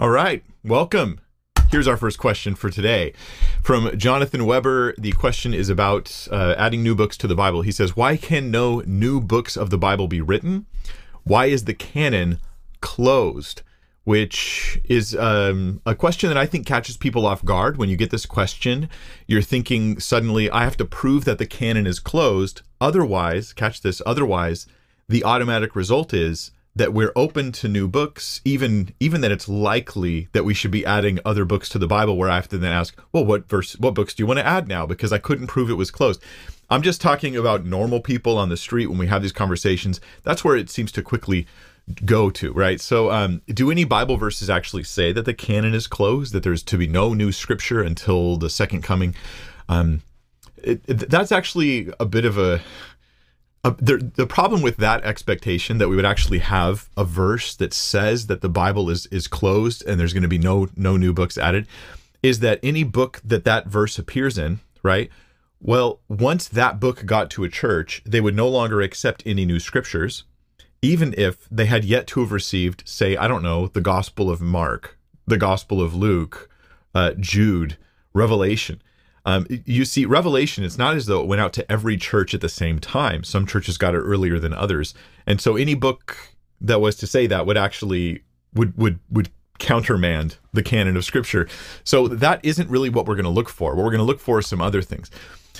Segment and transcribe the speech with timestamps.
[0.00, 1.18] All right, welcome.
[1.72, 3.14] Here's our first question for today
[3.64, 4.94] from Jonathan Weber.
[4.96, 7.62] The question is about uh, adding new books to the Bible.
[7.62, 10.66] He says, Why can no new books of the Bible be written?
[11.24, 12.38] Why is the canon
[12.80, 13.62] closed?
[14.04, 17.76] Which is um, a question that I think catches people off guard.
[17.76, 18.88] When you get this question,
[19.26, 22.62] you're thinking suddenly, I have to prove that the canon is closed.
[22.80, 24.68] Otherwise, catch this, otherwise,
[25.08, 30.28] the automatic result is that we're open to new books, even even that it's likely
[30.32, 32.16] that we should be adding other books to the Bible.
[32.16, 34.46] Where I have to then ask, well, what verse, what books do you want to
[34.46, 34.86] add now?
[34.86, 36.22] Because I couldn't prove it was closed.
[36.70, 40.00] I'm just talking about normal people on the street when we have these conversations.
[40.22, 41.46] That's where it seems to quickly
[42.04, 42.80] go to, right?
[42.80, 46.62] So, um, do any Bible verses actually say that the canon is closed, that there's
[46.64, 49.14] to be no new scripture until the second coming?
[49.68, 50.02] Um,
[50.62, 52.60] it, it, that's actually a bit of a
[53.64, 57.74] uh, the, the problem with that expectation that we would actually have a verse that
[57.74, 61.12] says that the Bible is is closed and there's going to be no no new
[61.12, 61.66] books added
[62.22, 65.10] is that any book that that verse appears in, right?
[65.60, 69.58] Well, once that book got to a church, they would no longer accept any new
[69.58, 70.24] scriptures,
[70.82, 74.40] even if they had yet to have received, say, I don't know, the Gospel of
[74.40, 76.48] Mark, the Gospel of Luke,
[76.94, 77.76] uh, Jude,
[78.12, 78.80] Revelation.
[79.24, 82.40] Um, you see, Revelation, it's not as though it went out to every church at
[82.40, 83.24] the same time.
[83.24, 84.94] Some churches got it earlier than others.
[85.26, 86.16] And so any book
[86.60, 88.22] that was to say that would actually
[88.54, 91.48] would would would countermand the canon of scripture.
[91.84, 93.74] So that isn't really what we're going to look for.
[93.74, 95.10] What we're going to look for is some other things.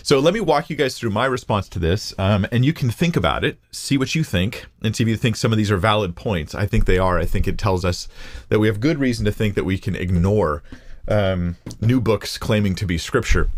[0.03, 2.89] So let me walk you guys through my response to this, um, and you can
[2.89, 5.71] think about it, see what you think, and see if you think some of these
[5.71, 6.55] are valid points.
[6.55, 7.19] I think they are.
[7.19, 8.09] I think it tells us
[8.49, 10.63] that we have good reason to think that we can ignore
[11.09, 13.51] um, new books claiming to be scripture,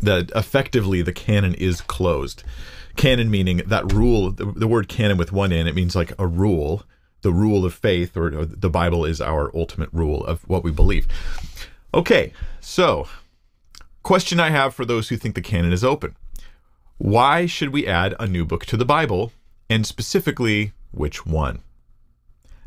[0.00, 2.42] that effectively the canon is closed.
[2.96, 6.26] Canon meaning that rule, the, the word canon with one N, it means like a
[6.26, 6.84] rule,
[7.22, 10.70] the rule of faith, or, or the Bible is our ultimate rule of what we
[10.70, 11.06] believe.
[11.92, 13.08] Okay, so
[14.02, 16.14] question I have for those who think the canon is open.
[16.98, 19.32] Why should we add a new book to the Bible,
[19.68, 21.60] and specifically, which one?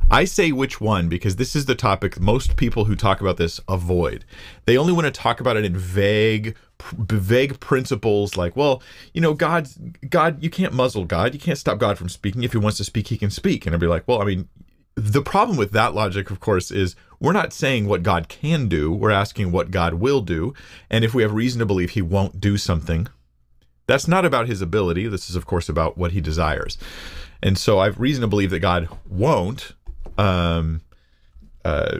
[0.09, 3.59] I say which one because this is the topic most people who talk about this
[3.67, 4.23] avoid.
[4.65, 8.81] They only want to talk about it in vague vague principles like, well,
[9.13, 9.67] you know, God
[10.09, 11.33] God you can't muzzle God.
[11.33, 12.43] You can't stop God from speaking.
[12.43, 13.65] If he wants to speak, he can speak.
[13.65, 14.47] And I'd be like, well, I mean,
[14.95, 18.91] the problem with that logic, of course, is we're not saying what God can do.
[18.91, 20.53] We're asking what God will do.
[20.89, 23.07] And if we have reason to believe he won't do something,
[23.87, 25.07] that's not about his ability.
[25.07, 26.77] This is, of course, about what he desires.
[27.43, 29.73] And so I've reason to believe that God won't
[30.17, 30.81] um,
[31.63, 31.99] uh,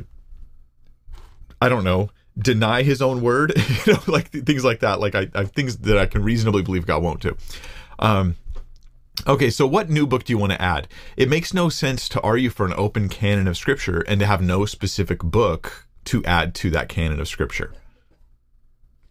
[1.61, 3.53] I don't know, deny his own word,
[3.85, 4.99] you know, like things like that.
[4.99, 7.35] Like I, I things that I can reasonably believe God won't do.
[7.99, 8.35] Um,
[9.27, 10.87] okay, so what new book do you want to add?
[11.15, 14.41] It makes no sense to argue for an open canon of Scripture and to have
[14.41, 17.73] no specific book to add to that canon of Scripture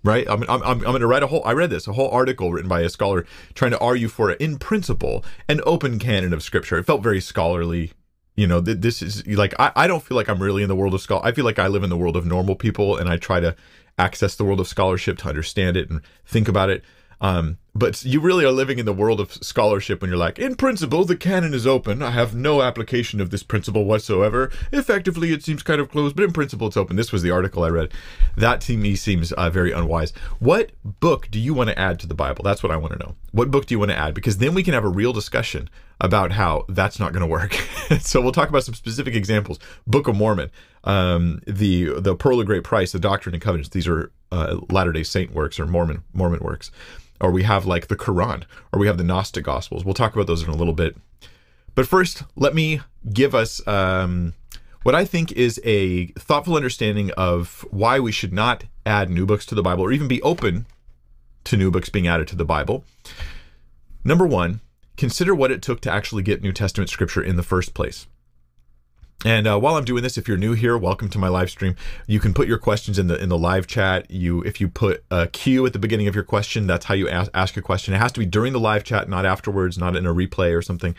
[0.06, 0.26] right?
[0.30, 2.68] I'm, I'm, I'm going to write a whole, I read this, a whole article written
[2.68, 6.78] by a scholar trying to argue for, it in principle, an open canon of scripture.
[6.78, 7.92] It felt very scholarly,
[8.36, 10.76] you know th- this is like I, I don't feel like i'm really in the
[10.76, 13.08] world of scholar i feel like i live in the world of normal people and
[13.08, 13.56] i try to
[13.98, 16.84] access the world of scholarship to understand it and think about it.
[17.20, 20.56] Um, but you really are living in the world of scholarship when you're like, in
[20.56, 22.02] principle, the canon is open.
[22.02, 24.50] I have no application of this principle whatsoever.
[24.72, 26.96] Effectively, it seems kind of closed, but in principle, it's open.
[26.96, 27.92] This was the article I read.
[28.36, 30.12] That to me seems uh, very unwise.
[30.38, 32.42] What book do you want to add to the Bible?
[32.42, 33.14] That's what I want to know.
[33.32, 34.14] What book do you want to add?
[34.14, 35.68] Because then we can have a real discussion
[36.00, 37.52] about how that's not going to work.
[38.00, 39.58] so we'll talk about some specific examples.
[39.86, 40.50] Book of Mormon,
[40.84, 43.70] um, the the Pearl of Great Price, the Doctrine and Covenants.
[43.70, 46.70] These are uh, Latter Day Saint works or Mormon Mormon works
[47.20, 49.84] or we have like the Quran, or we have the Gnostic Gospels.
[49.84, 50.96] We'll talk about those in a little bit.
[51.74, 52.80] But first, let me
[53.12, 54.34] give us um,
[54.82, 59.44] what I think is a thoughtful understanding of why we should not add new books
[59.46, 60.66] to the Bible or even be open
[61.44, 62.84] to new books being added to the Bible.
[64.04, 64.60] Number one,
[64.96, 68.06] consider what it took to actually get New Testament scripture in the first place.
[69.24, 71.74] And uh, while I'm doing this, if you're new here, welcome to my live stream.
[72.06, 74.10] You can put your questions in the in the live chat.
[74.10, 77.08] You, if you put a Q at the beginning of your question, that's how you
[77.08, 77.94] ask, ask a question.
[77.94, 80.60] It has to be during the live chat, not afterwards, not in a replay or
[80.62, 80.94] something.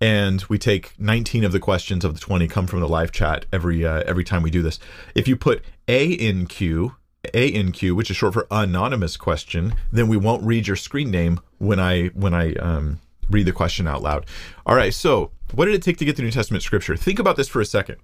[0.00, 3.44] And we take 19 of the questions of the 20 come from the live chat
[3.52, 4.78] every uh, every time we do this.
[5.14, 6.94] If you put A in Q,
[7.34, 11.10] A in Q, which is short for anonymous question, then we won't read your screen
[11.10, 13.00] name when I when I um,
[13.30, 14.26] read the question out loud.
[14.66, 16.96] All right, so what did it take to get the New Testament scripture?
[16.96, 17.96] Think about this for a second.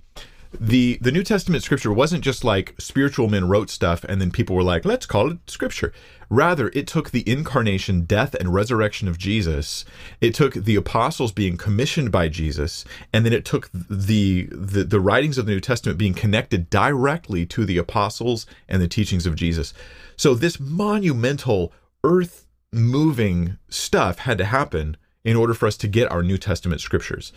[0.61, 4.57] the the New Testament scripture wasn't just like spiritual men wrote stuff and then people
[4.57, 5.93] were like, let's call it scripture.
[6.29, 9.85] Rather, it took the incarnation, death, and resurrection of Jesus.
[10.21, 15.01] It took the apostles being commissioned by Jesus, and then it took the the, the
[15.01, 19.37] writings of the New Testament being connected directly to the apostles and the teachings of
[19.37, 19.73] Jesus.
[20.17, 21.73] So this monumental
[22.03, 24.97] earth moving stuff had to happen
[25.27, 27.35] in order for us to get our New Testament scriptures.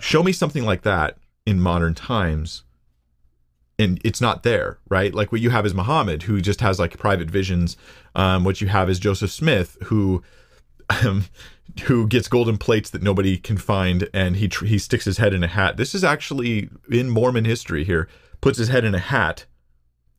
[0.00, 2.62] Show me something like that in modern times
[3.78, 5.14] and it's not there, right?
[5.14, 7.76] Like what you have is Muhammad, who just has like private visions.
[8.14, 10.22] Um, what you have is Joseph Smith, who
[10.90, 11.26] um,
[11.84, 15.32] who gets golden plates that nobody can find, and he tr- he sticks his head
[15.32, 15.76] in a hat.
[15.76, 17.84] This is actually in Mormon history.
[17.84, 18.08] Here,
[18.40, 19.46] puts his head in a hat,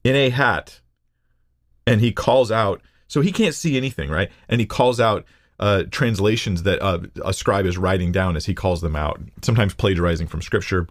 [0.04, 0.80] in a hat,
[1.86, 2.82] and he calls out.
[3.08, 4.30] So he can't see anything, right?
[4.48, 5.26] And he calls out
[5.60, 9.20] uh, translations that uh, a scribe is writing down as he calls them out.
[9.42, 10.88] Sometimes plagiarizing from scripture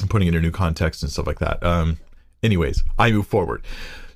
[0.00, 1.62] and putting it in a new context and stuff like that.
[1.62, 1.98] Um,
[2.42, 3.62] anyways, I move forward.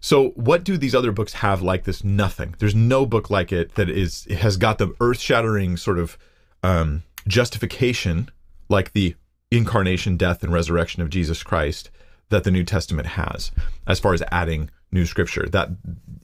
[0.01, 2.05] So, what do these other books have like this?
[2.05, 2.55] Nothing.
[2.59, 6.17] There's no book like it that is has got the earth-shattering sort of
[6.63, 8.31] um, justification,
[8.69, 9.17] like the
[9.51, 11.91] incarnation, death, and resurrection of Jesus Christ
[12.29, 13.51] that the New Testament has,
[13.87, 15.47] as far as adding new scripture.
[15.49, 15.71] That,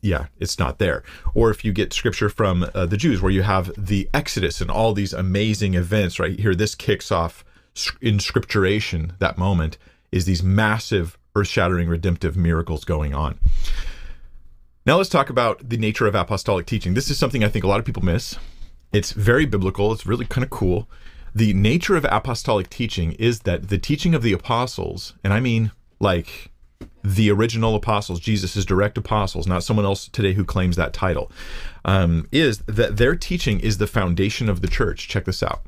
[0.01, 1.03] yeah, it's not there.
[1.35, 4.71] Or if you get scripture from uh, the Jews, where you have the Exodus and
[4.71, 7.45] all these amazing events, right here, this kicks off
[8.01, 9.79] inscripturation, that moment,
[10.11, 13.39] is these massive, earth shattering, redemptive miracles going on.
[14.85, 16.95] Now let's talk about the nature of apostolic teaching.
[16.95, 18.37] This is something I think a lot of people miss.
[18.93, 20.89] It's very biblical, it's really kind of cool.
[21.35, 25.73] The nature of apostolic teaching is that the teaching of the apostles, and I mean
[25.99, 26.51] like
[27.05, 31.31] the original apostles, Jesus' direct apostles, not someone else today who claims that title,
[31.85, 35.09] um, is that their teaching is the foundation of the church.
[35.09, 35.63] Check this out.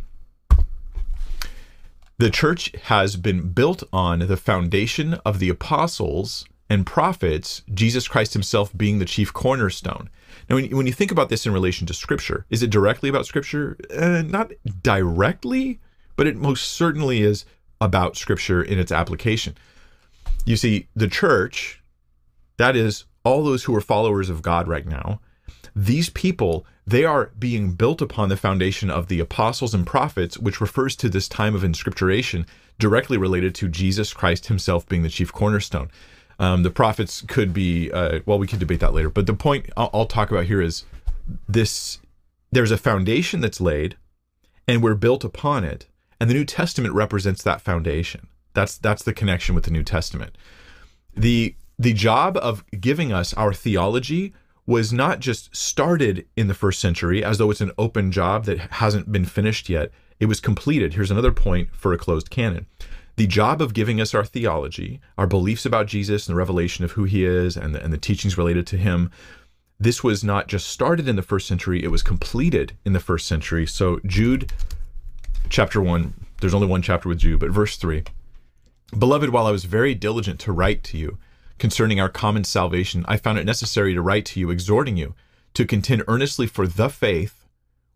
[2.19, 8.33] The church has been built on the foundation of the apostles and prophets, Jesus Christ
[8.33, 10.09] himself being the chief cornerstone.
[10.49, 13.77] Now, when, you think about this in relation to Scripture, is it directly about Scripture?
[13.95, 14.53] Uh, not
[14.83, 15.81] directly,
[16.17, 17.45] but it most certainly is
[17.81, 19.57] about Scripture in its application.
[20.45, 21.83] You see, the church,
[22.57, 25.21] that is, all those who are followers of God right now,
[25.75, 30.61] these people they are being built upon the foundation of the apostles and prophets, which
[30.61, 32.47] refers to this time of inscripturation
[32.79, 35.91] directly related to Jesus Christ himself being the chief cornerstone.
[36.39, 39.09] Um, the prophets could be, uh, well, we can debate that later.
[39.09, 40.85] But the point I'll, I'll talk about here is
[41.49, 41.99] this
[42.53, 43.97] there's a foundation that's laid,
[44.69, 45.87] and we're built upon it.
[46.21, 48.29] And the New Testament represents that foundation.
[48.55, 50.39] That's that's the connection with the New Testament.
[51.15, 54.33] The the job of giving us our theology
[54.67, 58.59] was not just started in the first century as though it's an open job that
[58.59, 59.91] hasn't been finished yet.
[60.21, 60.95] It was completed.
[60.95, 62.67] Here's another point for a closed canon.
[63.17, 66.93] The job of giving us our theology, our beliefs about Jesus and the revelation of
[66.93, 69.11] who he is and the, and the teachings related to him,
[69.79, 73.27] this was not just started in the first century, it was completed in the first
[73.27, 73.67] century.
[73.67, 74.53] So, Jude
[75.49, 78.05] chapter 1, there's only one chapter with Jude, but verse 3
[78.97, 81.19] Beloved, while I was very diligent to write to you,
[81.59, 85.15] concerning our common salvation, I found it necessary to write to you, exhorting you
[85.55, 87.45] to contend earnestly for the faith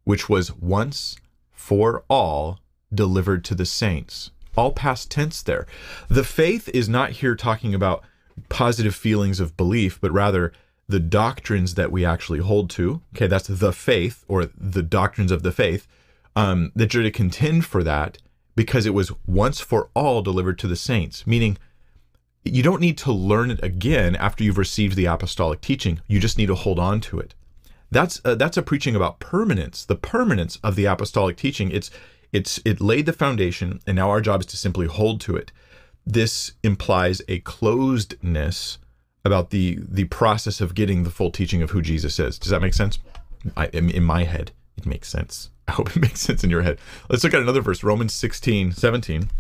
[0.05, 1.17] which was once
[1.53, 2.61] for all
[2.93, 4.31] delivered to the saints.
[4.57, 5.67] All past tense there.
[6.09, 8.03] The faith is not here talking about
[8.49, 10.53] positive feelings of belief, but rather
[10.89, 13.03] the doctrines that we actually hold to.
[13.15, 15.87] Okay, that's the faith or the doctrines of the faith.
[16.35, 18.19] Um, that you're to contend for that
[18.59, 21.57] because it was once for all delivered to the saints, meaning
[22.45, 26.01] you don't need to learn it again after you've received the apostolic teaching.
[26.09, 27.37] You just need to hold on to it.
[27.93, 31.71] That's uh, that's a preaching about permanence, the permanence of the apostolic teaching.
[31.71, 31.89] It's
[32.33, 35.53] it's it laid the foundation, and now our job is to simply hold to it.
[36.05, 38.79] This implies a closedness
[39.25, 42.41] about the the process of getting the full teaching of who Jesus is.
[42.41, 42.99] Does that make sense?
[43.57, 45.51] I, in my head, it makes sense.
[45.69, 46.79] I hope it makes sense in your head.
[47.09, 49.31] Let's look at another verse, Romans 16, 17.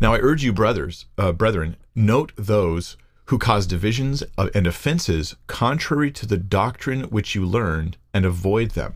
[0.00, 2.96] Now I urge you, brothers, uh, brethren, note those
[3.26, 8.94] who cause divisions and offenses contrary to the doctrine which you learned, and avoid them.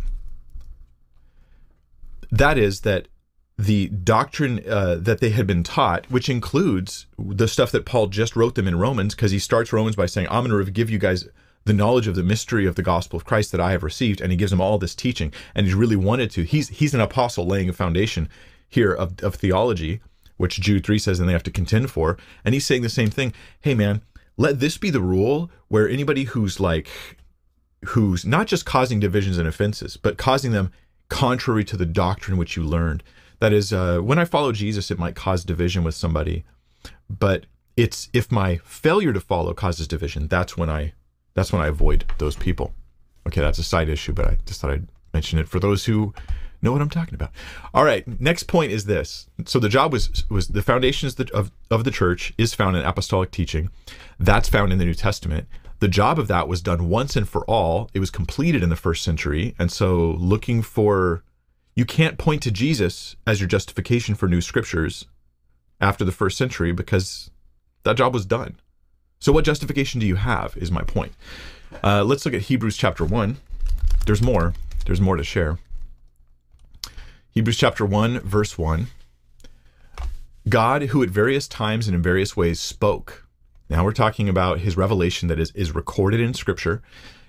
[2.30, 3.06] That is, that
[3.56, 8.34] the doctrine uh, that they had been taught, which includes the stuff that Paul just
[8.34, 10.98] wrote them in Romans, because he starts Romans by saying, I'm going to give you
[10.98, 11.28] guys
[11.66, 14.32] the knowledge of the mystery of the gospel of Christ that I have received, and
[14.32, 16.42] he gives them all this teaching, and he's really wanted to.
[16.42, 18.28] He's he's an apostle laying a foundation
[18.68, 20.00] here of, of theology
[20.36, 22.16] which Jude 3 says and they have to contend for.
[22.44, 23.32] And he's saying the same thing.
[23.60, 24.02] Hey, man,
[24.36, 26.88] let this be the rule where anybody who's like,
[27.86, 30.70] who's not just causing divisions and offenses, but causing them
[31.08, 33.02] contrary to the doctrine which you learned,
[33.38, 36.44] That is, uh, when I follow Jesus, it might cause division with somebody,
[37.08, 37.46] but
[37.76, 40.94] it's if my failure to follow causes division, that's when I
[41.36, 42.72] that's when I avoid those people.
[43.26, 46.12] Okay, that's a side issue, but I just thought I'd mention it for those who
[46.62, 47.30] know what I'm talking about.
[47.74, 49.28] All right, next point is this.
[49.44, 53.30] So the job was was the foundations of of the church is found in apostolic
[53.30, 53.70] teaching.
[54.18, 55.46] That's found in the New Testament.
[55.78, 57.90] The job of that was done once and for all.
[57.92, 61.22] It was completed in the first century, and so looking for
[61.74, 65.04] you can't point to Jesus as your justification for new scriptures
[65.78, 67.30] after the first century because
[67.82, 68.58] that job was done.
[69.26, 71.10] So what justification do you have is my point.
[71.82, 73.38] Uh, let's look at Hebrews chapter 1.
[74.06, 74.54] There's more.
[74.84, 75.58] There's more to share.
[77.32, 78.86] Hebrews chapter 1, verse 1.
[80.48, 83.26] God, who at various times and in various ways spoke.
[83.68, 86.80] Now we're talking about his revelation that is, is recorded in Scripture.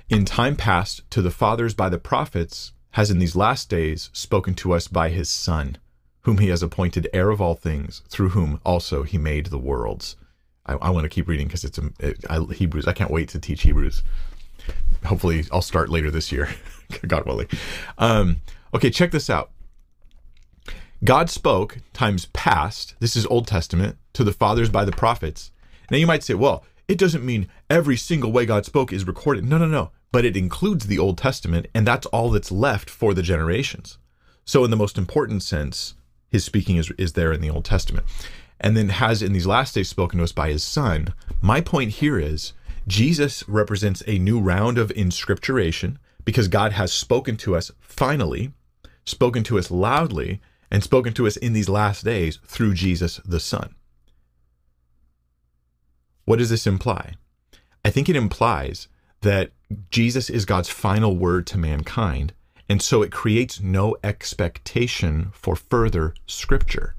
[0.07, 4.53] In time past, to the fathers by the prophets, has in these last days spoken
[4.53, 5.79] to us by his Son,
[6.21, 10.15] whom he has appointed heir of all things, through whom also he made the worlds.
[10.67, 12.87] I, I want to keep reading because it's a, it, I, Hebrews.
[12.87, 14.03] I can't wait to teach Hebrews.
[15.05, 16.49] Hopefully, I'll start later this year,
[17.07, 17.47] God willing.
[17.97, 18.37] Um,
[18.73, 19.51] okay, check this out.
[21.03, 25.51] God spoke times past, this is Old Testament, to the fathers by the prophets.
[25.91, 29.45] Now you might say, well, it doesn't mean every single way God spoke is recorded.
[29.45, 29.91] No, no, no.
[30.11, 33.97] But it includes the Old Testament, and that's all that's left for the generations.
[34.45, 35.95] So, in the most important sense,
[36.29, 38.05] his speaking is, is there in the Old Testament.
[38.59, 41.13] And then has in these last days spoken to us by his son.
[41.41, 42.53] My point here is
[42.87, 48.53] Jesus represents a new round of inscripturation because God has spoken to us finally,
[49.05, 53.39] spoken to us loudly, and spoken to us in these last days through Jesus the
[53.39, 53.75] Son.
[56.25, 57.13] What does this imply?
[57.85, 58.89] I think it implies
[59.21, 59.51] that
[59.91, 62.33] Jesus is God's final word to mankind,
[62.67, 66.95] and so it creates no expectation for further scripture.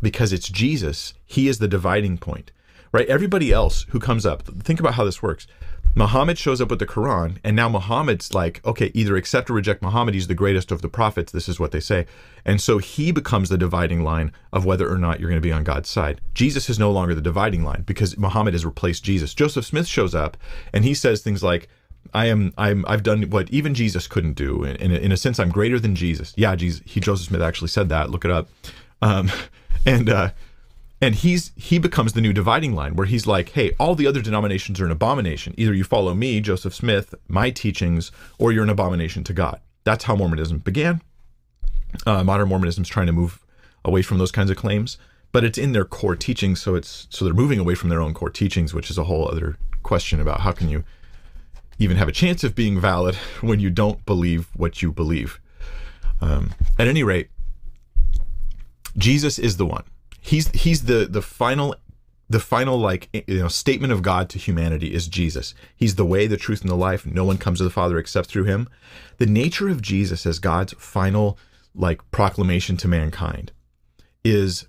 [0.00, 2.52] Because it's Jesus, he is the dividing point,
[2.92, 3.08] right?
[3.08, 5.46] Everybody else who comes up, think about how this works.
[5.94, 9.82] Muhammad shows up with the Quran, and now Muhammad's like, okay, either accept or reject
[9.82, 10.14] Muhammad.
[10.14, 11.32] He's the greatest of the prophets.
[11.32, 12.06] This is what they say.
[12.44, 15.52] And so he becomes the dividing line of whether or not you're going to be
[15.52, 16.20] on God's side.
[16.34, 19.34] Jesus is no longer the dividing line because Muhammad has replaced Jesus.
[19.34, 20.36] Joseph Smith shows up
[20.72, 21.68] and he says things like,
[22.14, 24.64] I am I'm I've done what even Jesus couldn't do.
[24.64, 26.32] In, in, a, in a sense, I'm greater than Jesus.
[26.36, 28.10] Yeah, Jesus, he Joseph Smith actually said that.
[28.10, 28.48] Look it up.
[29.02, 29.30] Um,
[29.86, 30.30] and uh,
[31.00, 34.20] and he's he becomes the new dividing line where he's like hey all the other
[34.20, 35.54] denominations are an abomination.
[35.56, 39.60] Either you follow me joseph smith my teachings or you're an abomination to god.
[39.84, 41.00] That's how mormonism began.
[42.06, 43.40] Uh, modern mormonism is trying to move
[43.84, 44.98] away from those kinds of claims
[45.32, 48.12] but it's in their core teachings so it's so they're moving away from their own
[48.12, 50.84] core teachings which is a whole other question about how can you
[51.78, 55.40] even have a chance of being valid when you don't believe what you believe.
[56.20, 57.30] Um, at any rate
[58.98, 59.84] jesus is the one
[60.20, 61.74] he's he's the the final
[62.28, 65.54] the final like you know statement of God to humanity is Jesus.
[65.74, 67.06] He's the way, the truth, and the life.
[67.06, 68.68] No one comes to the Father except through him.
[69.16, 71.38] The nature of Jesus as God's final
[71.74, 73.52] like proclamation to mankind
[74.24, 74.66] is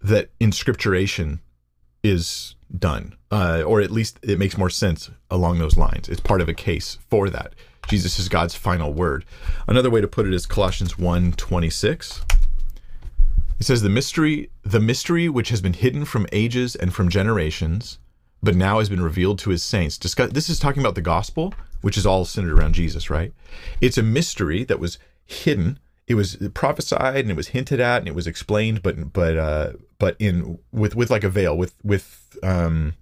[0.00, 1.40] that inscripturation
[2.02, 6.08] is done, uh, or at least it makes more sense along those lines.
[6.08, 7.54] It's part of a case for that.
[7.88, 9.24] Jesus is God's final word.
[9.66, 12.22] Another way to put it is Colossians 1 26.
[13.60, 17.98] It says the mystery, the mystery which has been hidden from ages and from generations,
[18.42, 19.98] but now has been revealed to his saints.
[19.98, 21.52] Discuss, this is talking about the gospel,
[21.82, 23.34] which is all centered around Jesus, right?
[23.82, 25.78] It's a mystery that was hidden.
[26.06, 29.72] It was prophesied and it was hinted at and it was explained, but but uh,
[29.98, 32.94] but in with with like a veil, with with um,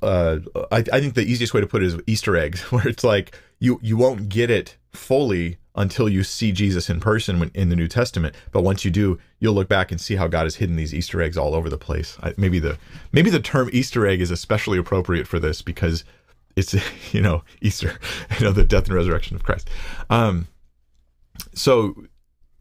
[0.00, 0.38] uh,
[0.70, 3.36] I, I think the easiest way to put it is Easter eggs, where it's like
[3.58, 7.88] you you won't get it fully until you see Jesus in person in the New
[7.88, 8.34] Testament.
[8.52, 11.20] But once you do, you'll look back and see how God has hidden these Easter
[11.20, 12.16] eggs all over the place.
[12.22, 12.78] I, maybe the
[13.12, 16.04] maybe the term Easter egg is especially appropriate for this because
[16.56, 16.74] it's
[17.12, 17.98] you know Easter,
[18.38, 19.68] you know the death and resurrection of Christ.
[20.10, 20.46] Um,
[21.54, 22.04] so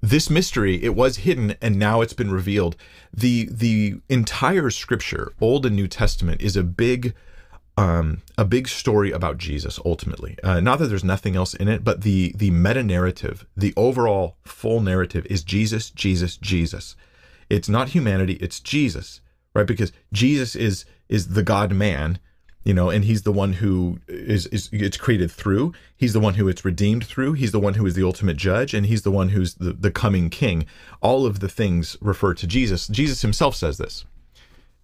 [0.01, 2.75] this mystery it was hidden and now it's been revealed.
[3.13, 7.13] the The entire Scripture, Old and New Testament, is a big
[7.77, 10.37] um, a big story about Jesus ultimately.
[10.43, 14.37] Uh, not that there's nothing else in it, but the the meta narrative, the overall
[14.43, 16.95] full narrative is Jesus, Jesus, Jesus.
[17.49, 19.21] It's not humanity, it's Jesus,
[19.53, 19.67] right?
[19.67, 22.19] Because Jesus is is the God man,
[22.63, 25.73] you know, and he's the one who is is it's created through.
[25.97, 27.33] He's the one who it's redeemed through.
[27.33, 29.91] He's the one who is the ultimate judge, and he's the one who's the, the
[29.91, 30.67] coming king.
[31.01, 32.87] All of the things refer to Jesus.
[32.87, 34.05] Jesus himself says this.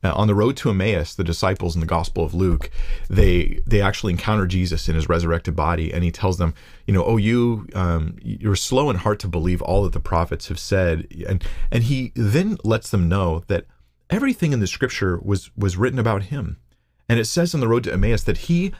[0.01, 2.71] Uh, on the road to Emmaus, the disciples in the Gospel of Luke,
[3.09, 6.53] they they actually encounter Jesus in his resurrected body, and he tells them,
[6.87, 10.47] you know, oh, you um, you're slow in heart to believe all that the prophets
[10.47, 13.65] have said, and and he then lets them know that
[14.09, 16.57] everything in the Scripture was was written about him,
[17.09, 18.71] and it says on the road to Emmaus that he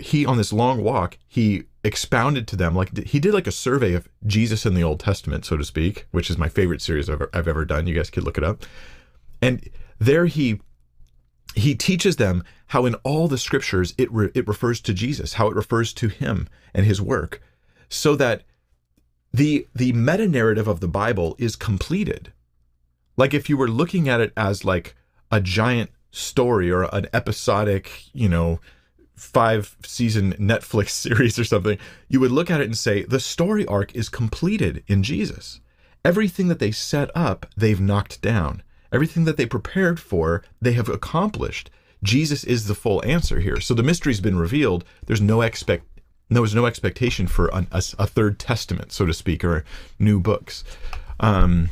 [0.00, 3.94] he on this long walk he expounded to them like he did like a survey
[3.94, 7.22] of Jesus in the Old Testament, so to speak, which is my favorite series I've,
[7.32, 7.88] I've ever done.
[7.88, 8.64] You guys could look it up,
[9.42, 9.68] and
[9.98, 10.60] there he
[11.54, 15.48] he teaches them how in all the scriptures it re- it refers to Jesus, how
[15.48, 17.42] it refers to him and his work,
[17.88, 18.42] so that
[19.32, 22.32] the the meta narrative of the Bible is completed.
[23.16, 24.94] Like if you were looking at it as like
[25.30, 28.60] a giant story or an episodic, you know,
[29.14, 31.78] five season Netflix series or something,
[32.08, 35.60] you would look at it and say the story arc is completed in Jesus.
[36.04, 38.62] Everything that they set up, they've knocked down.
[38.92, 41.70] Everything that they prepared for, they have accomplished.
[42.02, 43.60] Jesus is the full answer here.
[43.60, 44.84] So the mystery's been revealed.
[45.06, 45.84] There's no expect
[46.30, 49.64] there was no expectation for a, a, a third testament, so to speak, or
[49.98, 50.62] new books.
[51.20, 51.70] Um,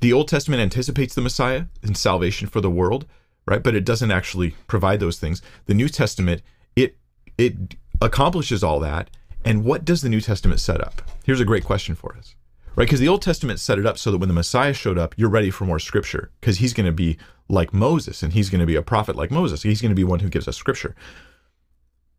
[0.00, 3.06] the Old Testament anticipates the Messiah and salvation for the world,
[3.46, 3.62] right?
[3.62, 5.42] But it doesn't actually provide those things.
[5.66, 6.42] The New Testament
[6.76, 6.96] it
[7.36, 9.10] it accomplishes all that.
[9.44, 11.02] And what does the New Testament set up?
[11.24, 12.34] Here's a great question for us
[12.76, 12.84] right?
[12.84, 15.28] Because the Old Testament set it up so that when the Messiah showed up, you're
[15.28, 18.66] ready for more scripture because he's going to be like Moses and he's going to
[18.66, 19.62] be a prophet like Moses.
[19.62, 20.94] He's going to be one who gives us scripture.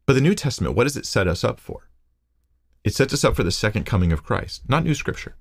[0.06, 1.90] But the New Testament, what does it set us up for?
[2.84, 5.36] It sets us up for the second coming of Christ, not new scripture.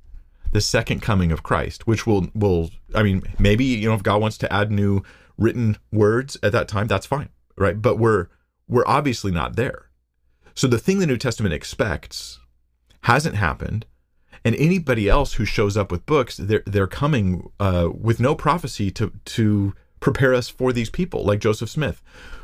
[0.52, 4.20] The second coming of Christ, which will will I mean, maybe you know if God
[4.20, 5.02] wants to add new
[5.38, 7.80] written words at that time, that's fine, right?
[7.80, 8.26] But we're
[8.68, 9.90] we're obviously not there.
[10.54, 12.40] So the thing the New Testament expects
[13.02, 13.86] hasn't happened
[14.44, 18.90] and anybody else who shows up with books they're they're coming uh, with no prophecy
[18.90, 22.02] to to prepare us for these people like Joseph Smith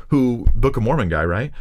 [0.09, 1.51] who Book of Mormon guy right?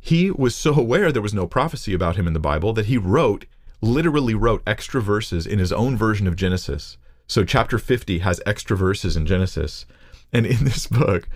[0.00, 2.98] He was so aware there was no prophecy about him in the Bible that he
[2.98, 3.46] wrote
[3.80, 6.96] literally wrote extra verses in his own version of Genesis.
[7.26, 9.86] So chapter 50 has extra verses in Genesis.
[10.32, 11.28] And in this book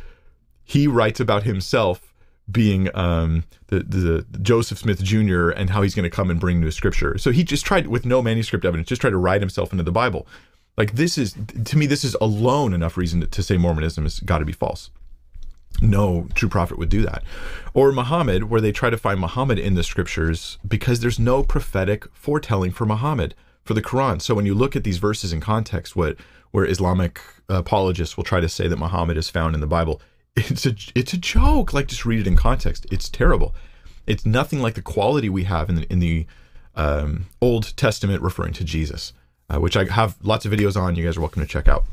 [0.65, 2.12] he writes about himself
[2.51, 5.51] being um, the, the, Joseph Smith Jr.
[5.51, 7.17] and how he's going to come and bring new scripture.
[7.19, 9.93] So he just tried with no manuscript evidence, just tried to write himself into the
[9.93, 10.27] Bible.
[10.77, 14.21] Like this is to me, this is alone enough reason to, to say Mormonism has
[14.21, 14.91] got to be false.
[15.81, 17.23] No true prophet would do that.
[17.75, 22.07] Or Muhammad, where they try to find Muhammad in the scriptures because there's no prophetic
[22.13, 24.21] foretelling for Muhammad for the Quran.
[24.21, 26.17] So when you look at these verses in context, what
[26.51, 30.01] where Islamic apologists will try to say that Muhammad is found in the Bible,
[30.37, 31.73] it's a it's a joke.
[31.73, 32.87] Like just read it in context.
[32.91, 33.55] It's terrible.
[34.07, 36.27] It's nothing like the quality we have in the in the
[36.75, 39.13] um, Old Testament referring to Jesus,
[39.49, 40.97] uh, which I have lots of videos on.
[40.97, 41.85] You guys are welcome to check out.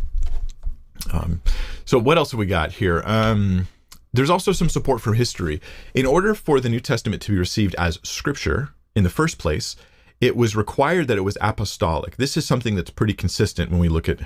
[1.12, 1.42] Um,
[1.86, 3.02] so what else have we got here?
[3.06, 3.68] Um,
[4.14, 5.62] there's also some support from history.
[5.94, 9.76] In order for the New Testament to be received as scripture in the first place,
[10.20, 12.18] it was required that it was apostolic.
[12.18, 14.20] This is something that's pretty consistent when we look at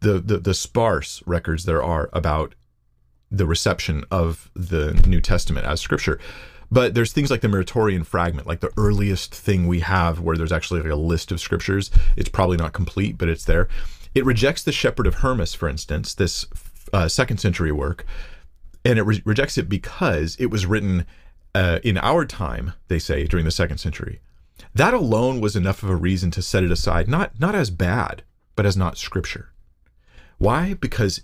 [0.00, 2.54] the, the, the sparse records there are about
[3.30, 6.18] the reception of the New Testament as scripture.
[6.70, 10.52] But there's things like the Muratorian fragment, like the earliest thing we have where there's
[10.52, 11.90] actually like a list of scriptures.
[12.16, 13.68] It's probably not complete, but it's there.
[14.14, 16.46] It rejects the Shepherd of Hermas, for instance, this
[16.92, 18.04] uh, second century work,
[18.84, 21.06] and it re- rejects it because it was written
[21.54, 24.20] uh, in our time, they say, during the second century.
[24.74, 28.22] That alone was enough of a reason to set it aside, not not as bad,
[28.56, 29.52] but as not scripture.
[30.38, 30.74] Why?
[30.74, 31.22] Because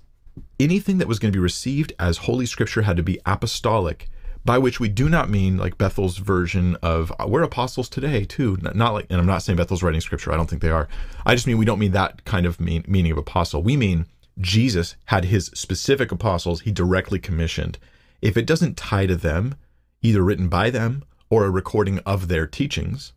[0.58, 4.08] anything that was going to be received as Holy Scripture had to be apostolic,
[4.44, 8.58] by which we do not mean like Bethel's version of uh, we're apostles today too.
[8.74, 10.32] Not like, and I'm not saying Bethel's writing Scripture.
[10.32, 10.88] I don't think they are.
[11.24, 13.62] I just mean we don't mean that kind of mean, meaning of apostle.
[13.62, 14.06] We mean
[14.38, 17.78] Jesus had his specific apostles he directly commissioned.
[18.20, 19.54] If it doesn't tie to them,
[20.02, 23.12] either written by them or a recording of their teachings,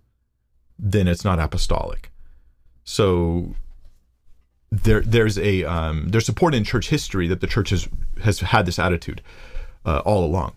[0.79, 2.11] then it's not apostolic.
[2.83, 3.55] So
[4.71, 7.87] there there's a um, there's support in church history that the church has
[8.23, 9.21] has had this attitude
[9.85, 10.53] uh, all along,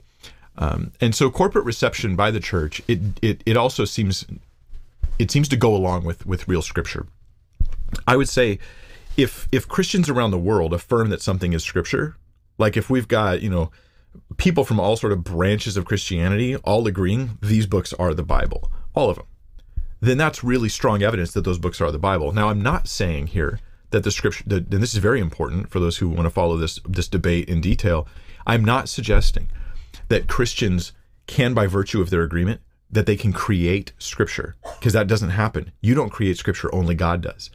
[0.59, 4.27] um, and so corporate reception by the church it, it it also seems
[5.18, 7.07] it seems to go along with with real scripture.
[8.07, 8.59] I would say
[9.16, 12.16] if if Christians around the world affirm that something is scripture,
[12.59, 13.70] like if we've got you know
[14.38, 18.73] people from all sort of branches of Christianity all agreeing these books are the Bible,
[18.92, 19.27] all of them,
[20.01, 22.33] then that's really strong evidence that those books are the Bible.
[22.33, 25.98] Now I'm not saying here that the scripture, and this is very important for those
[25.98, 28.07] who want to follow this this debate in detail.
[28.46, 29.48] I'm not suggesting
[30.09, 30.92] that Christians
[31.26, 35.72] can, by virtue of their agreement, that they can create scripture because that doesn't happen.
[35.81, 37.50] You don't create scripture; only God does.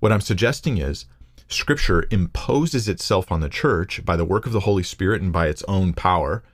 [0.00, 1.06] What I'm suggesting is
[1.50, 5.48] Scripture imposes itself on the church by the work of the Holy Spirit and by
[5.48, 6.44] its own power.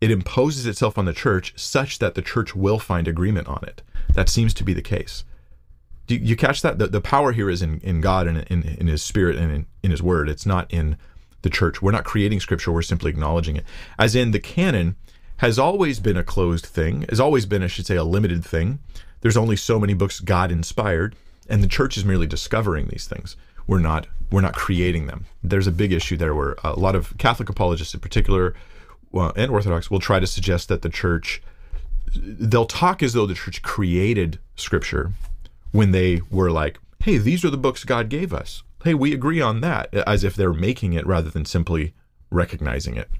[0.00, 3.82] It imposes itself on the church such that the church will find agreement on it.
[4.12, 5.24] That seems to be the case.
[6.06, 6.78] Do you catch that?
[6.78, 9.66] The, the power here is in, in God and in, in His Spirit and in,
[9.82, 10.28] in His Word.
[10.28, 10.96] It's not in
[11.42, 11.80] the church.
[11.80, 13.64] We're not creating Scripture, we're simply acknowledging it.
[13.98, 14.96] As in, the canon
[15.38, 18.78] has always been a closed thing, has always been, I should say, a limited thing.
[19.20, 21.16] There's only so many books God inspired,
[21.48, 23.36] and the church is merely discovering these things.
[23.66, 25.26] We're not we're not creating them.
[25.42, 28.54] There's a big issue there where a lot of Catholic apologists in particular
[29.14, 31.40] well, and Orthodox will try to suggest that the church
[32.16, 35.12] they'll talk as though the church created scripture
[35.74, 38.62] when they were like, "Hey, these are the books God gave us.
[38.84, 41.94] Hey, we agree on that," as if they're making it rather than simply
[42.30, 43.10] recognizing it.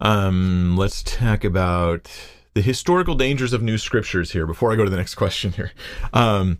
[0.00, 2.10] Um, let's talk about
[2.54, 5.70] the historical dangers of new scriptures here before I go to the next question here.
[6.12, 6.58] Um,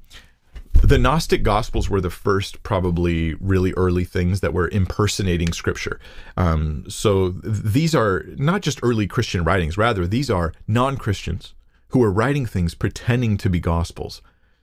[0.75, 5.99] the Gnostic Gospels were the first, probably really early things that were impersonating Scripture.
[6.37, 11.55] Um, so th- these are not just early Christian writings, rather, these are non Christians
[11.95, 14.21] who are writing things pretending to be Gospels.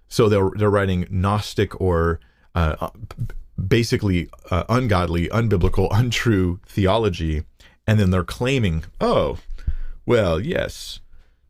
[0.10, 2.20] So they're, they're writing Gnostic or
[2.54, 2.90] uh,
[3.70, 7.46] basically uh, ungodly, unbiblical, untrue theology.
[7.88, 9.38] And then they're claiming, oh,
[10.06, 11.00] well, yes,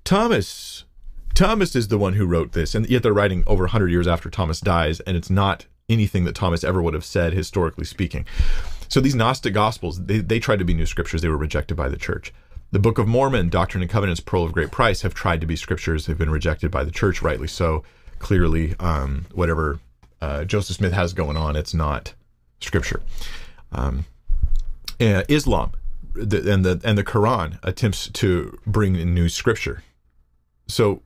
[0.03, 0.85] Thomas
[1.33, 4.29] Thomas is the one who wrote this, and yet they're writing over 100 years after
[4.29, 8.27] Thomas dies, and it's not anything that Thomas ever would have said, historically speaking.
[8.87, 11.23] So these Gnostic Gospels, they, they tried to be new scriptures.
[11.23, 12.33] They were rejected by the church.
[12.71, 15.55] The Book of Mormon, Doctrine and Covenants, Pearl of Great Price have tried to be
[15.55, 16.05] scriptures.
[16.05, 17.83] They've been rejected by the church, rightly so.
[18.19, 19.79] Clearly, um, whatever
[20.21, 22.13] uh, Joseph Smith has going on, it's not
[22.61, 23.01] scripture.
[23.71, 24.05] Um,
[25.01, 25.71] uh, Islam
[26.13, 29.83] the, and the and the Quran attempts to bring in new scripture.
[30.67, 31.01] So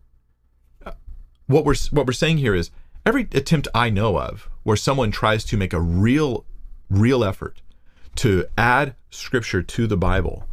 [1.47, 2.71] what we're what we're saying here is
[3.05, 6.45] every attempt I know of where someone tries to make a real
[6.89, 7.61] real effort
[8.15, 10.47] to add scripture to the Bible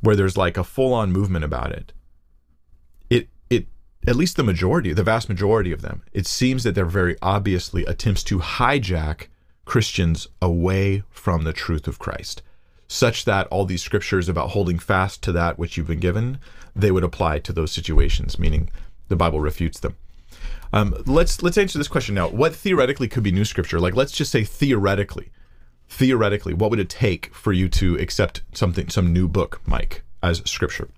[0.00, 1.92] where there's like a full-on movement about it
[3.10, 3.66] it it
[4.06, 7.84] at least the majority the vast majority of them it seems that they're very obviously
[7.86, 9.26] attempts to hijack
[9.64, 12.42] Christians away from the truth of Christ
[12.88, 16.38] such that all these scriptures about holding fast to that which you've been given
[16.74, 18.70] they would apply to those situations meaning
[19.08, 19.96] the Bible refutes them
[20.72, 22.28] um, let's let's answer this question now.
[22.28, 23.80] What theoretically could be new scripture?
[23.80, 25.30] Like, let's just say theoretically,
[25.88, 30.42] theoretically, what would it take for you to accept something, some new book, Mike, as
[30.44, 30.88] scripture?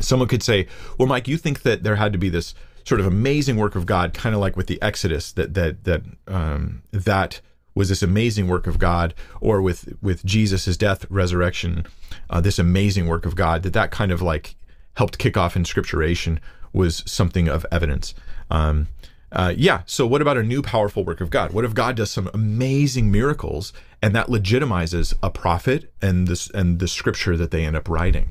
[0.00, 0.66] Someone could say,
[0.98, 3.86] "Well, Mike, you think that there had to be this sort of amazing work of
[3.86, 7.40] God, kind of like with the Exodus, that that that um, that."
[7.76, 11.84] was this amazing work of God, or with with Jesus' death, resurrection,
[12.30, 14.54] uh, this amazing work of God, that that kind of like
[14.96, 16.38] helped kick off inscripturation
[16.72, 18.14] was something of evidence.
[18.50, 18.88] Um,
[19.34, 19.82] uh, yeah.
[19.84, 21.52] So, what about a new powerful work of God?
[21.52, 26.78] What if God does some amazing miracles and that legitimizes a prophet and this and
[26.78, 28.30] the scripture that they end up writing?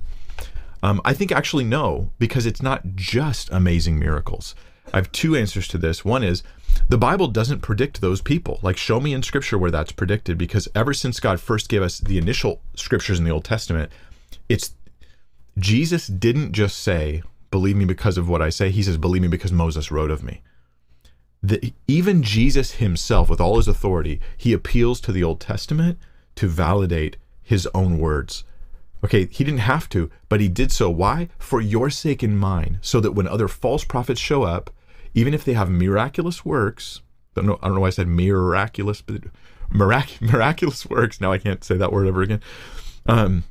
[0.81, 4.55] Um, I think actually no, because it's not just amazing miracles.
[4.93, 6.05] I have two answers to this.
[6.05, 6.41] One is
[6.89, 8.59] the Bible doesn't predict those people.
[8.61, 11.99] Like, show me in Scripture where that's predicted, because ever since God first gave us
[11.99, 13.91] the initial scriptures in the Old Testament,
[14.49, 14.73] it's
[15.57, 18.71] Jesus didn't just say, believe me because of what I say.
[18.71, 20.41] He says, believe me because Moses wrote of me.
[21.43, 25.99] The, even Jesus himself, with all his authority, he appeals to the Old Testament
[26.35, 28.45] to validate his own words.
[29.03, 30.89] Okay, he didn't have to, but he did so.
[30.89, 31.27] Why?
[31.37, 34.69] For your sake and mine, so that when other false prophets show up,
[35.13, 37.01] even if they have miraculous works,
[37.35, 39.23] I don't know, I don't know why I said miraculous, but
[39.69, 41.19] mirac- miraculous works.
[41.19, 42.41] Now I can't say that word ever again.
[43.05, 43.43] Um,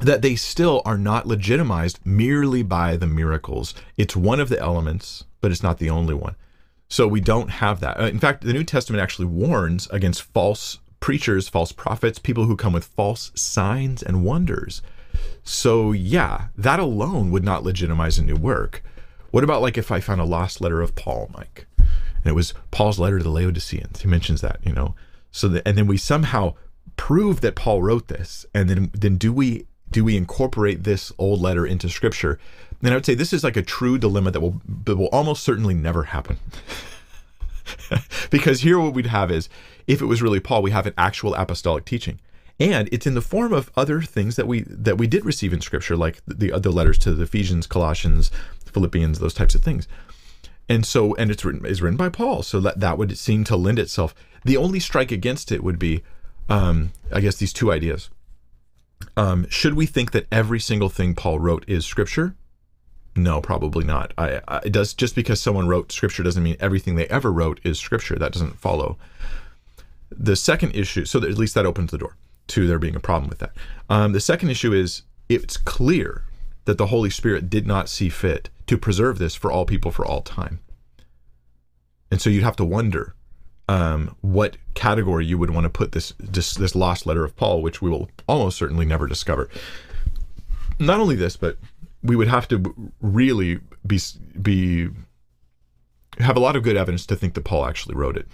[0.00, 3.74] that they still are not legitimized merely by the miracles.
[3.98, 6.36] It's one of the elements, but it's not the only one.
[6.88, 8.00] So we don't have that.
[8.00, 12.56] Uh, in fact, the New Testament actually warns against false preachers, false prophets, people who
[12.56, 14.82] come with false signs and wonders.
[15.42, 18.82] So, yeah, that alone would not legitimize a new work.
[19.30, 21.66] What about like if I found a lost letter of Paul, Mike?
[21.78, 24.00] And it was Paul's letter to the Laodiceans.
[24.00, 24.94] He mentions that, you know.
[25.30, 26.54] So and then we somehow
[26.96, 28.46] prove that Paul wrote this.
[28.54, 32.38] And then then do we do we incorporate this old letter into scripture?
[32.82, 35.42] And I would say this is like a true dilemma that will that will almost
[35.42, 36.38] certainly never happen.
[38.30, 39.48] because here what we'd have is
[39.86, 42.20] if it was really Paul, we have an actual apostolic teaching.
[42.60, 45.60] And it's in the form of other things that we that we did receive in
[45.60, 48.30] scripture, like the other letters to the Ephesians, Colossians,
[48.66, 49.86] Philippians, those types of things.
[50.68, 53.56] And so, and it's written is written by Paul, so that that would seem to
[53.56, 54.14] lend itself.
[54.44, 56.02] The only strike against it would be,
[56.48, 58.10] um, I guess, these two ideas.
[59.16, 62.34] Um, should we think that every single thing Paul wrote is scripture?
[63.16, 64.12] No, probably not.
[64.16, 67.60] I, I, it does just because someone wrote scripture doesn't mean everything they ever wrote
[67.64, 68.16] is scripture.
[68.16, 68.96] That doesn't follow.
[70.10, 72.16] The second issue, so at least that opens the door
[72.48, 73.52] to there being a problem with that.
[73.90, 76.24] Um, the second issue is it's clear
[76.64, 80.06] that the Holy Spirit did not see fit to preserve this for all people for
[80.06, 80.60] all time.
[82.10, 83.14] And so you'd have to wonder
[83.68, 87.62] um, what category you would want to put this, this this lost letter of Paul,
[87.62, 89.48] which we will almost certainly never discover.
[90.78, 91.58] Not only this, but
[92.02, 94.00] we would have to really be
[94.40, 94.88] be
[96.18, 98.26] have a lot of good evidence to think that Paul actually wrote it.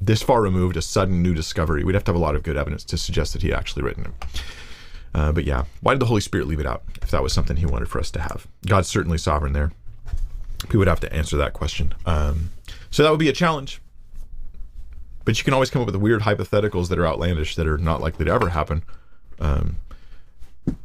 [0.00, 2.56] This far removed, a sudden new discovery, we'd have to have a lot of good
[2.56, 4.42] evidence to suggest that he actually written it.
[5.14, 7.56] Uh, but yeah, why did the Holy Spirit leave it out if that was something
[7.56, 8.46] he wanted for us to have?
[8.66, 9.72] God's certainly sovereign there.
[10.70, 11.94] We would have to answer that question.
[12.06, 12.50] Um,
[12.90, 13.80] so that would be a challenge.
[15.28, 18.00] But you can always come up with weird hypotheticals that are outlandish that are not
[18.00, 18.82] likely to ever happen.
[19.38, 19.76] Um,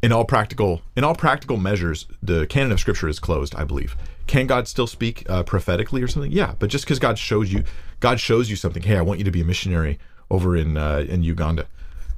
[0.02, 3.56] in all practical in all practical measures, the canon of Scripture is closed.
[3.56, 3.96] I believe.
[4.28, 6.30] Can God still speak uh, prophetically or something?
[6.30, 7.64] Yeah, but just because God shows you,
[8.02, 8.84] God shows you something.
[8.84, 9.98] Hey, I want you to be a missionary
[10.30, 11.66] over in uh, in Uganda,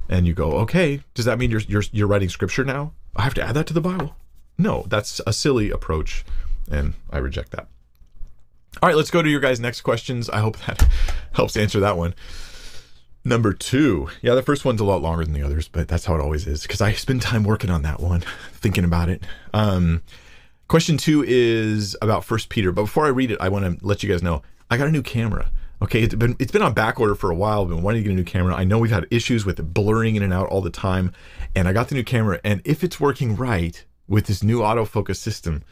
[0.08, 1.04] and you go, okay.
[1.14, 2.92] Does that mean you're you're you're writing Scripture now?
[3.14, 4.16] I have to add that to the Bible.
[4.58, 6.24] No, that's a silly approach,
[6.68, 7.68] and I reject that.
[8.82, 10.28] All right, let's go to your guys' next questions.
[10.28, 10.86] I hope that
[11.32, 12.14] helps answer that one.
[13.24, 14.08] Number two.
[14.22, 16.46] Yeah, the first one's a lot longer than the others, but that's how it always
[16.46, 19.22] is because I spend time working on that one, thinking about it.
[19.54, 20.02] Um,
[20.68, 24.02] question two is about First Peter, but before I read it, I want to let
[24.02, 25.50] you guys know I got a new camera.
[25.82, 27.62] Okay, it's been it's been on back order for a while.
[27.62, 28.54] I've been wanting to get a new camera.
[28.54, 31.12] I know we've had issues with it blurring in and out all the time,
[31.54, 32.40] and I got the new camera.
[32.44, 35.64] And if it's working right with this new autofocus system,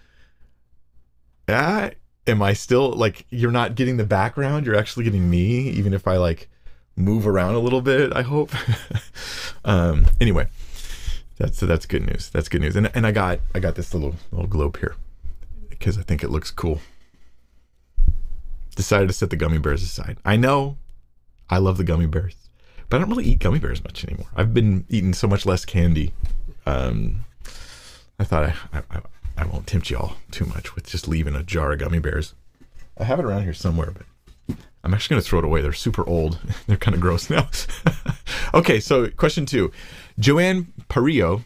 [1.49, 1.91] ah,
[2.27, 4.67] am I still like you're not getting the background?
[4.67, 6.49] You're actually getting me, even if I like
[6.97, 8.15] move around a little bit.
[8.15, 8.51] I hope.
[9.65, 10.49] um, anyway,
[11.39, 12.31] that's that's good news.
[12.31, 12.77] That's good news.
[12.77, 14.97] And and I got I got this little little globe here
[15.69, 16.81] because I think it looks cool.
[18.77, 20.19] Decided to set the gummy bears aside.
[20.25, 20.79] I know,
[21.49, 22.49] I love the gummy bears,
[22.89, 24.27] but I don't really eat gummy bears much anymore.
[24.35, 26.13] I've been eating so much less candy.
[26.67, 27.25] Um,
[28.19, 29.01] I thought I, I
[29.37, 32.35] I won't tempt you all too much with just leaving a jar of gummy bears.
[32.99, 34.07] I have it around here somewhere, but
[34.85, 35.63] I'm actually going to throw it away.
[35.63, 36.39] They're super old.
[36.67, 37.49] They're kind of gross now.
[38.55, 39.73] okay, so question two.
[40.19, 41.43] Joanne Parillo,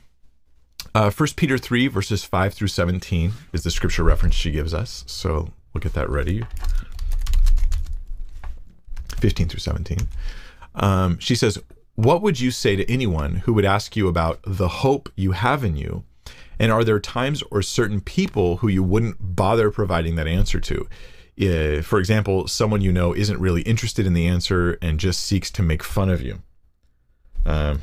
[0.94, 5.04] uh, 1 Peter 3, verses 5 through 17 is the scripture reference she gives us.
[5.06, 6.44] So we'll get that ready.
[9.16, 9.98] 15 through 17.
[10.74, 11.58] Um, she says,
[11.94, 15.64] What would you say to anyone who would ask you about the hope you have
[15.64, 16.04] in you?
[16.58, 20.88] And are there times or certain people who you wouldn't bother providing that answer to?
[21.40, 25.50] uh, for example, someone you know isn't really interested in the answer and just seeks
[25.52, 26.42] to make fun of you.
[27.46, 27.82] Um,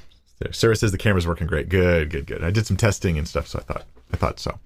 [0.51, 1.69] Sarah says the camera's working great.
[1.69, 2.43] Good, good, good.
[2.43, 4.59] I did some testing and stuff, so I thought I thought so.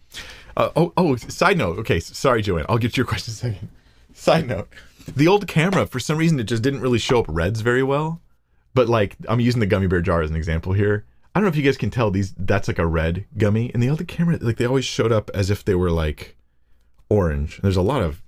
[0.58, 1.16] Uh, oh, oh.
[1.16, 1.78] Side note.
[1.80, 2.66] Okay, sorry, Joanne.
[2.68, 3.70] I'll get to your question in a second.
[4.14, 4.68] Side note:
[5.16, 8.22] the old camera, for some reason, it just didn't really show up reds very well.
[8.74, 11.06] But like, I'm using the gummy bear jar as an example here.
[11.40, 12.34] I don't know if you guys can tell these.
[12.34, 15.50] That's like a red gummy, and the other camera, like they always showed up as
[15.50, 16.36] if they were like
[17.10, 17.62] orange.
[17.62, 18.22] There's a lot of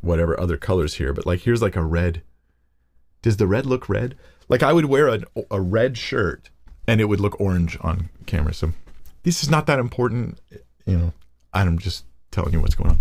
[0.00, 2.22] whatever other colors here, but like here's like a red.
[3.20, 4.16] Does the red look red?
[4.48, 6.48] Like I would wear a, a red shirt
[6.86, 8.54] and it would look orange on camera.
[8.54, 8.72] So
[9.24, 10.40] this is not that important.
[10.86, 11.12] You know,
[11.52, 12.98] I'm just telling you what's going on.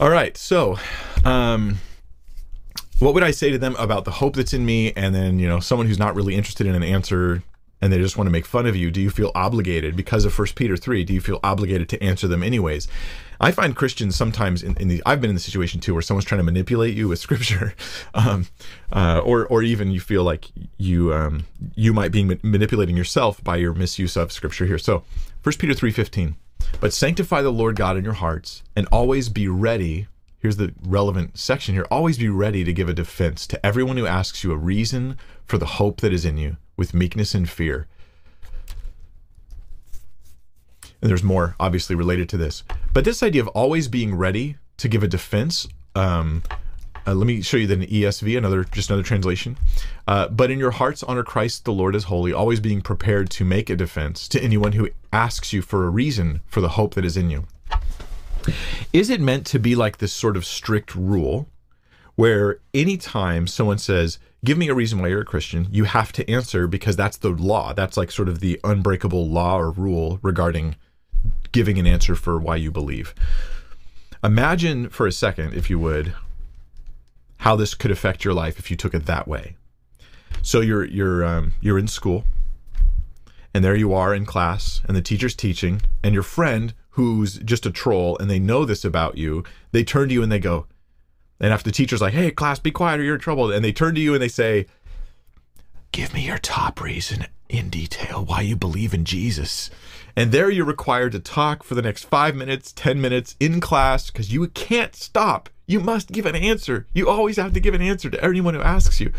[0.00, 0.36] All right.
[0.36, 0.80] So,
[1.24, 1.78] um,
[2.98, 4.92] what would I say to them about the hope that's in me?
[4.94, 7.44] And then, you know, someone who's not really interested in an answer
[7.86, 10.34] and they just want to make fun of you, do you feel obligated because of
[10.34, 11.04] First Peter 3?
[11.04, 12.88] Do you feel obligated to answer them anyways?
[13.40, 16.24] I find Christians sometimes in, in the I've been in the situation too where someone's
[16.24, 17.74] trying to manipulate you with scripture,
[18.12, 18.48] um,
[18.92, 21.46] uh, or or even you feel like you um,
[21.76, 24.78] you might be manipulating yourself by your misuse of scripture here.
[24.78, 25.04] So,
[25.42, 26.34] First Peter 3:15,
[26.80, 31.38] but sanctify the Lord God in your hearts, and always be ready here's the relevant
[31.38, 34.56] section here always be ready to give a defense to everyone who asks you a
[34.56, 37.86] reason for the hope that is in you with meekness and fear.
[41.00, 42.62] And there's more obviously related to this.
[42.92, 46.42] But this idea of always being ready to give a defense, um,
[47.06, 49.56] uh, let me show you the ESV, another just another translation.
[50.08, 53.44] Uh, but in your hearts honor Christ the Lord as holy, always being prepared to
[53.44, 57.04] make a defense to anyone who asks you for a reason for the hope that
[57.04, 57.44] is in you.
[58.92, 61.48] Is it meant to be like this sort of strict rule
[62.16, 66.30] where anytime someone says, give me a reason why you're a Christian, you have to
[66.30, 67.74] answer because that's the law.
[67.74, 70.76] That's like sort of the unbreakable law or rule regarding
[71.50, 73.12] giving an answer for why you believe.
[74.22, 76.14] Imagine for a second, if you would,
[77.38, 79.56] how this could affect your life if you took it that way.
[80.42, 82.24] So you're you're um, you're in school,
[83.52, 87.66] and there you are in class, and the teacher's teaching, and your friend who's just
[87.66, 90.66] a troll, and they know this about you, they turn to you and they go,
[91.40, 93.50] and after the teacher's like, hey, class, be quiet or you're in trouble.
[93.50, 94.66] And they turn to you and they say,
[95.92, 99.70] give me your top reason in detail why you believe in Jesus.
[100.16, 104.10] And there you're required to talk for the next five minutes, 10 minutes in class
[104.10, 105.50] because you can't stop.
[105.66, 106.86] You must give an answer.
[106.94, 109.12] You always have to give an answer to anyone who asks you.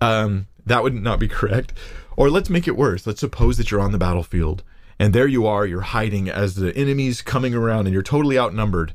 [0.00, 1.72] Um, that would not be correct.
[2.16, 3.06] Or let's make it worse.
[3.06, 4.62] Let's suppose that you're on the battlefield
[5.00, 8.92] and there you are, you're hiding as the enemy's coming around and you're totally outnumbered.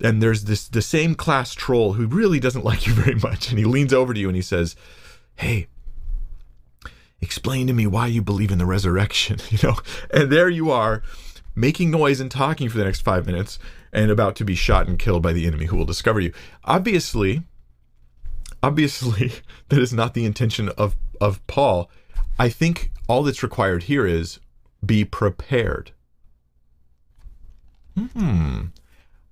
[0.00, 3.50] And there's this the same class troll who really doesn't like you very much.
[3.50, 4.76] And he leans over to you and he says,
[5.36, 5.68] Hey,
[7.20, 9.76] explain to me why you believe in the resurrection, you know?
[10.10, 11.02] And there you are,
[11.54, 13.58] making noise and talking for the next five minutes
[13.92, 16.32] and about to be shot and killed by the enemy who will discover you.
[16.64, 17.42] Obviously,
[18.62, 19.32] obviously,
[19.68, 21.90] that is not the intention of, of Paul.
[22.38, 24.38] I think all that's required here is
[24.84, 25.92] be prepared.
[27.96, 28.66] Hmm.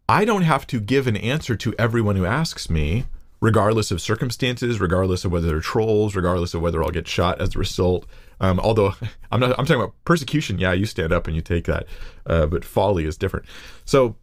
[0.09, 3.07] I don't have to give an answer to everyone who asks me,
[3.41, 7.55] regardless of circumstances, regardless of whether they're trolls, regardless of whether I'll get shot as
[7.55, 8.07] a result.
[8.41, 8.95] Um, although
[9.33, 10.59] I'm not, I'm talking about persecution.
[10.59, 11.87] Yeah, you stand up and you take that,
[12.27, 13.47] uh, but folly is different.
[13.85, 14.17] So,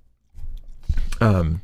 [1.19, 1.61] um,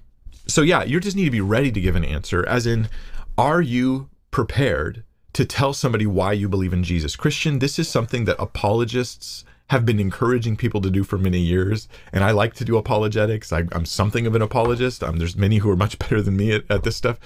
[0.48, 2.46] so yeah, you just need to be ready to give an answer.
[2.48, 2.90] As in,
[3.38, 5.04] are you prepared
[5.34, 7.16] to tell somebody why you believe in Jesus?
[7.16, 11.88] Christian, this is something that apologists have been encouraging people to do for many years.
[12.14, 13.52] And I like to do apologetics.
[13.52, 15.04] I, am something of an apologist.
[15.04, 17.20] Um, there's many who are much better than me at, at this stuff.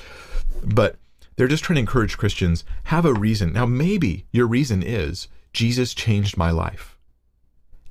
[0.63, 0.97] But
[1.35, 3.53] they're just trying to encourage Christians have a reason.
[3.53, 6.97] Now, maybe your reason is Jesus changed my life.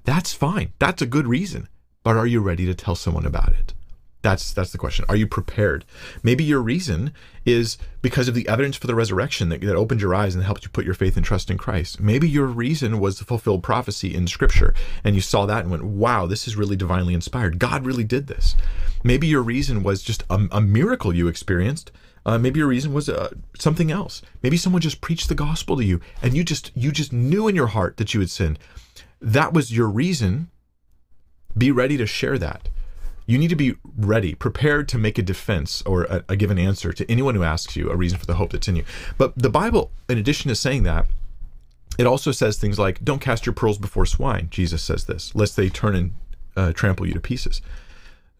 [0.04, 0.72] That's fine.
[0.78, 1.68] That's a good reason.
[2.02, 3.74] But are you ready to tell someone about it?
[4.22, 5.06] That's that's the question.
[5.09, 5.87] Are you prepared?
[6.22, 7.12] Maybe your reason
[7.46, 10.62] is because of the evidence for the resurrection that, that opened your eyes and helped
[10.62, 12.00] you put your faith and trust in Christ.
[12.00, 15.85] Maybe your reason was the fulfilled prophecy in Scripture, and you saw that and went,
[15.85, 17.59] "Wow, this is really divinely inspired.
[17.59, 18.56] God really did this."
[19.02, 21.90] Maybe your reason was just a, a miracle you experienced.
[22.26, 24.20] Uh, maybe your reason was uh, something else.
[24.42, 27.56] Maybe someone just preached the gospel to you, and you just you just knew in
[27.56, 28.59] your heart that you had sinned.
[29.18, 30.50] That was your reason.
[31.56, 32.68] Be ready to share that
[33.30, 36.92] you need to be ready, prepared to make a defense or a, a given answer
[36.92, 38.84] to anyone who asks you a reason for the hope that's in you.
[39.18, 41.06] But the Bible, in addition to saying that,
[41.98, 45.56] it also says things like, "Don't cast your pearls before swine." Jesus says this, lest
[45.56, 46.12] they turn and
[46.56, 47.62] uh, trample you to pieces.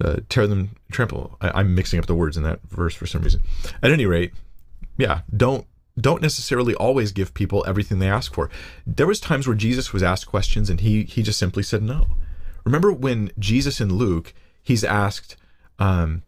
[0.03, 1.37] Uh, tear them, trample.
[1.41, 3.43] I, I'm mixing up the words in that verse for some reason.
[3.83, 4.33] At any rate,
[4.97, 5.67] yeah, don't
[6.01, 8.51] don't necessarily always give people everything they ask for.
[8.87, 12.09] There was times where Jesus was asked questions and he he just simply said no.
[12.65, 15.37] Remember when Jesus in Luke he's asked,
[15.79, 16.23] um,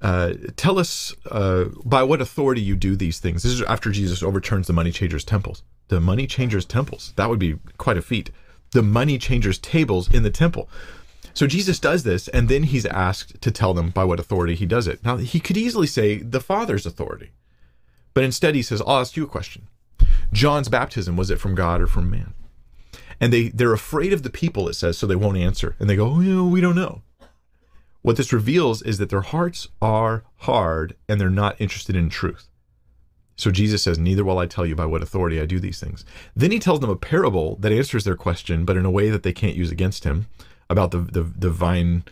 [0.00, 3.42] uh, tell us uh, by what authority you do these things.
[3.42, 5.62] This is after Jesus overturns the money changers' temples.
[5.88, 7.12] The money changers' temples.
[7.16, 8.30] That would be quite a feat.
[8.72, 10.68] The money changers' tables in the temple.
[11.34, 14.66] So Jesus does this, and then he's asked to tell them by what authority he
[14.66, 15.04] does it.
[15.04, 17.30] Now, he could easily say the Father's authority,
[18.14, 19.68] but instead he says, I'll ask you a question.
[20.32, 22.34] John's baptism, was it from God or from man?
[23.20, 25.76] And they, they're afraid of the people, it says, so they won't answer.
[25.78, 27.02] And they go, oh, you know, we don't know.
[28.02, 32.48] What this reveals is that their hearts are hard and they're not interested in truth.
[33.36, 36.04] So Jesus says, Neither will I tell you by what authority I do these things.
[36.34, 39.22] Then he tells them a parable that answers their question, but in a way that
[39.22, 40.26] they can't use against him
[40.68, 42.04] about the, the, the vine,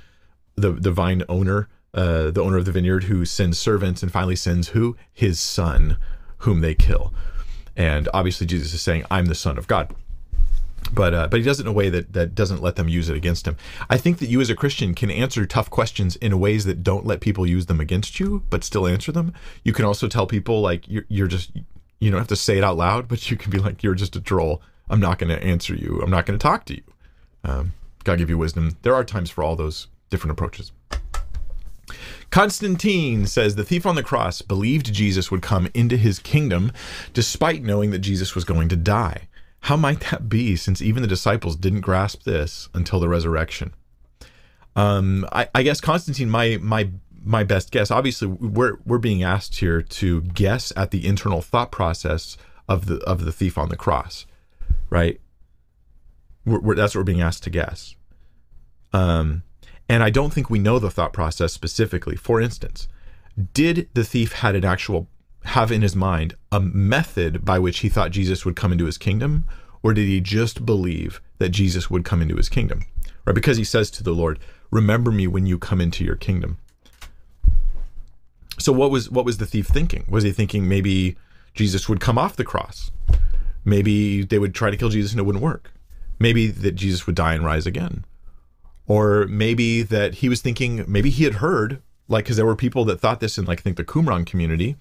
[0.56, 4.36] the, the vine owner, uh, the owner of the vineyard who sends servants and finally
[4.36, 4.96] sends who?
[5.12, 5.98] His son,
[6.38, 7.12] whom they kill.
[7.76, 9.94] And obviously, Jesus is saying, I'm the son of God
[10.92, 13.08] but uh, but he does it in a way that that doesn't let them use
[13.08, 13.56] it against him.
[13.90, 17.06] I think that you as a Christian can answer tough questions in ways that don't
[17.06, 19.32] let people use them against you, but still answer them.
[19.64, 21.52] You can also tell people like you're you're just
[21.98, 24.16] you don't have to say it out loud, but you can be like you're just
[24.16, 24.62] a troll.
[24.88, 26.00] I'm not going to answer you.
[26.02, 26.82] I'm not going to talk to you.
[27.44, 27.74] Um,
[28.04, 28.76] God give you wisdom.
[28.82, 30.72] There are times for all those different approaches.
[32.30, 36.72] Constantine says the thief on the cross believed Jesus would come into his kingdom
[37.14, 39.27] despite knowing that Jesus was going to die.
[39.60, 43.74] How might that be since even the disciples didn't grasp this until the resurrection?
[44.76, 46.90] Um, I, I guess Constantine, my my
[47.22, 47.90] my best guess.
[47.90, 52.36] Obviously, we're we're being asked here to guess at the internal thought process
[52.68, 54.26] of the of the thief on the cross,
[54.88, 55.20] right?
[56.44, 57.96] We're, we're, that's what we're being asked to guess.
[58.92, 59.42] Um,
[59.88, 62.16] and I don't think we know the thought process specifically.
[62.16, 62.88] For instance,
[63.54, 65.08] did the thief had an actual
[65.48, 68.98] have in his mind a method by which he thought Jesus would come into his
[68.98, 69.44] kingdom,
[69.82, 72.84] or did he just believe that Jesus would come into his kingdom?
[73.24, 73.34] Right?
[73.34, 74.38] Because he says to the Lord,
[74.70, 76.58] "Remember me when you come into your kingdom."
[78.58, 80.04] So what was what was the thief thinking?
[80.08, 81.16] Was he thinking maybe
[81.54, 82.90] Jesus would come off the cross?
[83.64, 85.72] Maybe they would try to kill Jesus and it wouldn't work.
[86.18, 88.04] Maybe that Jesus would die and rise again.
[88.86, 92.84] Or maybe that he was thinking maybe he had heard like because there were people
[92.86, 94.76] that thought this in like I think the Qumran community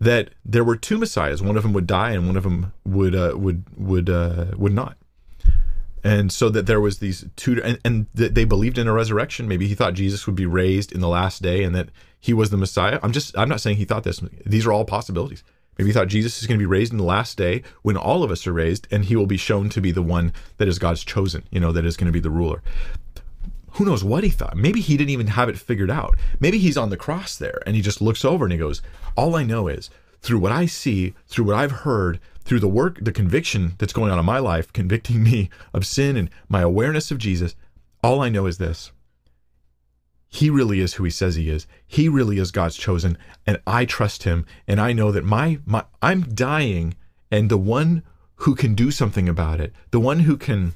[0.00, 1.42] that there were two messiahs.
[1.42, 4.72] One of them would die, and one of them would uh, would would uh, would
[4.72, 4.96] not.
[6.04, 9.48] And so that there was these two, and, and they believed in a resurrection.
[9.48, 11.88] Maybe he thought Jesus would be raised in the last day, and that
[12.20, 13.00] he was the Messiah.
[13.02, 14.22] I'm just, I'm not saying he thought this.
[14.44, 15.42] These are all possibilities.
[15.76, 18.22] Maybe he thought Jesus is going to be raised in the last day when all
[18.22, 20.78] of us are raised, and he will be shown to be the one that is
[20.78, 21.42] God's chosen.
[21.50, 22.62] You know, that is going to be the ruler
[23.76, 24.56] who knows what he thought?
[24.56, 26.16] Maybe he didn't even have it figured out.
[26.40, 28.80] Maybe he's on the cross there and he just looks over and he goes,
[29.16, 29.90] All I know is
[30.22, 34.10] through what I see, through what I've heard, through the work, the conviction that's going
[34.10, 37.54] on in my life, convicting me of sin and my awareness of Jesus,
[38.02, 38.92] all I know is this.
[40.28, 41.66] He really is who he says he is.
[41.86, 44.46] He really is God's chosen, and I trust him.
[44.66, 46.94] And I know that my, my I'm dying,
[47.30, 48.02] and the one
[48.36, 50.74] who can do something about it, the one who can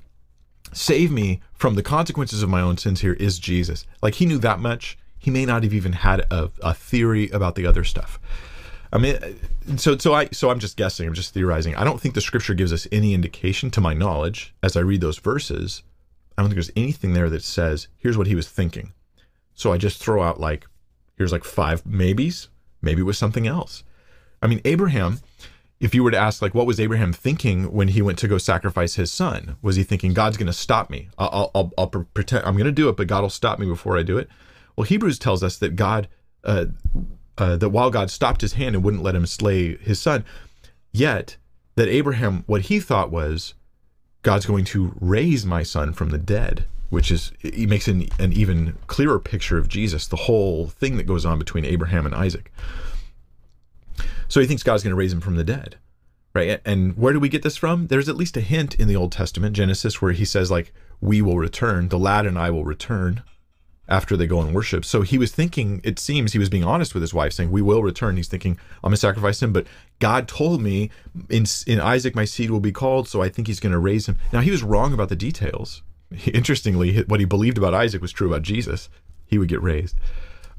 [0.73, 3.87] save me from the consequences of my own sins here is Jesus.
[4.01, 4.97] Like he knew that much.
[5.19, 8.19] He may not have even had a, a theory about the other stuff.
[8.91, 9.19] I mean,
[9.77, 11.07] so so I so I'm just guessing.
[11.07, 11.77] I'm just theorizing.
[11.77, 15.03] I don't think the scripture gives us any indication, to my knowledge, as I read
[15.03, 15.83] those verses.
[16.37, 18.95] I don't think there's anything there that says, "Here's what he was thinking."
[19.55, 20.67] So I just throw out like,
[21.19, 22.49] here's like five maybes.
[22.81, 23.85] Maybe it was something else.
[24.41, 25.21] I mean, Abraham
[25.81, 28.39] if you were to ask like what was abraham thinking when he went to go
[28.39, 29.57] sacrifice his son?
[29.63, 31.09] Was he thinking god's going to stop me.
[31.19, 33.99] I'll, I'll, I'll pretend i'm going to do it but god will stop me before
[33.99, 34.29] i do it
[34.77, 36.09] well hebrews tells us that god
[36.45, 36.67] uh,
[37.39, 40.25] uh, that while god stopped his hand and wouldn't let him slay his son
[40.93, 41.37] yet
[41.77, 43.55] that abraham what he thought was
[44.23, 48.33] god's going to raise my son from the dead which is he makes an, an
[48.33, 52.53] even clearer picture of jesus the whole thing that goes on between abraham and isaac
[54.31, 55.77] so he thinks God's going to raise him from the dead.
[56.33, 56.61] Right.
[56.65, 57.89] And where do we get this from?
[57.89, 61.21] There's at least a hint in the Old Testament, Genesis, where he says, like, we
[61.21, 63.25] will return, the lad and I will return
[63.89, 64.85] after they go and worship.
[64.85, 67.63] So he was thinking, it seems he was being honest with his wife, saying, We
[67.63, 68.17] will return.
[68.17, 69.53] He's thinking, I'm going to sacrifice him.
[69.53, 69.67] But
[69.99, 70.91] God told me,
[71.29, 73.09] in, in Isaac, my seed will be called.
[73.09, 74.17] So I think he's going to raise him.
[74.33, 75.83] Now, he was wrong about the details.
[76.33, 78.89] Interestingly, what he believed about Isaac was true about Jesus.
[79.27, 79.97] He would get raised.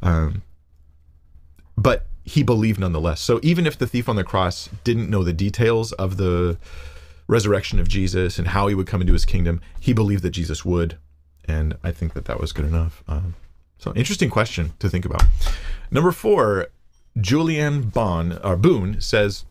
[0.02, 0.42] Um,
[1.78, 3.22] but he believed nonetheless.
[3.22, 6.58] So even if the thief on the cross didn't know the details of the
[7.28, 10.64] resurrection of Jesus and how he would come into his kingdom, he believed that Jesus
[10.66, 10.98] would.
[11.46, 13.04] And I think that that was good enough.
[13.08, 13.36] Um,
[13.78, 15.24] so interesting question to think about.
[15.90, 16.68] Number four,
[17.18, 19.44] Julianne Bon or Boone says,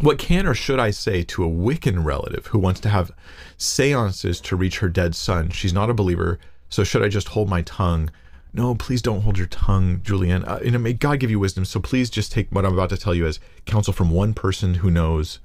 [0.00, 3.12] "What can or should I say to a Wiccan relative who wants to have
[3.58, 5.50] seances to reach her dead son?
[5.50, 8.10] She's not a believer, so should I just hold my tongue
[8.54, 10.46] no, please don't hold your tongue, Julianne.
[10.46, 11.64] Uh, you know, may God give you wisdom.
[11.64, 14.74] So please just take what I'm about to tell you as counsel from one person
[14.74, 15.40] who knows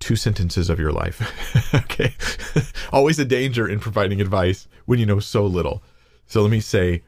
[0.00, 1.20] two sentences of your life.
[1.74, 2.14] okay.
[2.92, 5.82] Always a danger in providing advice when you know so little.
[6.26, 7.02] So let me say,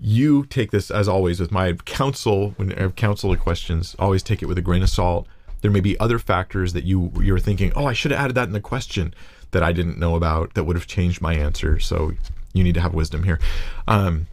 [0.00, 3.94] you take this as always with my counsel when I have counsel questions.
[3.98, 5.28] Always take it with a grain of salt.
[5.60, 8.48] There may be other factors that you you're thinking, oh, I should have added that
[8.48, 9.14] in the question
[9.50, 11.78] that I didn't know about that would have changed my answer.
[11.78, 12.12] So
[12.54, 13.38] you need to have wisdom here.
[13.86, 14.26] Um,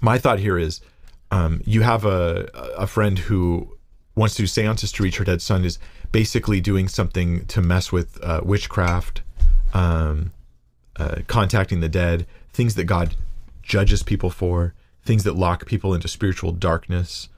[0.00, 0.80] my thought here is
[1.30, 3.76] um, you have a, a friend who
[4.16, 5.78] wants to do seances to reach her dead son is
[6.12, 9.22] basically doing something to mess with uh, witchcraft,
[9.72, 10.30] um,
[10.96, 13.16] uh, contacting the dead, things that God
[13.62, 14.74] judges people for,
[15.04, 17.28] things that lock people into spiritual darkness.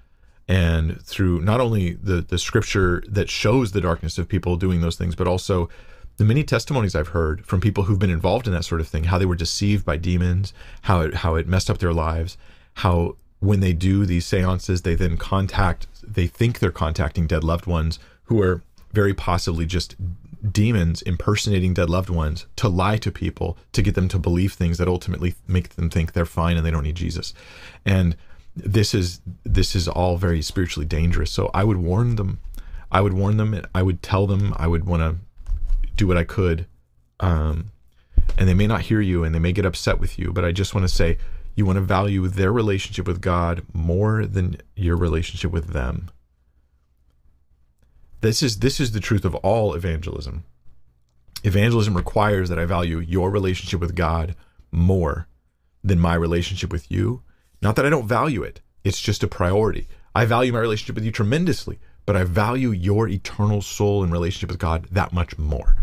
[0.48, 4.96] And through not only the, the scripture that shows the darkness of people doing those
[4.96, 5.68] things, but also
[6.16, 9.04] the many testimonies I've heard from people who've been involved in that sort of thing,
[9.04, 10.52] how they were deceived by demons,
[10.82, 12.36] how it how it messed up their lives,
[12.74, 17.66] how when they do these seances, they then contact, they think they're contacting dead loved
[17.66, 18.62] ones who are
[18.92, 19.94] very possibly just
[20.52, 24.78] demons impersonating dead loved ones to lie to people to get them to believe things
[24.78, 27.34] that ultimately make them think they're fine and they don't need Jesus.
[27.84, 28.16] And
[28.54, 31.30] this is this is all very spiritually dangerous.
[31.30, 32.38] So I would warn them.
[32.90, 33.60] I would warn them.
[33.74, 34.54] I would tell them.
[34.56, 35.16] I would want to
[35.96, 36.66] do what I could.
[37.20, 37.72] Um,
[38.38, 40.52] and they may not hear you and they may get upset with you, but I
[40.52, 41.18] just want to say
[41.54, 46.10] you want to value their relationship with God more than your relationship with them.
[48.20, 50.44] This is this is the truth of all evangelism.
[51.44, 54.34] Evangelism requires that I value your relationship with God
[54.72, 55.28] more
[55.84, 57.22] than my relationship with you.
[57.62, 59.86] Not that I don't value it, it's just a priority.
[60.14, 64.50] I value my relationship with you tremendously, but I value your eternal soul and relationship
[64.50, 65.76] with God that much more.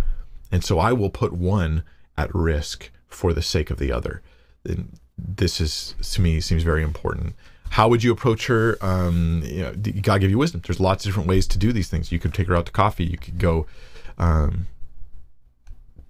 [0.54, 1.84] And so I will put one
[2.16, 4.22] at risk for the sake of the other.
[4.64, 7.34] And this is to me seems very important.
[7.72, 8.78] How would you approach her?
[8.80, 9.74] Um, you, know,
[10.04, 10.62] gotta give you wisdom.
[10.64, 12.12] There's lots of different ways to do these things.
[12.12, 13.04] You could take her out to coffee.
[13.04, 13.66] You could go,
[14.20, 14.68] um,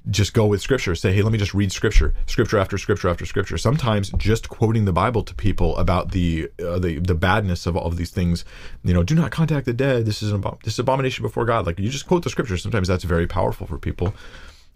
[0.09, 0.95] just go with scripture.
[0.95, 3.57] Say hey let me just read scripture scripture after scripture after scripture.
[3.57, 7.87] Sometimes just quoting the bible to people about the uh, the the badness of all
[7.87, 8.45] of these things
[8.83, 10.05] you know do not contact the dead.
[10.05, 11.65] This is an abom- this is abomination before god.
[11.65, 12.57] Like you just quote the scripture.
[12.57, 14.13] Sometimes that's very powerful for people.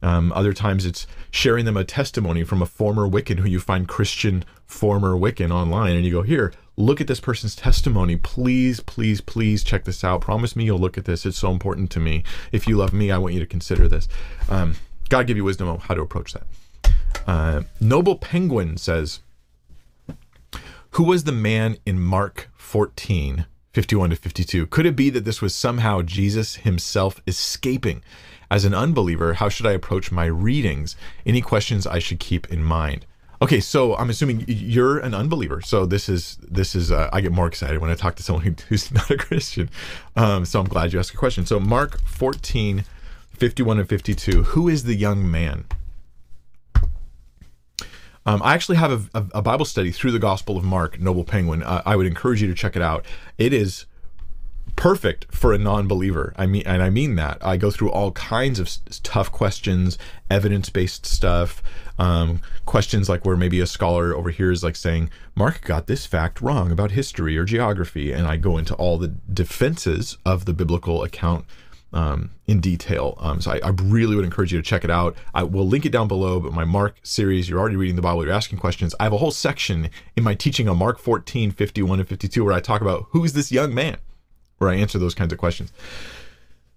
[0.01, 3.87] Um, other times it's sharing them a testimony from a former wiccan who you find
[3.87, 8.15] christian former wiccan online and you go here look at this person's testimony.
[8.15, 10.21] Please please please check this out.
[10.21, 11.25] Promise me you'll look at this.
[11.25, 12.23] It's so important to me.
[12.51, 14.07] If you love me i want you to consider this.
[14.49, 14.75] Um,
[15.09, 16.43] God give you wisdom on how to approach that.
[17.25, 19.21] Uh, Noble Penguin says,
[20.91, 24.67] Who was the man in Mark 14, 51 to 52?
[24.67, 28.03] Could it be that this was somehow Jesus himself escaping?
[28.49, 30.95] As an unbeliever, how should I approach my readings?
[31.25, 33.05] Any questions I should keep in mind?
[33.41, 35.61] Okay, so I'm assuming you're an unbeliever.
[35.61, 38.55] So this is this is uh, I get more excited when I talk to someone
[38.67, 39.69] who's not a Christian.
[40.15, 41.45] Um, so I'm glad you asked a question.
[41.45, 42.83] So Mark 14,
[43.37, 44.43] 51 and 52.
[44.43, 45.65] Who is the young man?
[48.25, 51.63] Um, I actually have a, a, Bible study through the Gospel of Mark, Noble Penguin.
[51.63, 53.05] Uh, I would encourage you to check it out.
[53.37, 53.85] It is
[54.75, 56.33] perfect for a non-believer.
[56.35, 57.37] I mean, and I mean that.
[57.41, 58.69] I go through all kinds of
[59.01, 59.97] tough questions,
[60.29, 61.63] evidence-based stuff,
[61.97, 66.05] um, questions like where maybe a scholar over here is like saying Mark got this
[66.05, 70.53] fact wrong about history or geography, and I go into all the defenses of the
[70.53, 71.45] biblical account
[71.93, 73.15] um, in detail.
[73.19, 75.15] Um, so I, I, really would encourage you to check it out.
[75.33, 76.39] I will link it down below.
[76.39, 78.93] But my Mark series, you're already reading the Bible, you're asking questions.
[78.99, 82.53] I have a whole section in my teaching on Mark 14, 51, and 52 where
[82.53, 83.97] I talk about who's this young man,
[84.57, 85.71] where I answer those kinds of questions.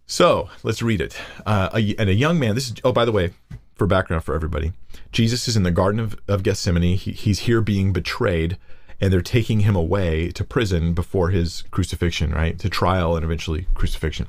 [0.07, 1.17] So let's read it.
[1.45, 3.33] Uh, a, and a young man, this is, oh, by the way,
[3.75, 4.73] for background for everybody,
[5.13, 6.97] Jesus is in the Garden of, of Gethsemane.
[6.97, 8.59] He, he's here being betrayed
[9.01, 12.59] and they're taking him away to prison before his crucifixion, right?
[12.59, 14.27] To trial and eventually crucifixion.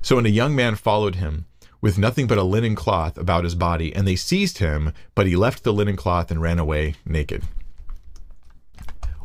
[0.00, 1.46] So when a young man followed him
[1.80, 5.36] with nothing but a linen cloth about his body, and they seized him, but he
[5.36, 7.44] left the linen cloth and ran away naked.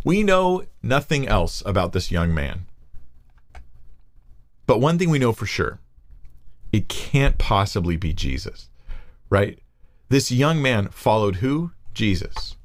[0.03, 2.65] We know nothing else about this young man.
[4.65, 5.79] But one thing we know for sure
[6.71, 8.69] it can't possibly be Jesus,
[9.29, 9.59] right?
[10.09, 11.71] This young man followed who?
[11.93, 12.55] Jesus.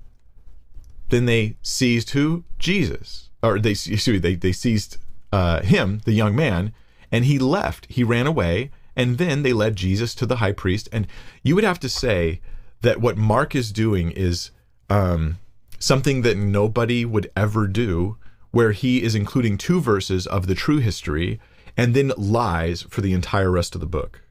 [1.09, 2.45] Then they seized who?
[2.59, 3.31] Jesus.
[3.43, 4.99] Or they, excuse me, they, they seized
[5.33, 6.73] uh, him, the young man,
[7.13, 7.87] and he left.
[7.87, 8.71] He ran away.
[8.95, 10.89] And then they led Jesus to the high priest.
[10.91, 11.07] And
[11.43, 12.41] you would have to say
[12.81, 14.51] that what Mark is doing is
[14.89, 15.39] um,
[15.79, 18.17] something that nobody would ever do,
[18.51, 21.39] where he is including two verses of the true history
[21.77, 24.23] and then lies for the entire rest of the book.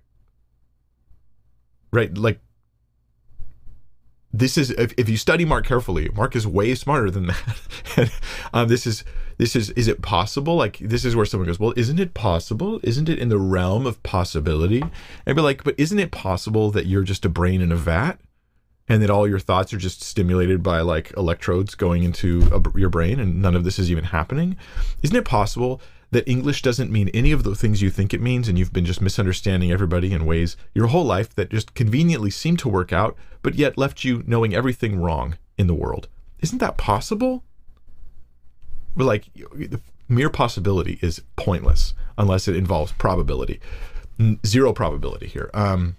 [1.92, 2.18] Right?
[2.18, 2.40] Like,
[4.40, 7.62] this is if, if you study Mark carefully, Mark is way smarter than that.
[7.98, 8.12] and,
[8.54, 9.04] um, this is
[9.38, 10.56] this is is it possible?
[10.56, 12.80] Like this is where someone goes, well, isn't it possible?
[12.84, 14.84] Isn't it in the realm of possibility?
[15.26, 18.20] And be like, but isn't it possible that you're just a brain in a vat,
[18.90, 22.90] and that all your thoughts are just stimulated by like electrodes going into a, your
[22.90, 24.58] brain, and none of this is even happening?
[25.02, 25.82] Isn't it possible
[26.16, 28.86] that English doesn't mean any of the things you think it means, and you've been
[28.86, 33.18] just misunderstanding everybody in ways your whole life that just conveniently seem to work out,
[33.42, 36.08] but yet left you knowing everything wrong in the world?
[36.40, 37.44] Isn't that possible?
[38.96, 43.60] But like the mere possibility is pointless unless it involves probability.
[44.46, 45.50] Zero probability here.
[45.54, 45.98] Um,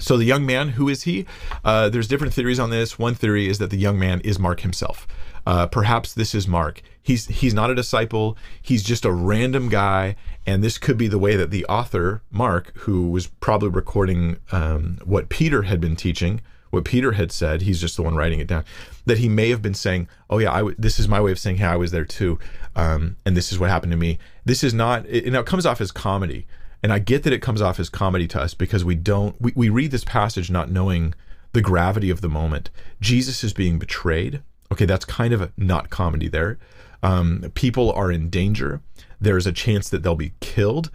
[0.00, 1.24] so the young man, who is he?
[1.64, 2.98] Uh, there's different theories on this.
[2.98, 5.06] One theory is that the young man is Mark himself.
[5.46, 6.82] Uh, perhaps this is Mark.
[7.00, 8.36] He's he's not a disciple.
[8.60, 12.72] He's just a random guy, and this could be the way that the author Mark,
[12.78, 16.40] who was probably recording um, what Peter had been teaching,
[16.70, 17.62] what Peter had said.
[17.62, 18.64] He's just the one writing it down.
[19.04, 21.38] That he may have been saying, "Oh yeah, I w- this is my way of
[21.38, 22.40] saying, hey, I was there too,
[22.74, 25.06] um, and this is what happened to me." This is not.
[25.06, 26.44] It, know, it comes off as comedy,
[26.82, 29.40] and I get that it comes off as comedy to us because we don't.
[29.40, 31.14] We, we read this passage not knowing
[31.52, 32.70] the gravity of the moment.
[33.00, 34.42] Jesus is being betrayed.
[34.72, 36.58] Okay, that's kind of not comedy there.
[37.02, 38.80] Um, people are in danger.
[39.20, 40.90] There's a chance that they'll be killed,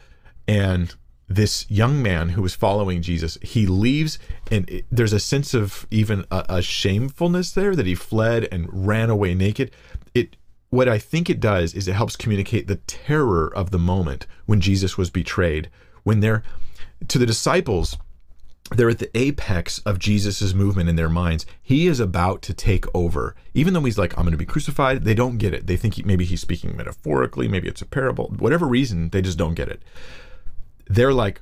[0.48, 0.94] and
[1.36, 4.20] this young man who was following Jesus, he leaves,
[4.50, 8.68] and it, there's a sense of even a, a, shamefulness there that he fled and
[8.72, 9.72] ran away naked.
[10.14, 10.36] It
[10.70, 14.62] what I think it does is it helps communicate the terror of the moment when
[14.62, 15.70] Jesus was betrayed.
[16.04, 16.44] When they're
[17.08, 17.98] to the disciples,
[18.72, 21.46] they're at the apex of Jesus's movement in their minds.
[21.62, 23.36] He is about to take over.
[23.54, 25.68] Even though he's like, I'm going to be crucified, they don't get it.
[25.68, 29.38] They think he, maybe he's speaking metaphorically, maybe it's a parable, whatever reason, they just
[29.38, 29.84] don't get it
[30.92, 31.42] they're like,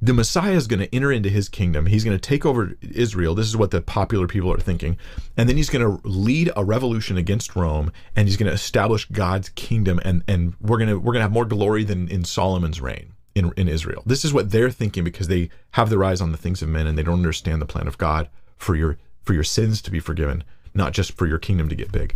[0.00, 1.86] the Messiah is going to enter into his kingdom.
[1.86, 3.34] He's going to take over Israel.
[3.34, 4.98] This is what the popular people are thinking.
[5.36, 9.06] And then he's going to lead a revolution against Rome and he's going to establish
[9.06, 12.24] God's kingdom and and we're going to we're going to have more glory than in
[12.24, 13.13] Solomon's reign.
[13.34, 14.02] In, in Israel.
[14.06, 16.86] This is what they're thinking because they have their eyes on the things of men
[16.86, 20.00] and they don't understand the plan of God for your for your sins to be
[20.00, 22.14] forgiven, not just for your kingdom to get big.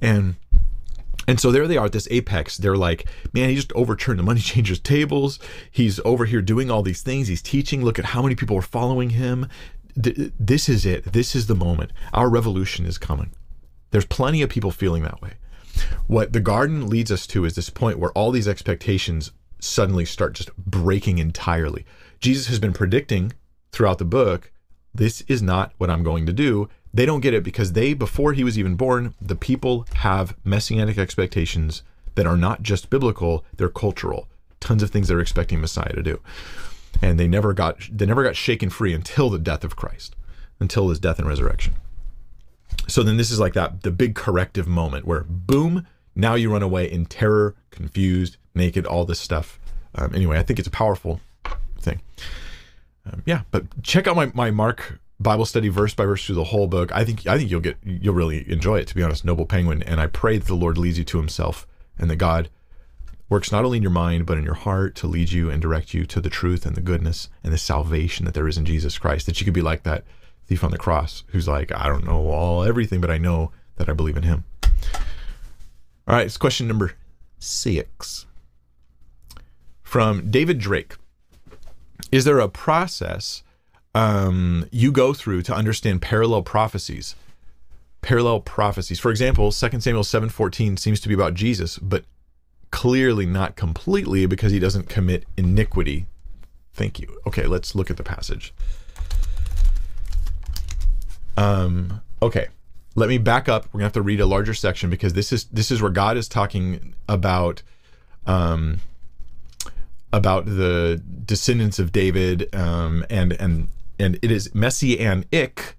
[0.00, 0.36] And
[1.26, 2.56] and so there they are at this apex.
[2.56, 5.38] They're like, man, he just overturned the money changers' tables.
[5.70, 7.28] He's over here doing all these things.
[7.28, 7.84] He's teaching.
[7.84, 9.48] Look at how many people are following him.
[9.96, 11.12] This is it.
[11.12, 11.92] This is the moment.
[12.12, 13.30] Our revolution is coming.
[13.90, 15.34] There's plenty of people feeling that way.
[16.06, 19.30] What the garden leads us to is this point where all these expectations
[19.64, 21.84] suddenly start just breaking entirely.
[22.20, 23.32] Jesus has been predicting
[23.72, 24.50] throughout the book
[24.94, 26.68] this is not what I'm going to do.
[26.92, 30.96] They don't get it because they, before he was even born, the people have messianic
[30.96, 31.82] expectations
[32.14, 34.28] that are not just biblical, they're cultural.
[34.60, 36.20] Tons of things they're expecting Messiah to do.
[37.02, 40.14] And they never got they never got shaken free until the death of Christ,
[40.60, 41.74] until his death and resurrection.
[42.86, 46.62] So then this is like that the big corrective moment where boom, now you run
[46.62, 49.58] away in terror, confused, naked, all this stuff.
[49.94, 51.20] Um, anyway, I think it's a powerful
[51.80, 52.00] thing.
[53.06, 56.44] Um, yeah, but check out my, my Mark Bible study verse by verse through the
[56.44, 56.92] whole book.
[56.92, 58.88] I think I think you'll get you'll really enjoy it.
[58.88, 61.66] To be honest, Noble Penguin, and I pray that the Lord leads you to Himself,
[61.98, 62.48] and that God
[63.28, 65.94] works not only in your mind but in your heart to lead you and direct
[65.94, 68.98] you to the truth and the goodness and the salvation that there is in Jesus
[68.98, 69.26] Christ.
[69.26, 70.04] That you could be like that
[70.46, 73.88] thief on the cross, who's like, I don't know all everything, but I know that
[73.88, 74.44] I believe in Him.
[76.06, 76.92] All right, it's question number
[77.38, 78.26] six
[79.82, 80.96] from David Drake.
[82.12, 83.42] Is there a process
[83.94, 87.14] um, you go through to understand parallel prophecies?
[88.02, 89.00] Parallel prophecies.
[89.00, 92.04] For example, 2 Samuel 7:14 seems to be about Jesus, but
[92.70, 96.04] clearly not completely because he doesn't commit iniquity.
[96.74, 97.20] Thank you.
[97.26, 98.52] Okay, let's look at the passage.
[101.38, 102.48] Um, okay,
[102.94, 103.66] let me back up.
[103.66, 106.16] We're gonna have to read a larger section because this is this is where God
[106.16, 107.62] is talking about
[108.26, 108.80] um,
[110.12, 113.68] about the descendants of David, um, and and
[113.98, 115.76] and it is messianic.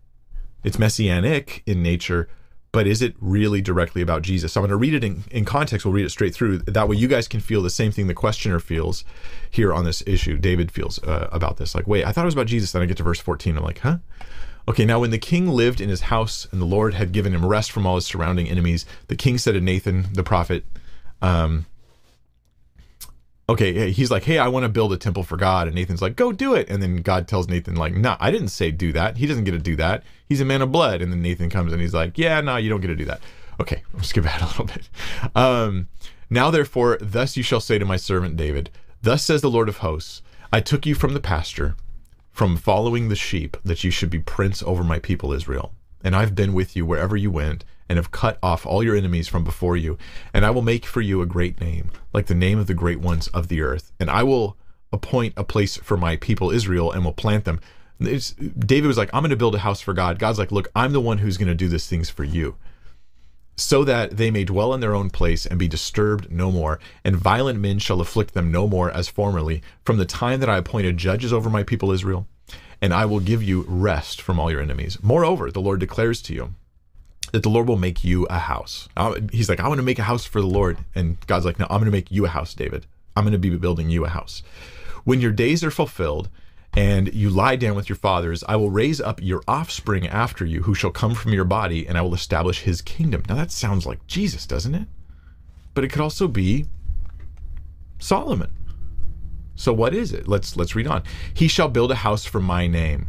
[0.63, 2.27] It's messianic in nature,
[2.71, 4.53] but is it really directly about Jesus?
[4.53, 5.85] So I'm going to read it in, in context.
[5.85, 6.57] We'll read it straight through.
[6.59, 9.05] That way, you guys can feel the same thing the questioner feels
[9.51, 10.39] here on this issue.
[10.39, 11.75] David feels uh, about this.
[11.75, 12.71] Like, wait, I thought it was about Jesus.
[12.71, 13.55] Then I get to verse 14.
[13.55, 13.99] I'm like, huh?
[14.67, 17.45] Okay, now when the king lived in his house and the Lord had given him
[17.45, 20.65] rest from all his surrounding enemies, the king said to Nathan the prophet,
[21.21, 21.67] um,
[23.47, 25.67] okay, he's like, hey, I want to build a temple for God.
[25.67, 26.67] And Nathan's like, go do it.
[26.69, 29.17] And then God tells Nathan, like, nah, I didn't say do that.
[29.17, 30.03] He doesn't get to do that.
[30.27, 31.01] He's a man of blood.
[31.01, 33.21] And then Nathan comes and he's like, yeah, no, you don't get to do that.
[33.61, 34.89] Okay, I'll skip ahead a little bit.
[35.35, 35.87] Um,
[36.29, 39.77] now, therefore, thus you shall say to my servant David, Thus says the Lord of
[39.77, 41.75] hosts, I took you from the pasture,
[42.35, 45.73] from following the sheep, that you should be prince over my people Israel.
[46.03, 49.29] And I've been with you wherever you went and have cut off all your enemies
[49.29, 49.97] from before you.
[50.33, 52.99] And I will make for you a great name, like the name of the great
[52.99, 53.93] ones of the earth.
[54.01, 54.57] And I will
[54.91, 57.61] appoint a place for my people Israel and will plant them.
[58.01, 60.19] It's, David was like, I'm going to build a house for God.
[60.19, 62.57] God's like, look, I'm the one who's going to do these things for you.
[63.57, 67.15] So that they may dwell in their own place and be disturbed no more, and
[67.15, 70.97] violent men shall afflict them no more as formerly, from the time that I appointed
[70.97, 72.27] judges over my people Israel,
[72.81, 74.97] and I will give you rest from all your enemies.
[75.01, 76.53] Moreover, the Lord declares to you,
[77.31, 78.87] that the Lord will make you a house.
[78.95, 80.77] Uh, he's like, I want to make a house for the Lord.
[80.93, 82.85] And God's like, No, I'm going to make you a house, David.
[83.15, 84.43] I'm going to be building you a house.
[85.03, 86.29] When your days are fulfilled
[86.75, 90.63] and you lie down with your fathers, I will raise up your offspring after you,
[90.63, 93.23] who shall come from your body, and I will establish his kingdom.
[93.29, 94.87] Now that sounds like Jesus, doesn't it?
[95.73, 96.65] But it could also be
[97.99, 98.51] Solomon.
[99.55, 100.27] So what is it?
[100.27, 101.03] Let's let's read on.
[101.33, 103.07] He shall build a house for my name.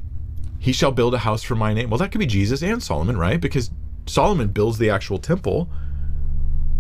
[0.59, 1.91] He shall build a house for my name.
[1.91, 3.41] Well, that could be Jesus and Solomon, right?
[3.41, 3.71] Because
[4.07, 5.69] Solomon builds the actual temple,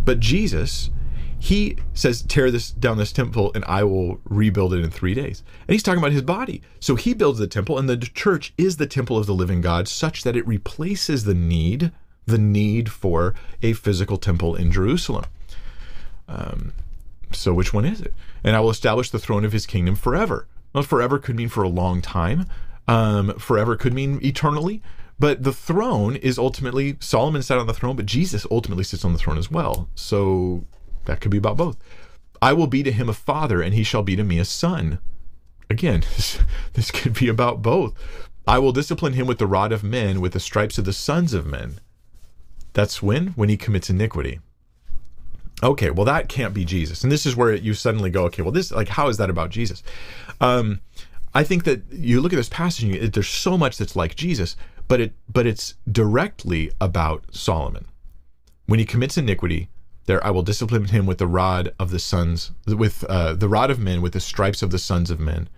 [0.04, 0.90] but Jesus,
[1.38, 5.42] he says, tear this down this temple and I will rebuild it in three days.
[5.66, 6.62] And he's talking about his body.
[6.80, 9.88] So he builds the temple, and the church is the temple of the living God,
[9.88, 11.92] such that it replaces the need,
[12.24, 15.24] the need for a physical temple in Jerusalem.
[16.28, 16.72] Um,
[17.32, 18.14] so which one is it?
[18.42, 20.46] And I will establish the throne of his kingdom forever.
[20.72, 22.46] Well, forever could mean for a long time.
[22.88, 24.82] Um, forever could mean eternally.
[25.18, 29.12] But the throne is ultimately Solomon sat on the throne, but Jesus ultimately sits on
[29.12, 29.88] the throne as well.
[29.94, 30.64] So
[31.06, 31.76] that could be about both.
[32.40, 34.98] I will be to him a father, and he shall be to me a son.
[35.70, 36.38] Again, this,
[36.74, 37.94] this could be about both.
[38.46, 41.34] I will discipline him with the rod of men, with the stripes of the sons
[41.34, 41.80] of men.
[42.74, 43.28] That's when?
[43.28, 44.40] When he commits iniquity.
[45.62, 47.02] Okay, well, that can't be Jesus.
[47.02, 49.50] And this is where you suddenly go, okay, well, this, like, how is that about
[49.50, 49.82] Jesus?
[50.40, 50.80] Um,
[51.34, 54.56] I think that you look at this passage, and there's so much that's like Jesus,
[54.88, 57.86] but it but it's directly about Solomon.
[58.66, 59.68] When he commits iniquity,
[60.06, 63.70] There, I will discipline him with the rod of the sons, with uh, the rod
[63.70, 65.48] of men, with the stripes of the sons of men.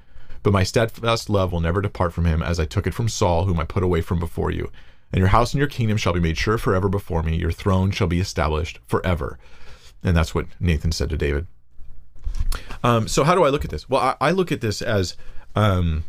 [0.42, 3.44] But my steadfast love will never depart from him, as I took it from Saul,
[3.44, 4.70] whom I put away from before you.
[5.12, 7.36] And your house and your kingdom shall be made sure forever before me.
[7.36, 9.38] Your throne shall be established forever.
[10.02, 11.46] And that's what Nathan said to David.
[12.82, 13.88] Um, so how do I look at this?
[13.88, 15.16] Well, I, I look at this as
[15.54, 16.04] um,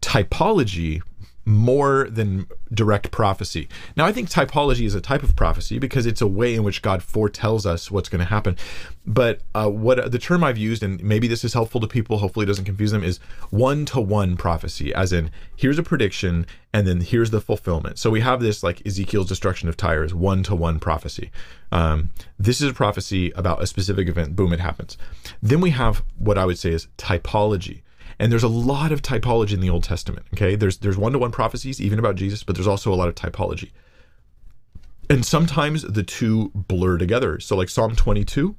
[0.00, 1.02] typology
[1.44, 3.68] more than direct prophecy.
[3.96, 6.82] Now, I think typology is a type of prophecy because it's a way in which
[6.82, 8.56] God foretells us what's going to happen.
[9.04, 12.44] But uh, what the term I've used, and maybe this is helpful to people, hopefully
[12.44, 13.18] it doesn't confuse them, is
[13.50, 17.98] one to one prophecy, as in here's a prediction and then here's the fulfillment.
[17.98, 21.30] So we have this like Ezekiel's destruction of Tyre is one to one prophecy.
[21.72, 24.96] Um, this is a prophecy about a specific event, boom, it happens.
[25.42, 27.82] Then we have what I would say is typology
[28.18, 30.26] and there's a lot of typology in the Old Testament.
[30.34, 33.08] Okay, there's there's one to one prophecies even about Jesus, but there's also a lot
[33.08, 33.70] of typology.
[35.10, 37.38] And sometimes the two blur together.
[37.40, 38.56] So like Psalm 22,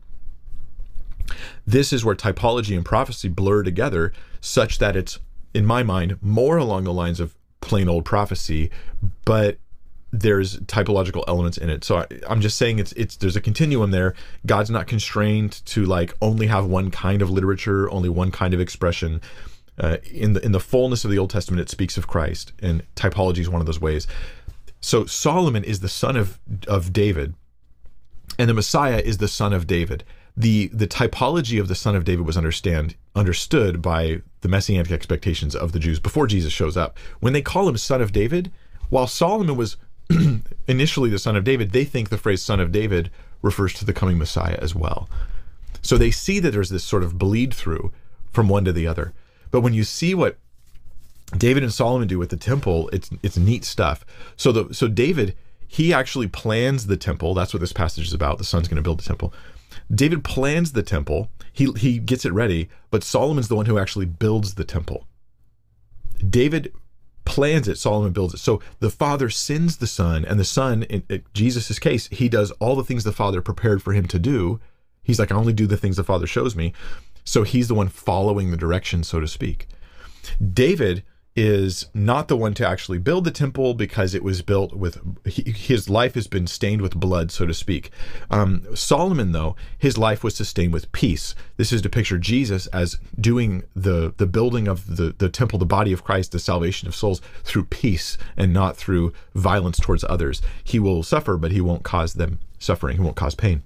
[1.66, 5.20] this is where typology and prophecy blur together, such that it's
[5.54, 8.70] in my mind more along the lines of plain old prophecy,
[9.26, 9.58] but
[10.14, 11.84] there's typological elements in it.
[11.84, 14.14] So I, am just saying it's it's there's a continuum there.
[14.46, 18.62] God's not constrained to like only have one kind of literature, only one kind of
[18.62, 19.20] expression.
[19.80, 22.84] Uh, in the in the fullness of the Old Testament, it speaks of Christ, and
[22.96, 24.06] typology is one of those ways.
[24.82, 27.34] So Solomon is the son of of David,
[28.38, 30.04] and the Messiah is the son of David.
[30.38, 35.56] the The typology of the son of David was understand understood by the messianic expectations
[35.56, 37.00] of the Jews before Jesus shows up.
[37.20, 38.52] When they call him son of David,
[38.90, 39.78] while Solomon was
[40.68, 43.10] initially the son of David, they think the phrase son of David
[43.42, 45.10] refers to the coming Messiah as well.
[45.82, 47.92] So they see that there's this sort of bleed through
[48.32, 49.14] from one to the other.
[49.52, 50.38] But when you see what
[51.38, 54.06] David and Solomon do with the temple, it's it's neat stuff.
[54.36, 55.36] So the so David
[55.68, 57.34] he actually plans the temple.
[57.34, 58.38] That's what this passage is about.
[58.38, 59.34] The son's going to build the temple.
[59.94, 61.30] David plans the temple.
[61.52, 65.08] He he gets it ready, but Solomon's the one who actually builds the temple.
[66.30, 66.72] David
[67.26, 68.40] plans it, Solomon builds it.
[68.40, 72.52] So the Father sends the Son, and the Son, in, in Jesus' case, he does
[72.60, 74.60] all the things the Father prepared for him to do.
[75.04, 76.74] He's like, I only do the things the Father shows me.
[77.26, 79.68] So he's the one following the direction, so to speak.
[80.54, 81.04] David
[81.36, 85.52] is not the one to actually build the temple because it was built with he,
[85.52, 87.90] his life has been stained with blood, so to speak.
[88.30, 91.34] Um, Solomon, though, his life was sustained with peace.
[91.58, 95.66] This is to picture Jesus as doing the the building of the the temple, the
[95.66, 100.42] body of Christ, the salvation of souls through peace and not through violence towards others.
[100.64, 102.98] He will suffer, but he won't cause them suffering.
[102.98, 103.64] He won't cause pain.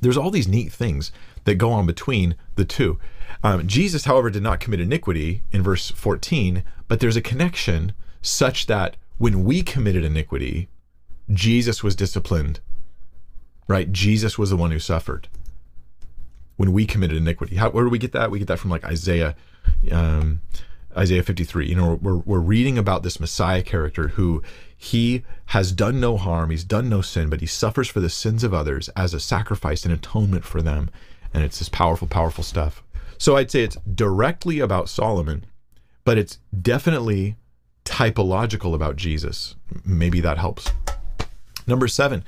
[0.00, 1.12] There's all these neat things
[1.44, 2.98] that go on between the two.
[3.42, 8.66] Um, Jesus, however, did not commit iniquity in verse 14, but there's a connection such
[8.66, 10.68] that when we committed iniquity,
[11.30, 12.60] Jesus was disciplined,
[13.68, 13.90] right?
[13.92, 15.28] Jesus was the one who suffered
[16.56, 17.56] when we committed iniquity.
[17.56, 18.30] How, where do we get that?
[18.30, 19.34] We get that from like Isaiah,
[19.90, 20.42] um,
[20.96, 21.66] Isaiah 53.
[21.66, 24.42] You know, we're, we're reading about this Messiah character who
[24.76, 28.44] he has done no harm, he's done no sin, but he suffers for the sins
[28.44, 30.90] of others as a sacrifice and atonement for them.
[31.32, 32.82] And it's this powerful, powerful stuff.
[33.20, 35.44] So I'd say it's directly about Solomon,
[36.04, 37.36] but it's definitely
[37.84, 39.56] typological about Jesus.
[39.84, 40.72] Maybe that helps.
[41.66, 42.24] Number seven,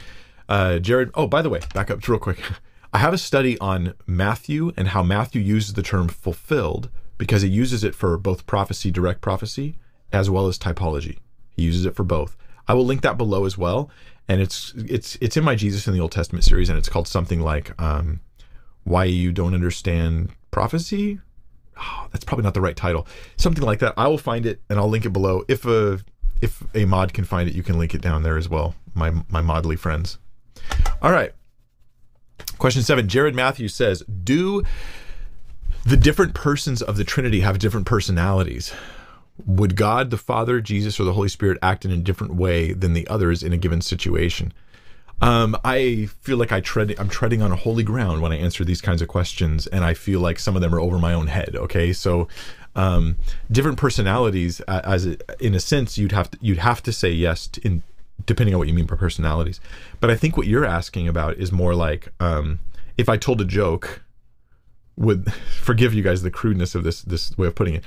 [0.50, 1.10] uh, Jared.
[1.14, 2.42] Oh, by the way, back up real quick.
[2.92, 7.48] I have a study on Matthew and how Matthew uses the term fulfilled because he
[7.48, 9.78] uses it for both prophecy, direct prophecy,
[10.12, 11.16] as well as typology.
[11.56, 12.36] He uses it for both.
[12.68, 13.88] I will link that below as well.
[14.28, 17.08] And it's it's it's in my Jesus in the Old Testament series, and it's called
[17.08, 18.20] something like um,
[18.84, 21.18] "Why You Don't Understand prophecy.
[21.76, 23.08] Oh, that's probably not the right title.
[23.36, 23.94] Something like that.
[23.96, 25.42] I will find it and I'll link it below.
[25.48, 25.98] If a
[26.40, 28.76] if a mod can find it, you can link it down there as well.
[28.94, 30.18] My my modly friends.
[31.00, 31.32] All right.
[32.58, 33.08] Question seven.
[33.08, 34.62] Jared Matthews says, "Do
[35.84, 38.72] the different persons of the Trinity have different personalities?
[39.46, 42.92] Would God, the Father, Jesus, or the Holy Spirit act in a different way than
[42.92, 44.52] the others in a given situation?"
[45.22, 48.80] Um, I feel like I tread I'm treading on holy ground when I answer these
[48.80, 51.54] kinds of questions, and I feel like some of them are over my own head.
[51.54, 52.26] Okay, so
[52.74, 53.16] um,
[53.48, 55.06] different personalities, as
[55.38, 57.82] in a sense, you'd have to you'd have to say yes to, in
[58.26, 59.60] depending on what you mean by personalities.
[60.00, 62.58] But I think what you're asking about is more like um,
[62.98, 64.02] if I told a joke,
[64.96, 67.84] would forgive you guys the crudeness of this this way of putting it.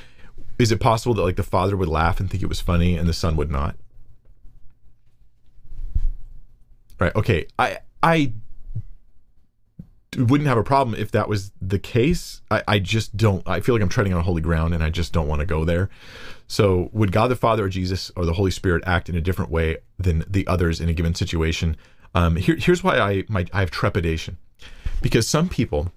[0.58, 3.10] Is it possible that like the father would laugh and think it was funny and
[3.10, 3.76] the son would not?
[7.00, 7.16] Right.
[7.16, 7.48] Okay.
[7.60, 8.34] I I
[10.18, 12.42] wouldn't have a problem if that was the case.
[12.50, 13.48] I, I just don't.
[13.48, 15.66] I feel like I'm treading on holy ground, and I just don't want to go
[15.66, 15.90] there.
[16.48, 19.52] So, would God the Father, or Jesus, or the Holy Spirit act in a different
[19.52, 21.76] way than the others in a given situation?
[22.14, 24.38] Um, here, here's why I my, I have trepidation.
[25.02, 25.92] Because some people,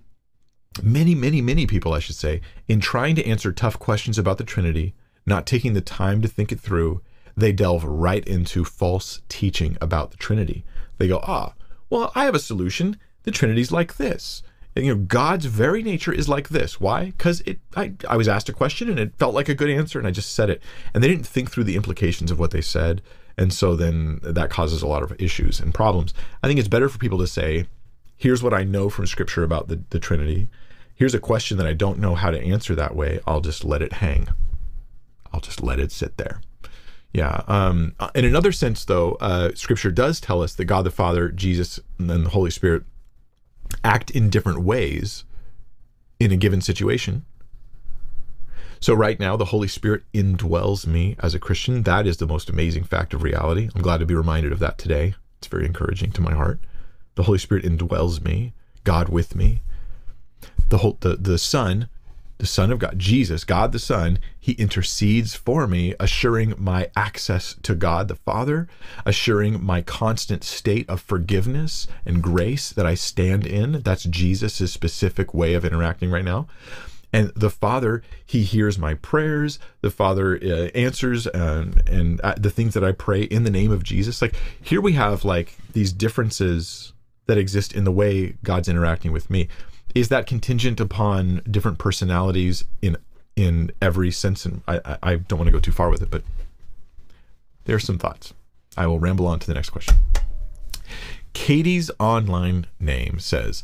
[0.83, 4.45] many, many, many people, I should say, in trying to answer tough questions about the
[4.45, 4.95] Trinity,
[5.25, 7.01] not taking the time to think it through,
[7.37, 10.65] they delve right into false teaching about the Trinity.
[10.99, 11.55] They go, ah,
[11.91, 12.99] well, I have a solution.
[13.23, 14.43] The Trinity's like this.
[14.77, 16.81] And, you know, God's very nature is like this.
[16.81, 17.07] Why?
[17.07, 17.59] Because it.
[17.75, 20.13] I, I was asked a question and it felt like a good answer, and I
[20.13, 20.63] just said it.
[20.95, 23.03] And they didn't think through the implications of what they said,
[23.37, 26.15] and so then that causes a lot of issues and problems.
[26.43, 27.67] I think it's better for people to say,
[28.17, 30.49] "Here's what I know from Scripture about the, the Trinity.
[30.95, 33.21] Here's a question that I don't know how to answer that way.
[33.27, 34.29] I'll just let it hang.
[35.33, 36.41] I'll just let it sit there."
[37.13, 37.43] Yeah.
[37.49, 41.81] Um, in another sense, though, uh, Scripture does tell us that God the Father, Jesus,
[41.99, 42.85] and the Holy Spirit
[43.83, 45.25] act in different ways
[46.21, 47.25] in a given situation.
[48.81, 51.83] So, right now, the Holy Spirit indwells me as a Christian.
[51.83, 53.69] That is the most amazing fact of reality.
[53.75, 55.15] I'm glad to be reminded of that today.
[55.39, 56.61] It's very encouraging to my heart.
[57.17, 58.53] The Holy Spirit indwells me,
[58.85, 59.63] God with me.
[60.69, 61.89] The, whole, the, the Son
[62.39, 67.57] the Son of God, Jesus, God the Son, he intercedes for me, assuring my access
[67.63, 68.69] to God the Father,
[69.05, 73.83] assuring my constant state of forgiveness and grace that I stand in.
[73.83, 76.47] That's Jesus' specific way of interacting right now.
[77.13, 79.59] And the Father, He hears my prayers.
[79.81, 83.73] The Father uh, answers and and uh, the things that I pray in the name
[83.73, 84.21] of Jesus.
[84.23, 86.93] Like here we have like these differences
[87.27, 89.49] that exist in the way God's interacting with me
[89.95, 92.97] is that contingent upon different personalities in
[93.37, 94.45] in every sense?
[94.45, 96.23] And I, I don't want to go too far with it, but
[97.65, 98.35] there's some thoughts.
[98.77, 99.97] I will ramble on to the next question.
[101.35, 103.63] Katie's online name says,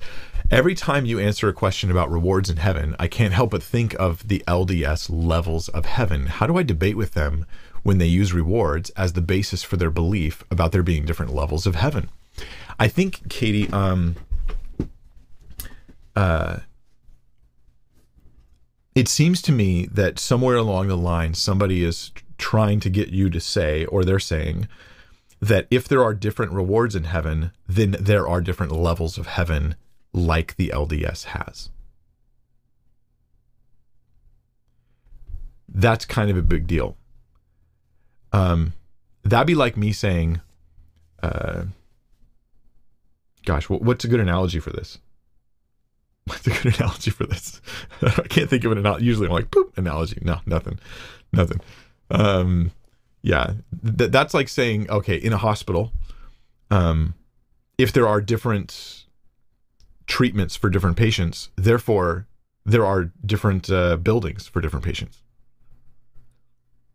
[0.51, 3.95] Every time you answer a question about rewards in heaven, I can't help but think
[3.95, 6.27] of the LDS levels of heaven.
[6.27, 7.47] How do I debate with them
[7.83, 11.67] when they use rewards as the basis for their belief about there being different levels
[11.67, 12.11] of heaven?
[12.79, 14.17] I think, Katie, um,
[16.17, 16.59] uh,
[18.95, 23.29] it seems to me that somewhere along the line, somebody is trying to get you
[23.31, 24.69] to say, or they're saying,
[25.41, 29.75] that if there are different rewards in heaven, then there are different levels of heaven
[30.13, 31.71] like the LDS has.
[35.69, 36.97] That's kind of a big deal.
[38.33, 38.75] Um,
[39.23, 40.41] that'd be like me saying,
[41.23, 41.65] uh,
[43.45, 44.99] gosh, what's a good analogy for this?
[46.27, 47.61] What's a good analogy for this?
[48.03, 49.05] I can't think of an analogy.
[49.05, 50.19] Usually I'm like, poop, analogy.
[50.23, 50.79] No, nothing.
[51.33, 51.61] Nothing.
[52.11, 52.71] Um,
[53.23, 53.55] yeah.
[53.99, 55.93] Th- that's like saying, okay, in a hospital,
[56.71, 57.15] um,
[57.77, 59.05] if there are different
[60.07, 62.27] treatments for different patients, therefore
[62.65, 65.23] there are different uh, buildings for different patients.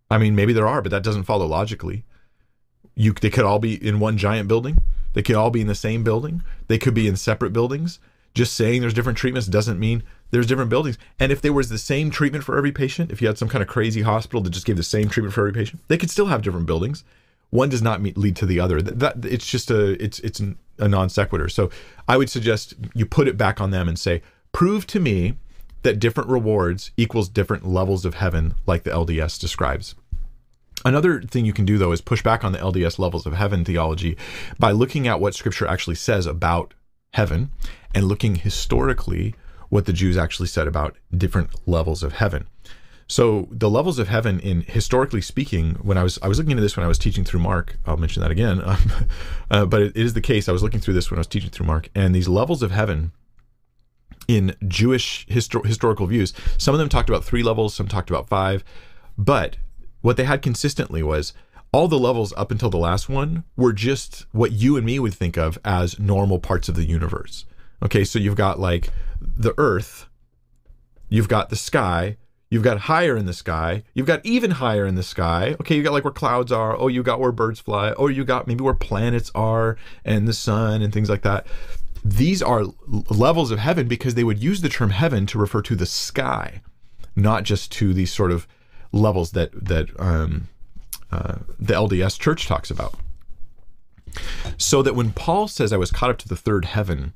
[0.09, 2.03] I mean, maybe there are, but that doesn't follow logically.
[2.95, 4.79] You, they could all be in one giant building.
[5.13, 6.41] They could all be in the same building.
[6.67, 7.99] They could be in separate buildings
[8.39, 10.97] just saying there's different treatments doesn't mean there's different buildings.
[11.19, 13.61] And if there was the same treatment for every patient, if you had some kind
[13.61, 16.27] of crazy hospital that just gave the same treatment for every patient, they could still
[16.27, 17.03] have different buildings.
[17.49, 18.81] One does not meet, lead to the other.
[18.81, 20.41] That, that it's just a it's it's
[20.77, 21.49] a non sequitur.
[21.49, 21.69] So
[22.07, 24.21] I would suggest you put it back on them and say,
[24.53, 25.33] prove to me
[25.83, 29.95] that different rewards equals different levels of heaven, like the LDS describes.
[30.85, 33.65] Another thing you can do though is push back on the LDS levels of heaven
[33.65, 34.15] theology
[34.57, 36.73] by looking at what Scripture actually says about
[37.13, 37.49] heaven
[37.93, 39.35] and looking historically
[39.69, 42.47] what the Jews actually said about different levels of heaven.
[43.07, 46.61] So the levels of heaven, in historically speaking, when I was I was looking into
[46.61, 48.77] this when I was teaching through Mark, I'll mention that again, um,
[49.49, 50.47] uh, but it is the case.
[50.47, 52.69] I was looking through this when I was teaching through Mark, and these levels of
[52.69, 53.11] heaven
[54.27, 58.29] in Jewish histor- historical views, some of them talked about three levels, some talked about
[58.29, 58.63] five,
[59.17, 59.57] but
[60.01, 61.33] what they had consistently was
[61.71, 65.15] all the levels up until the last one were just what you and me would
[65.15, 67.45] think of as normal parts of the universe.
[67.83, 68.89] Okay, so you've got like
[69.21, 70.07] the earth,
[71.07, 72.17] you've got the sky,
[72.49, 75.55] you've got higher in the sky, you've got even higher in the sky.
[75.61, 78.25] Okay, you got like where clouds are, oh, you got where birds fly, or you
[78.25, 81.47] got maybe where planets are and the sun and things like that.
[82.03, 82.65] These are
[83.09, 86.61] levels of heaven because they would use the term heaven to refer to the sky,
[87.15, 88.47] not just to these sort of
[88.91, 90.47] levels that that um,
[91.11, 92.95] uh, the LDS church talks about.
[94.57, 97.13] So that when Paul says, I was caught up to the third heaven,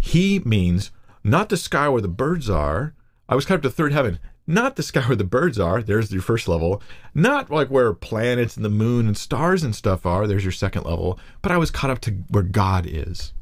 [0.00, 0.90] he means
[1.22, 2.94] not the sky where the birds are.
[3.28, 5.82] I was caught up to third heaven, not the sky where the birds are.
[5.82, 6.82] There's your first level.
[7.14, 10.26] Not like where planets and the moon and stars and stuff are.
[10.26, 11.18] There's your second level.
[11.42, 13.32] But I was caught up to where God is.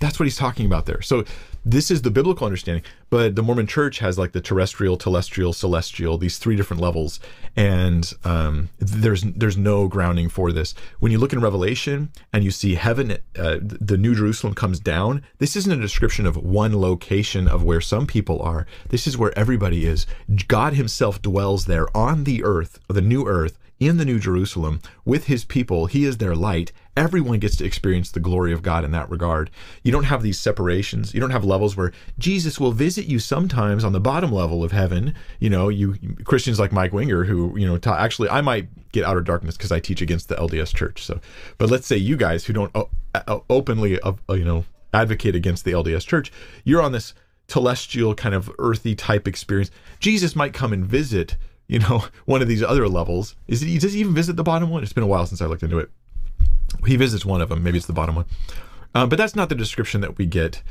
[0.00, 1.02] That's what he's talking about there.
[1.02, 1.24] So
[1.64, 6.16] this is the biblical understanding, but the Mormon Church has like the terrestrial, telestial, celestial,
[6.18, 7.18] these three different levels,
[7.56, 10.74] and um, there's there's no grounding for this.
[11.00, 15.24] When you look in Revelation and you see heaven, uh, the New Jerusalem comes down.
[15.38, 18.66] This isn't a description of one location of where some people are.
[18.90, 20.06] This is where everybody is.
[20.46, 25.26] God Himself dwells there on the earth, the new earth, in the New Jerusalem with
[25.26, 25.86] his people.
[25.86, 26.72] He is their light.
[26.98, 29.52] Everyone gets to experience the glory of God in that regard.
[29.84, 31.14] You don't have these separations.
[31.14, 34.72] You don't have levels where Jesus will visit you sometimes on the bottom level of
[34.72, 35.14] heaven.
[35.38, 35.94] You know, you
[36.24, 39.70] Christians like Mike Winger, who, you know, ta- actually, I might get outer darkness because
[39.70, 41.04] I teach against the LDS church.
[41.04, 41.20] So,
[41.56, 45.70] but let's say you guys who don't uh, openly, uh, you know, advocate against the
[45.70, 46.32] LDS church,
[46.64, 47.14] you're on this
[47.46, 49.70] celestial kind of earthy type experience.
[50.00, 51.36] Jesus might come and visit
[51.68, 53.36] you know, one of these other levels.
[53.46, 54.82] Is he does he even visit the bottom one?
[54.82, 55.90] It's been a while since I looked into it.
[56.86, 57.62] He visits one of them.
[57.62, 58.26] Maybe it's the bottom one,
[58.94, 60.62] uh, but that's not the description that we get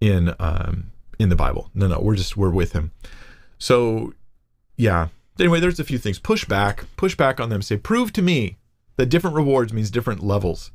[0.00, 1.70] in um, in the Bible.
[1.74, 2.92] No, no, we're just we're with him.
[3.58, 4.14] So,
[4.76, 5.08] yeah.
[5.38, 6.18] Anyway, there's a few things.
[6.18, 7.60] Push back, push back on them.
[7.62, 8.56] Say, prove to me
[8.96, 10.70] that different rewards means different levels.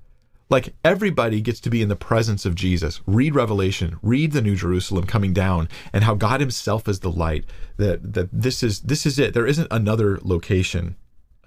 [0.49, 3.01] Like everybody gets to be in the presence of Jesus.
[3.07, 7.45] Read Revelation, read the New Jerusalem coming down and how God himself is the light.
[7.77, 9.33] That that this is this is it.
[9.33, 10.97] There isn't another location.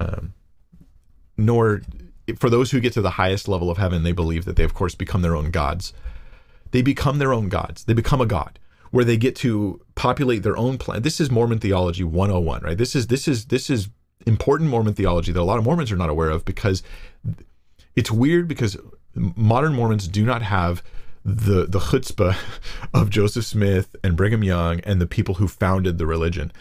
[0.00, 0.32] Um,
[1.36, 1.82] nor
[2.38, 4.74] for those who get to the highest level of heaven, they believe that they of
[4.74, 5.92] course become their own gods.
[6.70, 7.84] They become their own gods.
[7.84, 8.58] They become a god
[8.94, 11.02] where they get to populate their own planet.
[11.02, 12.78] This is Mormon theology 101, right?
[12.78, 13.88] This is this is this is
[14.24, 16.82] important Mormon theology that a lot of Mormons are not aware of because
[17.96, 18.76] it's weird because
[19.14, 20.80] modern Mormons do not have
[21.24, 22.36] the the chutzpah
[22.94, 26.52] of Joseph Smith and Brigham Young and the people who founded the religion.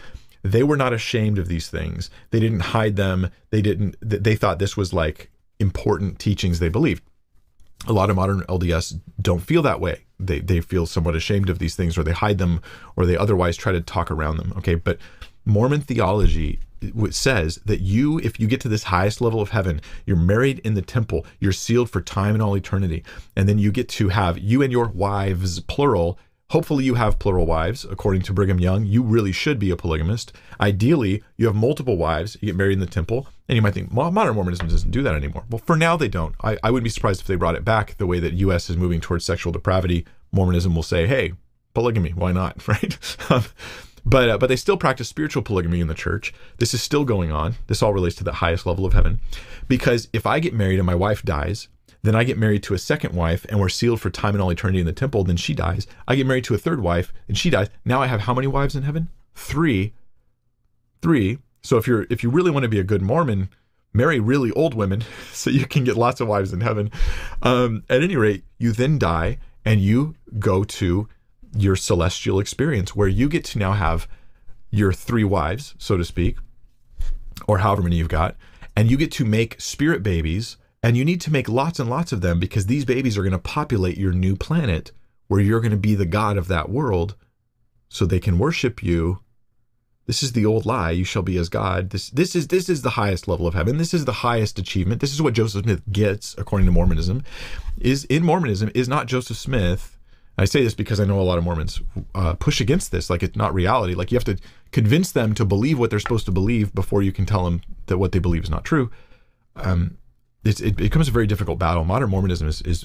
[0.42, 2.10] They were not ashamed of these things.
[2.30, 3.30] They didn't hide them.
[3.50, 3.94] They didn't.
[4.00, 5.30] They thought this was like
[5.64, 7.02] important teachings they believed.
[7.86, 10.04] A lot of modern LDS don't feel that way.
[10.18, 12.60] They they feel somewhat ashamed of these things, or they hide them,
[12.96, 14.52] or they otherwise try to talk around them.
[14.58, 14.98] Okay, but
[15.44, 16.60] Mormon theology
[17.10, 20.74] says that you, if you get to this highest level of heaven, you're married in
[20.74, 23.02] the temple, you're sealed for time and all eternity.
[23.36, 26.18] And then you get to have you and your wives, plural.
[26.50, 27.84] Hopefully, you have plural wives.
[27.84, 30.32] According to Brigham Young, you really should be a polygamist.
[30.60, 33.26] Ideally, you have multiple wives, you get married in the temple.
[33.48, 35.44] And you might think, well, modern Mormonism doesn't do that anymore.
[35.50, 36.34] Well, for now, they don't.
[36.42, 38.70] I, I wouldn't be surprised if they brought it back the way that U.S.
[38.70, 40.06] is moving towards sexual depravity.
[40.32, 41.32] Mormonism will say, hey,
[41.74, 42.66] polygamy, why not?
[42.68, 42.98] Right?
[43.30, 43.44] Um,
[44.06, 46.34] but uh, but they still practice spiritual polygamy in the church.
[46.58, 47.54] This is still going on.
[47.68, 49.20] This all relates to the highest level of heaven.
[49.66, 51.68] Because if I get married and my wife dies,
[52.04, 54.50] then I get married to a second wife and we're sealed for time and all
[54.50, 55.86] eternity in the temple, then she dies.
[56.06, 57.70] I get married to a third wife and she dies.
[57.82, 59.08] Now I have how many wives in heaven?
[59.34, 59.94] 3.
[61.00, 61.38] 3.
[61.62, 63.48] So if you're if you really want to be a good Mormon,
[63.94, 65.02] marry really old women
[65.32, 66.90] so you can get lots of wives in heaven.
[67.40, 71.08] Um, at any rate, you then die and you go to
[71.56, 74.06] your celestial experience where you get to now have
[74.70, 76.36] your three wives, so to speak,
[77.48, 78.36] or however many you've got,
[78.76, 82.12] and you get to make spirit babies, and you need to make lots and lots
[82.12, 84.92] of them because these babies are going to populate your new planet
[85.28, 87.16] where you're going to be the god of that world
[87.88, 89.20] so they can worship you.
[90.06, 91.90] This is the old lie, you shall be as God.
[91.90, 93.78] This this is this is the highest level of heaven.
[93.78, 95.00] This is the highest achievement.
[95.00, 97.24] This is what Joseph Smith gets according to Mormonism.
[97.80, 99.94] Is in Mormonism is not Joseph Smith
[100.36, 101.80] I say this because I know a lot of Mormons
[102.14, 103.94] uh, push against this, like it's not reality.
[103.94, 104.36] Like you have to
[104.72, 107.98] convince them to believe what they're supposed to believe before you can tell them that
[107.98, 108.90] what they believe is not true.
[109.54, 109.96] Um,
[110.44, 111.84] it becomes a very difficult battle.
[111.84, 112.84] Modern Mormonism is, is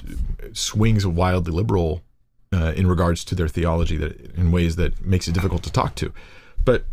[0.52, 2.02] swings wildly liberal
[2.52, 5.94] uh, in regards to their theology that in ways that makes it difficult to talk
[5.96, 6.12] to.
[6.64, 6.84] But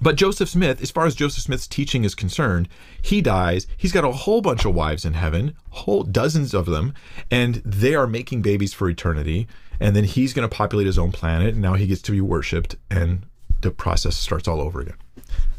[0.00, 2.68] but Joseph Smith, as far as Joseph Smith's teaching is concerned,
[3.02, 3.66] he dies.
[3.76, 6.94] He's got a whole bunch of wives in heaven, whole dozens of them,
[7.30, 9.48] and they are making babies for eternity.
[9.80, 12.20] And then he's going to populate his own planet, and now he gets to be
[12.20, 13.26] worshipped, and
[13.60, 14.96] the process starts all over again.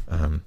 [0.08, 0.42] Um,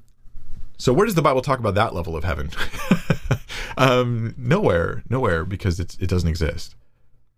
[0.77, 2.49] so where does the Bible talk about that level of heaven?
[3.77, 6.75] um, nowhere, nowhere, because it doesn't exist.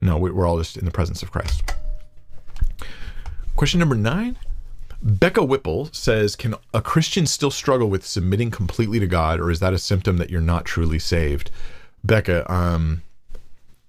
[0.01, 1.63] No, we're all just in the presence of Christ.
[3.55, 4.37] Question number nine.
[5.01, 9.59] Becca Whipple says, Can a Christian still struggle with submitting completely to God, or is
[9.59, 11.51] that a symptom that you're not truly saved?
[12.03, 13.03] Becca, um,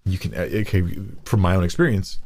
[0.05, 0.83] you can, uh, okay,
[1.25, 2.19] from my own experience,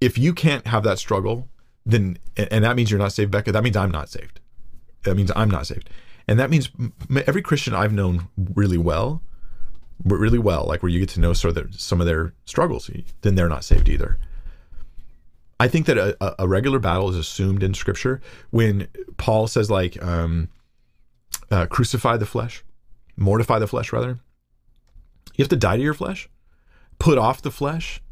[0.00, 1.48] if you can't have that struggle,
[1.86, 4.40] then, and that means you're not saved, Becca, that means I'm not saved.
[5.04, 5.90] That means I'm not saved.
[6.26, 6.70] And that means
[7.26, 9.22] every Christian I've known really well,
[10.02, 12.90] really well, like where you get to know sort of their, some of their struggles,
[13.20, 14.18] then they're not saved either.
[15.60, 18.20] I think that a, a, regular battle is assumed in Scripture
[18.50, 20.48] when Paul says like um,
[21.50, 22.64] uh, crucify the flesh,
[23.16, 24.18] mortify the flesh rather.
[25.36, 26.28] You have to die to your flesh,
[26.98, 28.02] put off the flesh.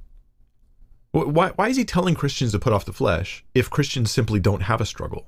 [1.10, 4.62] Why, why is he telling Christians to put off the flesh if Christians simply don't
[4.62, 5.26] have a struggle?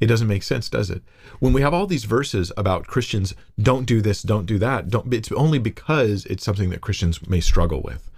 [0.00, 1.02] It doesn't make sense, does it?
[1.40, 5.12] When we have all these verses about Christians don't do this, don't do that, don't
[5.12, 8.10] it's only because it's something that Christians may struggle with.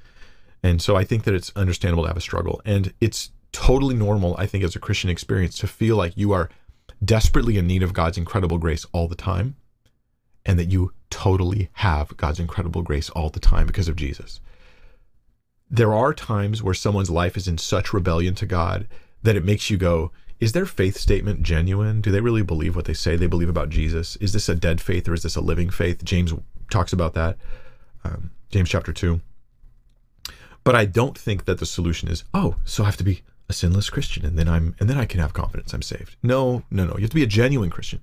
[0.63, 2.61] And so I think that it's understandable to have a struggle.
[2.65, 6.51] And it's totally normal, I think, as a Christian experience to feel like you are
[7.03, 9.57] desperately in need of God's incredible grace all the time
[10.45, 14.41] and that you totally have God's incredible grace all the time because of Jesus.
[15.71, 18.87] There are times where someone's life is in such rebellion to God
[19.23, 22.01] that it makes you go, is their faith statement genuine?
[22.01, 24.17] Do they really believe what they say they believe about Jesus?
[24.17, 26.03] Is this a dead faith or is this a living faith?
[26.03, 26.33] James
[26.71, 27.37] talks about that.
[28.05, 29.21] Um, James chapter 2.
[30.65, 33.53] But I don't think that the solution is, oh, so I have to be a
[33.53, 36.17] sinless Christian and then I'm and then I can have confidence I'm saved.
[36.23, 36.95] No, no, no.
[36.95, 38.01] You have to be a genuine Christian.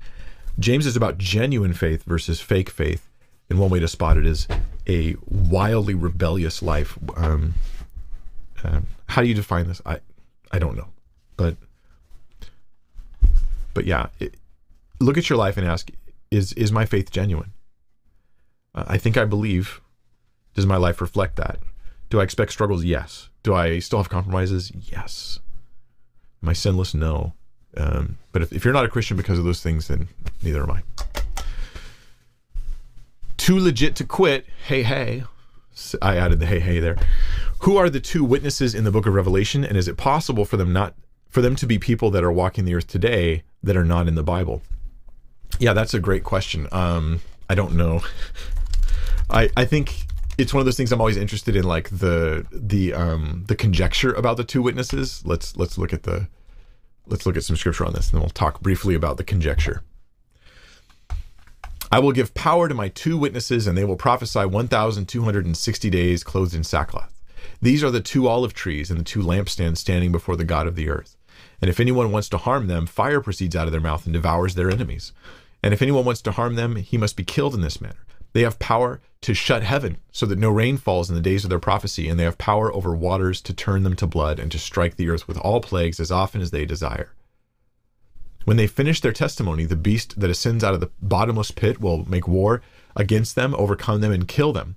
[0.59, 3.09] James is about genuine faith versus fake faith.
[3.49, 4.47] And one way to spot it is
[4.87, 6.97] a wildly rebellious life.
[7.15, 7.53] Um,
[8.63, 9.81] uh, how do you define this?
[9.85, 9.99] I,
[10.51, 10.89] I don't know,
[11.37, 11.55] but
[13.77, 14.37] but yeah, it,
[14.99, 15.91] look at your life and ask:
[16.31, 17.53] Is is my faith genuine?
[18.73, 19.81] Uh, I think I believe.
[20.55, 21.59] Does my life reflect that?
[22.09, 22.83] Do I expect struggles?
[22.83, 23.29] Yes.
[23.43, 24.71] Do I still have compromises?
[24.91, 25.39] Yes.
[26.41, 26.95] Am I sinless?
[26.95, 27.33] No.
[27.75, 30.07] Um, but if, if you're not a Christian because of those things, then
[30.41, 30.81] neither am I.
[33.37, 34.47] Too legit to quit.
[34.65, 35.23] Hey, hey.
[36.01, 36.97] I added the hey, hey there.
[37.59, 39.63] Who are the two witnesses in the book of Revelation?
[39.63, 40.95] And is it possible for them not
[41.37, 44.15] for them to be people that are walking the earth today that are not in
[44.15, 44.63] the Bible?
[45.59, 46.67] Yeah, that's a great question.
[46.71, 48.01] Um, I don't know.
[49.29, 50.07] I I think
[50.39, 54.11] it's one of those things I'm always interested in, like the the um the conjecture
[54.13, 55.21] about the two witnesses.
[55.27, 56.27] Let's let's look at the
[57.05, 59.83] let's look at some scripture on this, and then we'll talk briefly about the conjecture.
[61.91, 66.55] I will give power to my two witnesses, and they will prophesy 1,260 days clothed
[66.55, 67.13] in sackcloth.
[67.61, 70.75] These are the two olive trees and the two lampstands standing before the God of
[70.75, 71.16] the earth.
[71.61, 74.55] And if anyone wants to harm them, fire proceeds out of their mouth and devours
[74.55, 75.11] their enemies.
[75.63, 78.05] And if anyone wants to harm them, he must be killed in this manner.
[78.33, 81.49] They have power to shut heaven so that no rain falls in the days of
[81.49, 84.59] their prophecy, and they have power over waters to turn them to blood and to
[84.59, 87.13] strike the earth with all plagues as often as they desire.
[88.45, 92.07] When they finish their testimony, the beast that ascends out of the bottomless pit will
[92.09, 92.61] make war
[92.95, 94.75] against them, overcome them, and kill them.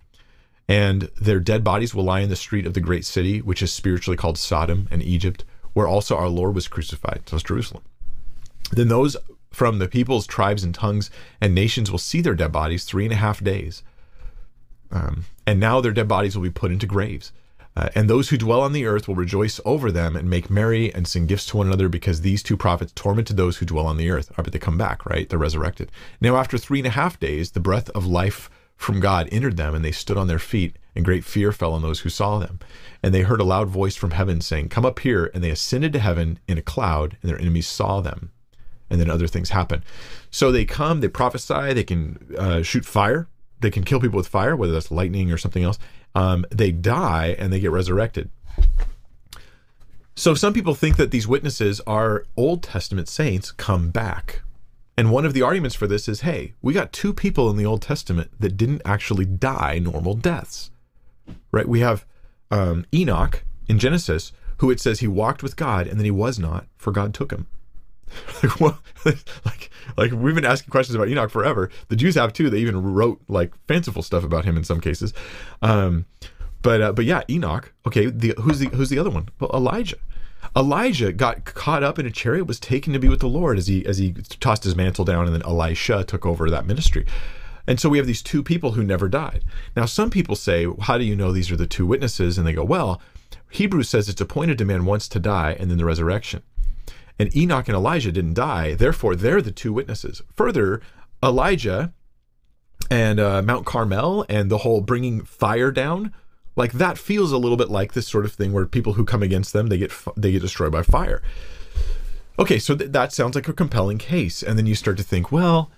[0.67, 3.73] And their dead bodies will lie in the street of the great city, which is
[3.73, 5.45] spiritually called Sodom and Egypt,
[5.81, 7.23] where also our Lord was crucified.
[7.27, 7.83] So it's Jerusalem.
[8.71, 9.17] Then those
[9.51, 11.11] from the peoples, tribes, and tongues
[11.41, 13.83] and nations will see their dead bodies three and a half days.
[14.91, 17.33] Um, and now their dead bodies will be put into graves.
[17.75, 20.93] Uh, and those who dwell on the earth will rejoice over them and make merry
[20.93, 23.97] and sing gifts to one another because these two prophets tormented those who dwell on
[23.97, 24.31] the earth.
[24.37, 25.27] But they come back, right?
[25.27, 25.91] They're resurrected.
[26.21, 29.75] Now, after three and a half days, the breath of life from God entered them,
[29.75, 32.59] and they stood on their feet, and great fear fell on those who saw them.
[33.03, 35.31] And they heard a loud voice from heaven saying, Come up here.
[35.33, 38.31] And they ascended to heaven in a cloud, and their enemies saw them
[38.91, 39.83] and then other things happen.
[40.31, 43.29] So they come, they prophesy, they can uh, shoot fire,
[43.61, 45.79] they can kill people with fire, whether that's lightning or something else.
[46.15, 48.31] Um, they die and they get resurrected.
[50.17, 54.43] So some people think that these witnesses are Old Testament saints come back.
[54.97, 57.65] And one of the arguments for this is hey, we got two people in the
[57.65, 60.71] Old Testament that didn't actually die normal deaths.
[61.53, 61.69] Right?
[61.69, 62.05] We have
[62.51, 66.39] um, Enoch in Genesis, who it says he walked with God and then he was
[66.39, 67.47] not, for God took him.
[68.61, 68.61] like,
[69.45, 71.71] like, like we've been asking questions about Enoch forever.
[71.89, 72.51] The Jews have too.
[72.51, 75.13] They even wrote like fanciful stuff about him in some cases.
[75.63, 76.07] Um,
[76.63, 77.73] but uh, but yeah, Enoch.
[77.87, 79.29] Okay, the who's the who's the other one?
[79.39, 79.97] Well, Elijah.
[80.57, 83.67] Elijah got caught up in a chariot, was taken to be with the Lord as
[83.67, 87.07] he as he tossed his mantle down, and then Elisha took over that ministry.
[87.67, 89.45] And so we have these two people who never died.
[89.77, 92.53] Now, some people say, "How do you know these are the two witnesses?" And they
[92.53, 93.01] go, "Well,
[93.51, 96.43] Hebrews says it's appointed to man once to die, and then the resurrection."
[97.19, 98.75] And Enoch and Elijah didn't die.
[98.75, 100.23] Therefore, they're the two witnesses.
[100.37, 100.81] Further,
[101.23, 101.93] Elijah
[102.91, 106.15] and uh, Mount Carmel and the whole bringing fire down,
[106.57, 109.23] like that feels a little bit like this sort of thing where people who come
[109.23, 111.23] against them they get they get destroyed by fire.
[112.39, 115.31] Okay, so th- that sounds like a compelling case, and then you start to think,
[115.31, 115.71] well,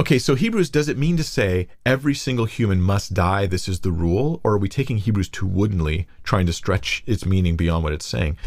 [0.00, 3.44] okay, so Hebrews does it mean to say every single human must die?
[3.44, 7.26] This is the rule, or are we taking Hebrews too woodenly, trying to stretch its
[7.26, 8.38] meaning beyond what it's saying?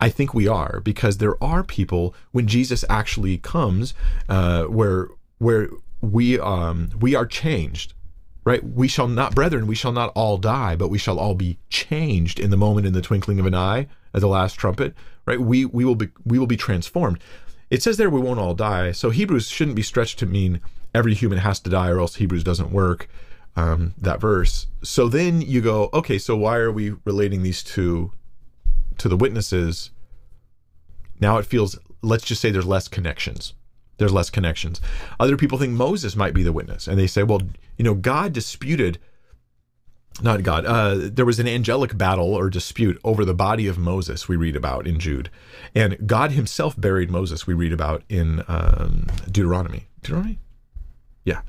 [0.00, 3.92] I think we are because there are people when Jesus actually comes,
[4.28, 5.08] uh, where
[5.38, 5.70] where
[6.00, 7.92] we um we are changed,
[8.44, 8.62] right?
[8.62, 12.38] We shall not, brethren, we shall not all die, but we shall all be changed
[12.38, 14.94] in the moment, in the twinkling of an eye, at the last trumpet,
[15.26, 15.40] right?
[15.40, 17.18] We we will be we will be transformed.
[17.68, 20.60] It says there we won't all die, so Hebrews shouldn't be stretched to mean
[20.94, 23.08] every human has to die, or else Hebrews doesn't work.
[23.56, 24.68] Um, that verse.
[24.82, 28.12] So then you go, okay, so why are we relating these two
[29.00, 29.90] to the witnesses,
[31.20, 33.54] now it feels, let's just say there's less connections.
[33.96, 34.80] There's less connections.
[35.18, 37.40] Other people think Moses might be the witness, and they say, well,
[37.76, 38.98] you know, God disputed,
[40.22, 44.28] not God, uh, there was an angelic battle or dispute over the body of Moses,
[44.28, 45.30] we read about in Jude.
[45.74, 49.86] And God himself buried Moses, we read about in um, Deuteronomy.
[50.02, 50.38] Deuteronomy?
[51.24, 51.42] Yeah,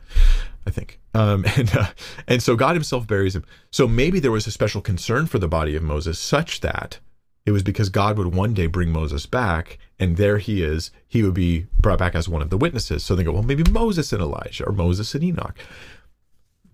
[0.65, 0.99] I think.
[1.13, 1.87] Um, and uh,
[2.27, 3.45] and so God Himself buries him.
[3.71, 6.99] So maybe there was a special concern for the body of Moses, such that
[7.45, 10.91] it was because God would one day bring Moses back, and there he is.
[11.07, 13.03] He would be brought back as one of the witnesses.
[13.03, 15.57] So they go, well, maybe Moses and Elijah, or Moses and Enoch.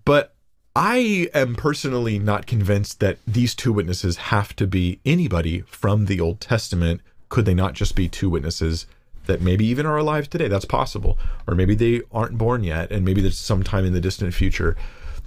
[0.04, 0.36] But
[0.76, 6.20] I am personally not convinced that these two witnesses have to be anybody from the
[6.20, 7.02] Old Testament.
[7.30, 8.88] Could they not just be two witnesses
[9.28, 10.48] that maybe even are alive today.
[10.48, 11.18] That's possible.
[11.48, 14.76] Or maybe they aren't born yet, and maybe there's sometime in the distant future.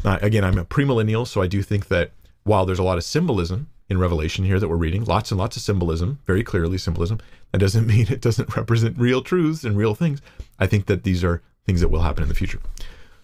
[0.05, 2.11] Uh, again, I'm a premillennial, so I do think that
[2.45, 5.57] while there's a lot of symbolism in Revelation here that we're reading, lots and lots
[5.57, 7.21] of symbolism, very clearly symbolism,
[7.53, 10.21] that doesn't mean it doesn't represent real truths and real things.
[10.59, 12.61] I think that these are things that will happen in the future.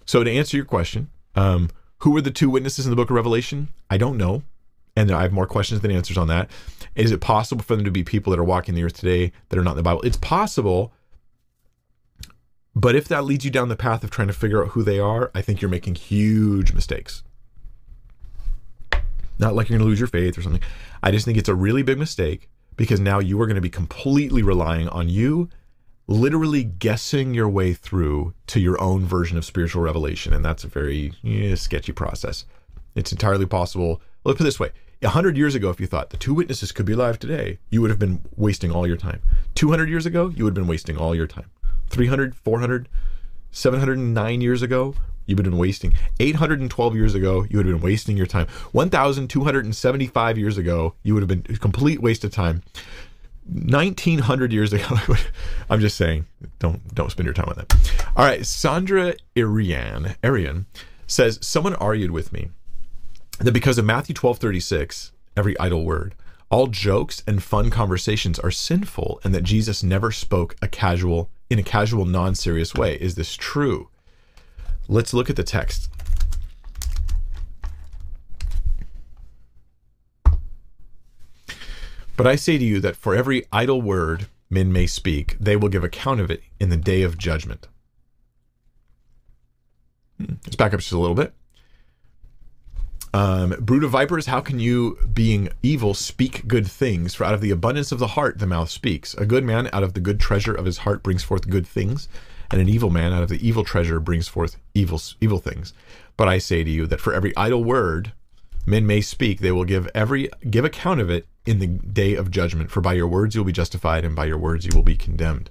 [0.05, 3.17] So to answer your question, um, who were the two witnesses in the book of
[3.17, 3.69] Revelation?
[3.91, 4.43] I don't know.
[4.97, 6.51] And I have more questions than answers on that.
[6.95, 9.59] Is it possible for them to be people that are walking the earth today that
[9.59, 10.01] are not in the Bible?
[10.03, 10.93] It's possible.
[12.75, 14.99] But if that leads you down the path of trying to figure out who they
[14.99, 17.23] are, I think you're making huge mistakes.
[19.39, 20.63] Not like you're going to lose your faith or something.
[21.03, 23.71] I just think it's a really big mistake because now you are going to be
[23.71, 25.51] completely relying on you
[26.09, 30.33] literally guessing your way through to your own version of spiritual revelation.
[30.33, 32.45] And that's a very yeah, sketchy process.
[32.95, 34.01] It's entirely possible.
[34.25, 34.71] Let's put it this way
[35.03, 37.81] a hundred years ago, if you thought the two witnesses could be alive today, you
[37.81, 39.21] would have been wasting all your time.
[39.55, 41.51] 200 years ago, you would have been wasting all your time.
[41.91, 42.89] 300, 400,
[43.51, 44.95] 709 years ago,
[45.27, 45.93] you would have been wasting.
[46.21, 48.47] 812 years ago, you would have been wasting your time.
[48.73, 52.63] 1,275 years ago, you would have been a complete waste of time.
[53.49, 54.99] 1900 years ago,
[55.71, 56.27] I'm just saying,
[56.59, 57.73] don't don't spend your time on that.
[58.17, 60.67] All right, Sandra Arian, Arian
[61.07, 62.49] says, someone argued with me
[63.39, 66.15] that because of Matthew 12 36, every idle word,
[66.49, 71.59] all jokes and fun conversations are sinful, and that Jesus never spoke a casual in
[71.59, 72.95] a casual, non-serious way.
[72.97, 73.89] Is this true?
[74.89, 75.91] Let's look at the text.
[82.17, 85.69] But I say to you that for every idle word men may speak, they will
[85.69, 87.69] give account of it in the day of judgment.
[90.19, 91.35] Hmm, let's back up just a little bit.
[93.17, 97.15] Um, brood of vipers, how can you, being evil, speak good things?
[97.15, 99.15] For out of the abundance of the heart, the mouth speaks.
[99.15, 102.11] A good man out of the good treasure of his heart brings forth good things,
[102.51, 105.73] and an evil man out of the evil treasure brings forth evil evil things.
[106.19, 108.13] But I say to you that for every idle word
[108.67, 112.31] men may speak, they will give every give account of it in the day of
[112.31, 112.71] judgment.
[112.71, 114.95] For by your words you will be justified, and by your words you will be
[114.95, 115.49] condemned.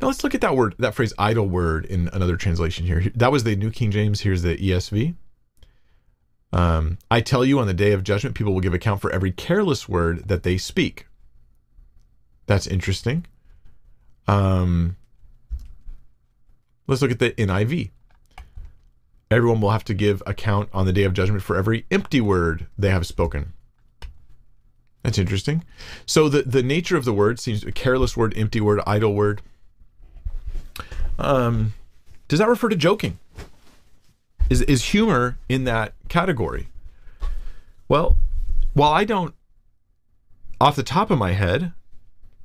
[0.00, 3.10] Now let's look at that word, that phrase "idle word" in another translation here.
[3.16, 4.20] That was the New King James.
[4.20, 5.16] Here's the ESV.
[6.52, 9.32] Um, I tell you, on the day of judgment, people will give account for every
[9.32, 11.06] careless word that they speak.
[12.46, 13.26] That's interesting.
[14.28, 14.96] Um,
[16.86, 17.90] let's look at the NIV.
[19.30, 22.66] Everyone will have to give account on the day of judgment for every empty word
[22.78, 23.52] they have spoken.
[25.02, 25.64] That's interesting.
[26.04, 29.42] So the, the nature of the word seems a careless word, empty word, idle word.
[31.18, 31.74] Um,
[32.28, 33.18] does that refer to joking?
[34.48, 36.68] Is is humor in that category?
[37.88, 38.16] Well,
[38.74, 39.34] while I don't,
[40.60, 41.72] off the top of my head,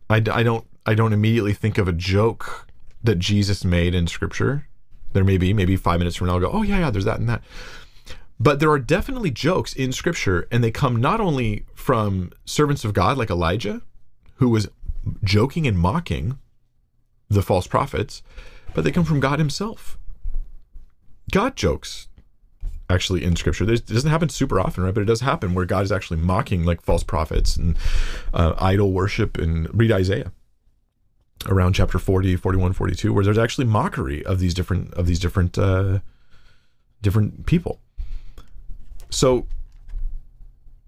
[0.10, 2.68] I, I don't I don't immediately think of a joke
[3.04, 4.68] that Jesus made in Scripture.
[5.14, 7.20] There may be maybe five minutes from now I'll go, oh yeah yeah, there's that
[7.20, 7.42] and that.
[8.40, 12.94] But there are definitely jokes in Scripture, and they come not only from servants of
[12.94, 13.84] God like Elijah,
[14.38, 14.68] who was
[15.24, 16.40] joking and mocking
[17.30, 18.24] the false prophets,
[18.74, 20.00] but they come from God Himself.
[21.30, 22.08] God jokes
[22.92, 23.70] actually in scripture.
[23.72, 24.94] It doesn't happen super often, right?
[24.94, 27.78] But it does happen where God is actually mocking like false prophets and
[28.34, 30.32] uh, idol worship and read Isaiah
[31.48, 35.58] around chapter 40, 41, 42, where there's actually mockery of these different, of these different,
[35.58, 36.00] uh,
[37.02, 37.80] different people.
[39.10, 39.48] So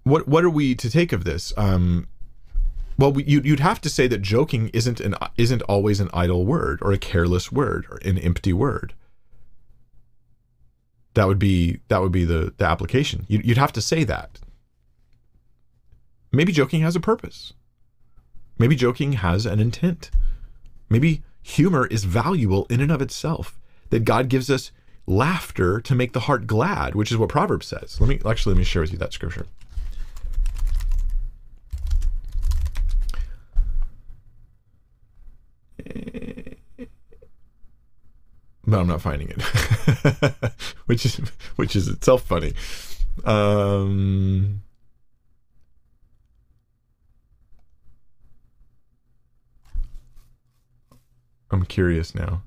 [0.04, 1.52] what, what are we to take of this?
[1.56, 2.08] Um,
[2.96, 6.44] well, we, you, you'd have to say that joking isn't an, isn't always an idle
[6.44, 8.94] word or a careless word or an empty word
[11.14, 13.24] that would be that would be the the application.
[13.28, 14.40] You'd, you'd have to say that.
[16.32, 17.52] Maybe joking has a purpose.
[18.58, 20.10] Maybe joking has an intent.
[20.88, 23.60] Maybe humor is valuable in and of itself.
[23.90, 24.72] That God gives us
[25.06, 28.00] laughter to make the heart glad, which is what Proverbs says.
[28.00, 29.46] Let me actually let me share with you that scripture.
[38.66, 39.42] But I'm not finding it,
[40.86, 41.16] which is
[41.56, 42.52] which is itself funny.
[43.24, 44.62] Um,
[51.50, 52.42] I'm curious now.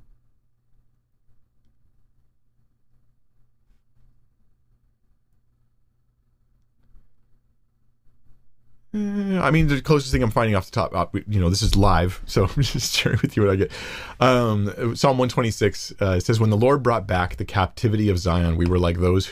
[8.94, 11.76] I mean, the closest thing I'm finding off the top, uh, you know, this is
[11.76, 13.72] live, so I'm just sharing with you what I get.
[14.20, 18.66] Um, Psalm 126 uh, says, When the Lord brought back the captivity of Zion, we
[18.66, 19.30] were like those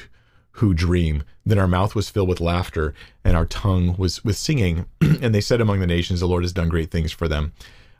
[0.52, 1.24] who dream.
[1.46, 4.86] Then our mouth was filled with laughter, and our tongue was with singing.
[5.02, 7.54] and they said among the nations, The Lord has done great things for them.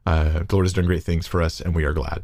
[0.06, 2.24] Uh, the Lord has done great things for us, and we are glad.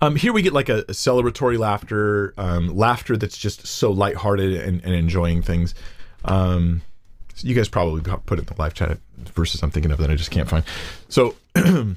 [0.00, 4.54] Um, here we get like a, a celebratory laughter, um, laughter that's just so lighthearted
[4.54, 5.74] and, and enjoying things.
[6.24, 6.82] Um,
[7.42, 8.98] you guys probably put it in the live chat
[9.34, 10.64] versus I'm thinking of that I just can't find.
[11.08, 11.34] So,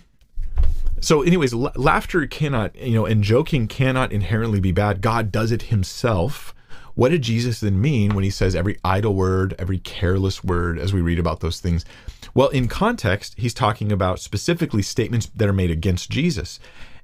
[1.00, 5.02] so anyways, laughter cannot, you know, and joking cannot inherently be bad.
[5.02, 6.54] God does it Himself.
[6.94, 10.94] What did Jesus then mean when He says every idle word, every careless word, as
[10.94, 11.86] we read about those things?
[12.34, 16.60] Well, in context, He's talking about specifically statements that are made against Jesus.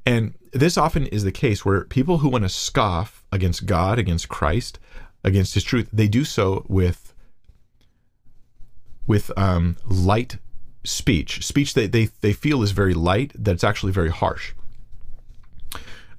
[0.05, 4.29] And this often is the case where people who want to scoff against God, against
[4.29, 4.79] Christ,
[5.23, 7.13] against His truth, they do so with
[9.07, 10.37] with um, light
[10.83, 14.53] speech, speech that they, they feel is very light, that's actually very harsh.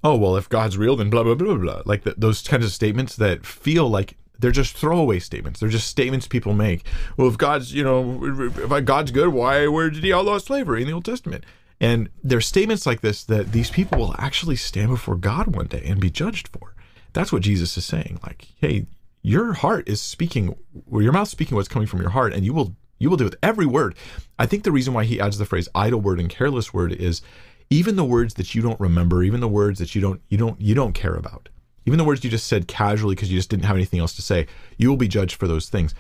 [0.03, 1.83] Oh, well, if God's real, then blah, blah, blah, blah.
[1.85, 5.61] Like the, those kinds of statements that feel like they're just throwaway statements.
[5.61, 6.87] They're just statements people make.
[7.17, 10.87] Well, if God's, you know, if God's good, why, where did he outlaw slavery in
[10.87, 11.45] the Old Testament?
[11.81, 15.83] And there's statements like this that these people will actually stand before God one day
[15.85, 16.75] and be judged for.
[17.13, 18.21] That's what Jesus is saying.
[18.23, 18.87] Like, hey,
[19.29, 20.57] your heart is speaking,
[20.91, 23.37] your mouth speaking what's coming from your heart, and you will you will do with
[23.43, 23.95] every word.
[24.39, 27.21] I think the reason why he adds the phrase idle word and careless word is
[27.69, 30.59] even the words that you don't remember, even the words that you don't you don't
[30.59, 31.51] you don't care about,
[31.85, 34.23] even the words you just said casually because you just didn't have anything else to
[34.23, 34.47] say,
[34.79, 35.95] you will be judged for those things.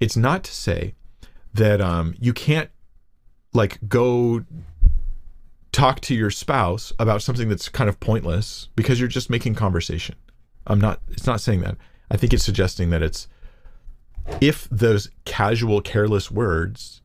[0.00, 0.94] It's not to say
[1.52, 2.70] that um, you can't
[3.52, 4.42] like go
[5.70, 10.14] talk to your spouse about something that's kind of pointless because you're just making conversation.
[10.66, 11.00] I'm not.
[11.10, 11.76] It's not saying that.
[12.10, 13.28] I think it's suggesting that it's
[14.40, 17.02] if those casual, careless words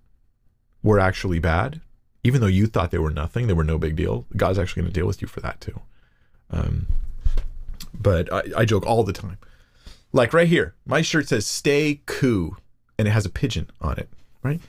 [0.84, 1.82] were actually bad,
[2.24, 4.94] even though you thought they were nothing, they were no big deal, God's actually going
[4.94, 5.80] to deal with you for that too.
[6.50, 6.88] Um,
[7.94, 9.38] but I, I joke all the time.
[10.12, 12.58] Like right here, my shirt says "Stay Cool,"
[12.98, 14.10] and it has a pigeon on it.
[14.44, 14.62] Right.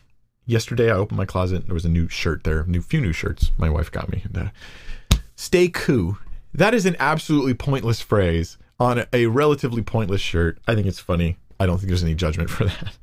[0.45, 1.61] Yesterday, I opened my closet.
[1.61, 4.23] and There was a new shirt there, new few new shirts my wife got me.
[4.25, 6.19] And, uh, "Stay cool."
[6.53, 10.59] That is an absolutely pointless phrase on a, relatively pointless shirt.
[10.67, 11.39] I think it's funny.
[11.59, 12.99] I don't think there's any judgment for that.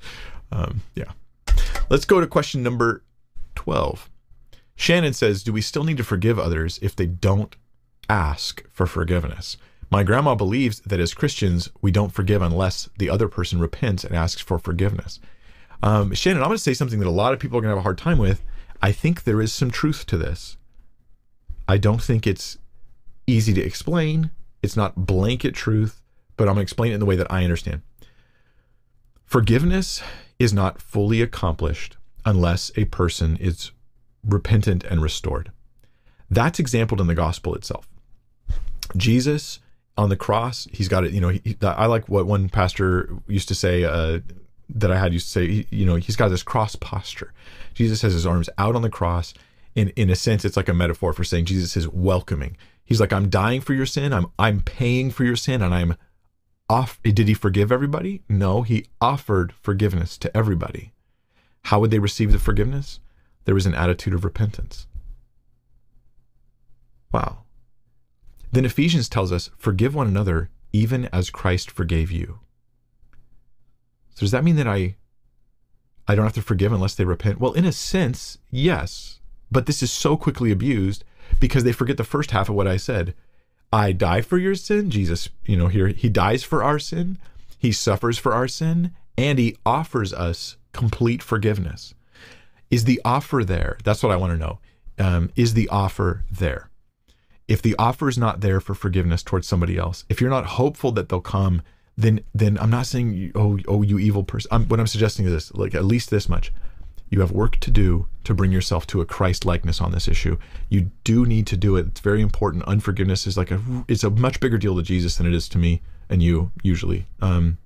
[0.51, 1.11] Um, yeah.
[1.89, 3.03] Let's go to question number
[3.55, 4.09] 12.
[4.75, 7.55] Shannon says, Do we still need to forgive others if they don't
[8.09, 9.57] ask for forgiveness?
[9.89, 14.15] My grandma believes that as Christians, we don't forgive unless the other person repents and
[14.15, 15.19] asks for forgiveness.
[15.83, 17.75] Um, Shannon, I'm going to say something that a lot of people are going to
[17.75, 18.43] have a hard time with.
[18.81, 20.57] I think there is some truth to this.
[21.67, 22.57] I don't think it's
[23.27, 24.31] easy to explain.
[24.63, 26.01] It's not blanket truth,
[26.37, 27.81] but I'm going to explain it in the way that I understand.
[29.25, 30.01] Forgiveness
[30.39, 33.71] is not fully accomplished unless a person is
[34.23, 35.51] repentant and restored.
[36.29, 37.87] That's exampled in the gospel itself.
[38.95, 39.59] Jesus
[39.97, 41.11] on the cross, he's got it.
[41.11, 44.19] You know, he, I like what one pastor used to say uh,
[44.69, 45.67] that I had used to say.
[45.69, 47.31] You know, he's got this cross posture.
[47.73, 49.33] Jesus has his arms out on the cross.
[49.75, 52.57] In in a sense, it's like a metaphor for saying Jesus is welcoming.
[52.85, 54.13] He's like, I'm dying for your sin.
[54.13, 55.95] I'm I'm paying for your sin, and I'm
[56.69, 58.23] off did he forgive everybody?
[58.27, 60.93] No, he offered forgiveness to everybody.
[61.65, 62.99] How would they receive the forgiveness?
[63.45, 64.87] There was an attitude of repentance.
[67.11, 67.43] Wow.
[68.51, 72.39] Then Ephesians tells us, forgive one another even as Christ forgave you.
[74.15, 74.95] So does that mean that I
[76.07, 77.39] I don't have to forgive unless they repent?
[77.39, 79.19] Well, in a sense, yes.
[79.51, 81.03] But this is so quickly abused
[81.39, 83.13] because they forget the first half of what I said.
[83.71, 84.91] I die for your sin.
[84.91, 87.17] Jesus, you know, here he dies for our sin,
[87.57, 91.93] he suffers for our sin, and he offers us complete forgiveness.
[92.69, 93.77] Is the offer there?
[93.83, 94.59] That's what I want to know.
[94.99, 96.69] Um, is the offer there?
[97.47, 100.91] If the offer is not there for forgiveness towards somebody else, if you're not hopeful
[100.93, 101.61] that they'll come,
[101.97, 104.49] then then I'm not saying oh oh you evil person.
[104.51, 106.51] I'm, what I'm suggesting is this: like at least this much.
[107.09, 110.37] You have work to do to bring yourself to a Christ likeness on this issue.
[110.69, 111.87] You do need to do it.
[111.87, 112.63] It's very important.
[112.63, 115.57] Unforgiveness is like a it's a much bigger deal to Jesus than it is to
[115.57, 117.07] me and you usually.
[117.21, 117.57] Um,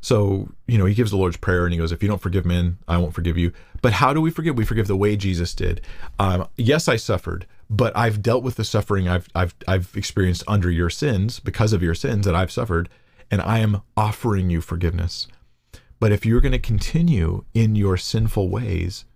[0.00, 2.44] so, you know, he gives the Lord's Prayer and he goes, If you don't forgive
[2.44, 3.52] men, I won't forgive you.
[3.82, 4.56] But how do we forgive?
[4.56, 5.80] We forgive the way Jesus did.
[6.18, 10.70] Um, yes, I suffered, but I've dealt with the suffering I've I've I've experienced under
[10.70, 12.88] your sins because of your sins that I've suffered,
[13.30, 15.28] and I am offering you forgiveness.
[16.04, 19.06] But if you're going to continue in your sinful ways,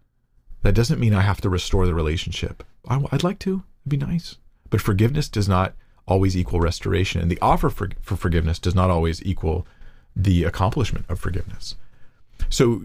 [0.63, 2.65] that doesn't mean I have to restore the relationship.
[2.89, 3.63] I, would like to.
[3.83, 4.37] It'd be nice.
[4.71, 5.75] But forgiveness does not
[6.07, 9.67] always equal restoration, and the offer for, for forgiveness does not always equal
[10.17, 11.75] the accomplishment of forgiveness.
[12.49, 12.85] So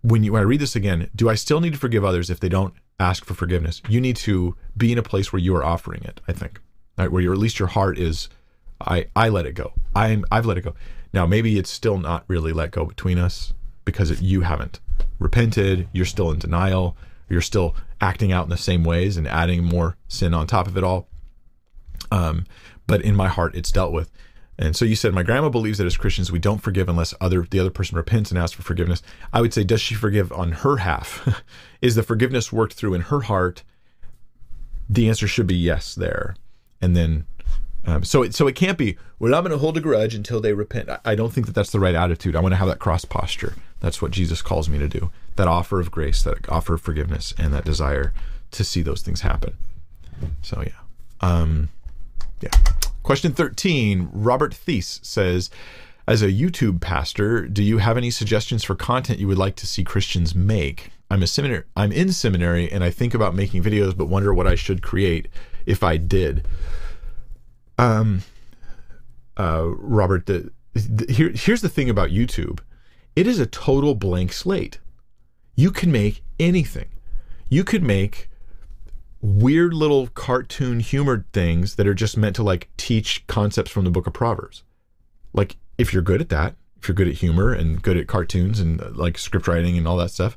[0.00, 2.40] when you when I read this again, do I still need to forgive others if
[2.40, 3.82] they don't ask for forgiveness?
[3.86, 6.22] You need to be in a place where you are offering it.
[6.26, 6.58] I think,
[6.96, 8.30] right, where your at least your heart is.
[8.80, 9.74] I I let it go.
[9.94, 10.74] I'm I've let it go.
[11.12, 13.52] Now maybe it's still not really let go between us
[13.84, 14.80] because it, you haven't
[15.18, 15.88] repented.
[15.92, 16.96] You're still in denial.
[17.28, 20.76] You're still acting out in the same ways and adding more sin on top of
[20.76, 21.08] it all.
[22.10, 22.46] Um,
[22.86, 24.10] but in my heart, it's dealt with.
[24.58, 27.46] And so you said, my grandma believes that as Christians we don't forgive unless other
[27.50, 29.02] the other person repents and asks for forgiveness.
[29.32, 31.42] I would say, does she forgive on her half?
[31.82, 33.62] Is the forgiveness worked through in her heart?
[34.88, 36.36] The answer should be yes there.
[36.80, 37.26] And then,
[37.86, 38.96] um, so it so it can't be.
[39.18, 40.88] Well, I'm going to hold a grudge until they repent.
[40.88, 42.36] I, I don't think that that's the right attitude.
[42.36, 43.54] I want to have that cross posture.
[43.80, 45.10] That's what Jesus calls me to do.
[45.36, 48.12] That offer of grace, that offer of forgiveness, and that desire
[48.52, 49.56] to see those things happen.
[50.42, 50.78] So yeah,
[51.20, 51.70] um,
[52.40, 52.50] yeah.
[53.02, 55.50] Question 13 Robert Thies says,
[56.06, 59.66] As a YouTube pastor, do you have any suggestions for content you would like to
[59.66, 60.90] see Christians make?
[61.10, 64.46] I'm a seminary I'm in seminary and I think about making videos but wonder what
[64.46, 65.28] I should create
[65.66, 66.46] if I did.
[67.78, 68.22] Um
[69.36, 72.60] uh Robert the, the here here's the thing about YouTube.
[73.14, 74.78] It is a total blank slate.
[75.54, 76.88] You can make anything.
[77.48, 78.30] You could make
[79.20, 83.90] weird little cartoon humored things that are just meant to like teach concepts from the
[83.90, 84.64] book of Proverbs.
[85.32, 88.58] Like if you're good at that, if you're good at humor and good at cartoons
[88.58, 90.36] and uh, like script writing and all that stuff,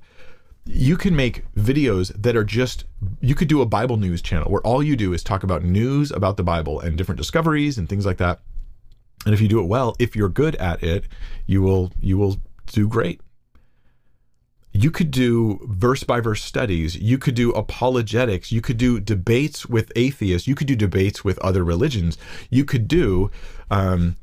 [0.65, 2.85] you can make videos that are just
[3.21, 6.11] you could do a Bible news channel where all you do is talk about news
[6.11, 8.39] about the Bible and different discoveries and things like that.
[9.25, 11.05] And if you do it well, if you're good at it,
[11.45, 12.37] you will you will
[12.67, 13.21] do great
[14.75, 16.97] you could do verse by verse studies.
[16.97, 18.51] You could do apologetics.
[18.51, 20.49] You could do debates with atheists.
[20.49, 22.17] You could do debates with other religions.
[22.49, 23.31] You could do
[23.71, 24.17] um,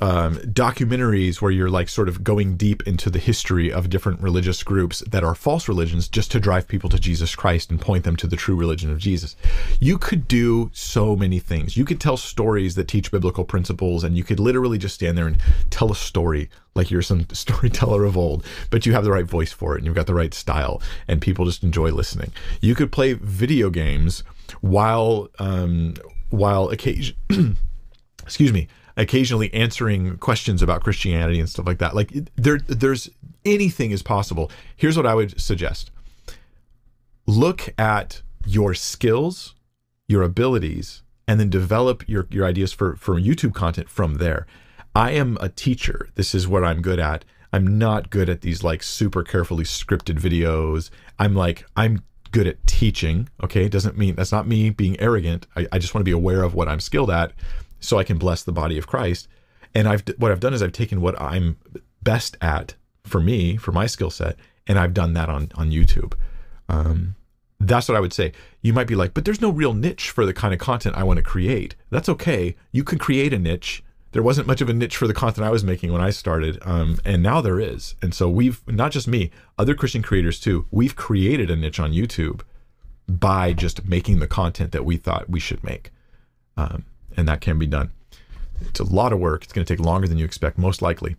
[0.00, 4.62] um, documentaries where you're like sort of going deep into the history of different religious
[4.62, 8.16] groups that are false religions just to drive people to Jesus Christ and point them
[8.16, 9.36] to the true religion of Jesus.
[9.80, 11.76] You could do so many things.
[11.76, 15.26] You could tell stories that teach biblical principles, and you could literally just stand there
[15.26, 15.38] and
[15.70, 19.52] tell a story like you're some storyteller of old, but you have the right voice
[19.52, 22.32] for it and you've got the right style, and people just enjoy listening.
[22.60, 24.22] You could play video games
[24.60, 25.94] while um,
[26.30, 27.16] while occasion
[28.22, 28.68] excuse me
[28.98, 31.94] occasionally answering questions about Christianity and stuff like that.
[31.94, 33.08] Like there, there's
[33.44, 34.50] anything is possible.
[34.76, 35.90] Here's what I would suggest:
[37.26, 39.54] look at your skills,
[40.08, 44.46] your abilities, and then develop your your ideas for for YouTube content from there.
[44.94, 46.08] I am a teacher.
[46.16, 47.24] This is what I'm good at.
[47.52, 50.90] I'm not good at these like super carefully scripted videos.
[51.18, 53.28] I'm like I'm good at teaching.
[53.42, 55.46] Okay, it doesn't mean that's not me being arrogant.
[55.56, 57.32] I, I just want to be aware of what I'm skilled at
[57.80, 59.28] so I can bless the body of Christ.
[59.74, 61.56] And I've what I've done is I've taken what I'm
[62.02, 62.74] best at
[63.04, 64.36] for me, for my skill set,
[64.66, 66.14] and I've done that on on YouTube.
[66.68, 67.14] Um,
[67.60, 68.32] that's what I would say.
[68.62, 71.02] You might be like, but there's no real niche for the kind of content I
[71.02, 71.74] want to create.
[71.90, 72.56] That's okay.
[72.72, 73.82] You can create a niche.
[74.12, 76.58] There wasn't much of a niche for the content I was making when I started,
[76.62, 77.94] um, and now there is.
[78.00, 80.66] And so we've not just me, other Christian creators too.
[80.70, 82.40] We've created a niche on YouTube
[83.08, 85.90] by just making the content that we thought we should make.
[86.56, 86.84] Um,
[87.18, 87.90] and that can be done.
[88.60, 89.44] It's a lot of work.
[89.44, 91.16] It's going to take longer than you expect, most likely.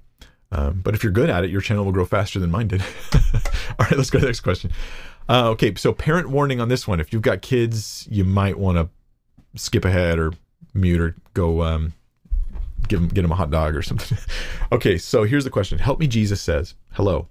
[0.51, 2.81] Um, but if you're good at it, your channel will grow faster than mine did.
[3.13, 3.21] All
[3.79, 4.71] right, let's go to the next question.
[5.27, 6.99] Uh, okay, so parent warning on this one.
[6.99, 8.89] If you've got kids, you might want to
[9.59, 10.33] skip ahead or
[10.73, 11.93] mute or go um,
[12.87, 14.17] give them, get them a hot dog or something.
[14.71, 15.77] okay, so here's the question.
[15.77, 17.27] Help me, Jesus says, hello.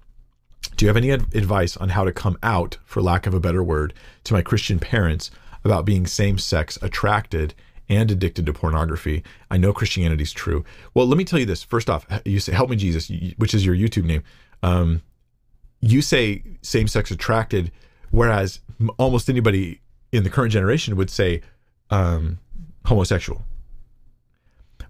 [0.75, 3.63] Do you have any advice on how to come out, for lack of a better
[3.63, 3.93] word,
[4.25, 5.31] to my Christian parents
[5.63, 7.53] about being same sex attracted
[7.89, 9.23] and addicted to pornography.
[9.49, 10.63] I know Christianity is true.
[10.93, 11.63] Well, let me tell you this.
[11.63, 14.23] First off, you say, Help me, Jesus, which is your YouTube name.
[14.61, 15.01] Um,
[15.81, 17.71] you say same sex attracted,
[18.11, 18.59] whereas
[18.97, 21.41] almost anybody in the current generation would say
[21.89, 22.39] um,
[22.85, 23.43] homosexual.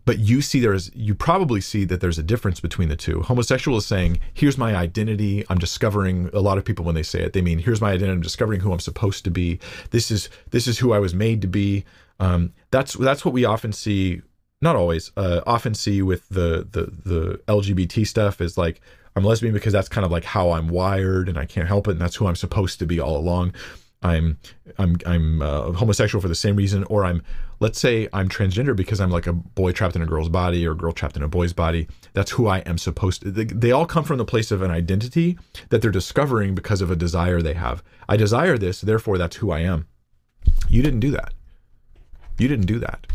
[0.05, 3.21] But you see, there's you probably see that there's a difference between the two.
[3.21, 5.45] Homosexual is saying, "Here's my identity.
[5.49, 8.13] I'm discovering." A lot of people, when they say it, they mean, "Here's my identity.
[8.13, 9.59] I'm discovering who I'm supposed to be.
[9.91, 11.85] This is this is who I was made to be."
[12.19, 14.21] Um, that's that's what we often see.
[14.61, 15.11] Not always.
[15.15, 18.81] Uh, often see with the the the LGBT stuff is like
[19.15, 21.91] I'm lesbian because that's kind of like how I'm wired and I can't help it
[21.91, 23.53] and that's who I'm supposed to be all along.
[24.01, 24.37] I'm
[24.77, 27.21] I'm I'm uh, homosexual for the same reason, or I'm
[27.59, 30.71] let's say I'm transgender because I'm like a boy trapped in a girl's body or
[30.71, 31.87] a girl trapped in a boy's body.
[32.13, 33.31] That's who I am supposed to.
[33.31, 35.37] They, they all come from the place of an identity
[35.69, 37.83] that they're discovering because of a desire they have.
[38.07, 39.87] I desire this, therefore that's who I am.
[40.69, 41.33] You didn't do that.
[42.39, 43.05] You didn't do that.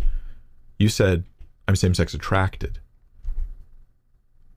[0.79, 1.25] You said
[1.67, 2.79] I'm same-sex attracted.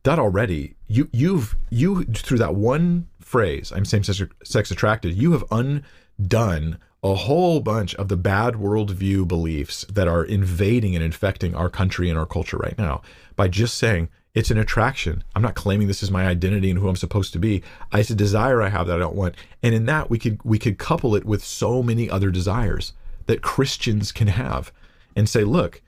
[0.04, 5.16] That already you you've you through that one phrase I'm same-sex attracted.
[5.16, 11.04] You have undone a whole bunch of the bad worldview beliefs that are invading and
[11.04, 13.02] infecting our country and our culture right now
[13.36, 15.24] by just saying it's an attraction.
[15.36, 17.64] I'm not claiming this is my identity and who I'm supposed to be.
[17.94, 19.36] It's a desire I have that I don't want.
[19.64, 22.94] And in that we could we could couple it with so many other desires
[23.28, 24.72] that Christians can have
[25.16, 25.82] and say, look,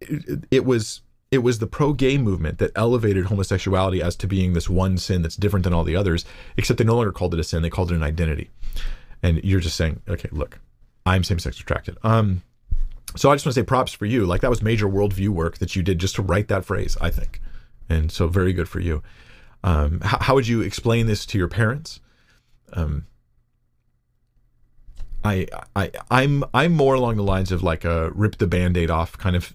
[0.00, 4.98] it, was it was the pro-gay movement that elevated homosexuality as to being this one
[4.98, 6.24] sin that's different than all the others,
[6.56, 8.50] except they no longer called it a sin, they called it an identity
[9.24, 10.60] and you're just saying, okay, look,
[11.06, 11.96] I'm same-sex attracted.
[12.02, 12.42] Um,
[13.16, 14.26] so I just want to say props for you.
[14.26, 17.08] Like that was major worldview work that you did just to write that phrase, I
[17.08, 17.40] think.
[17.88, 19.02] And so very good for you.
[19.62, 22.00] Um, how, how, would you explain this to your parents?
[22.74, 23.06] Um,
[25.24, 29.16] I, I, I'm, I'm more along the lines of like a rip the band-aid off
[29.16, 29.52] kind of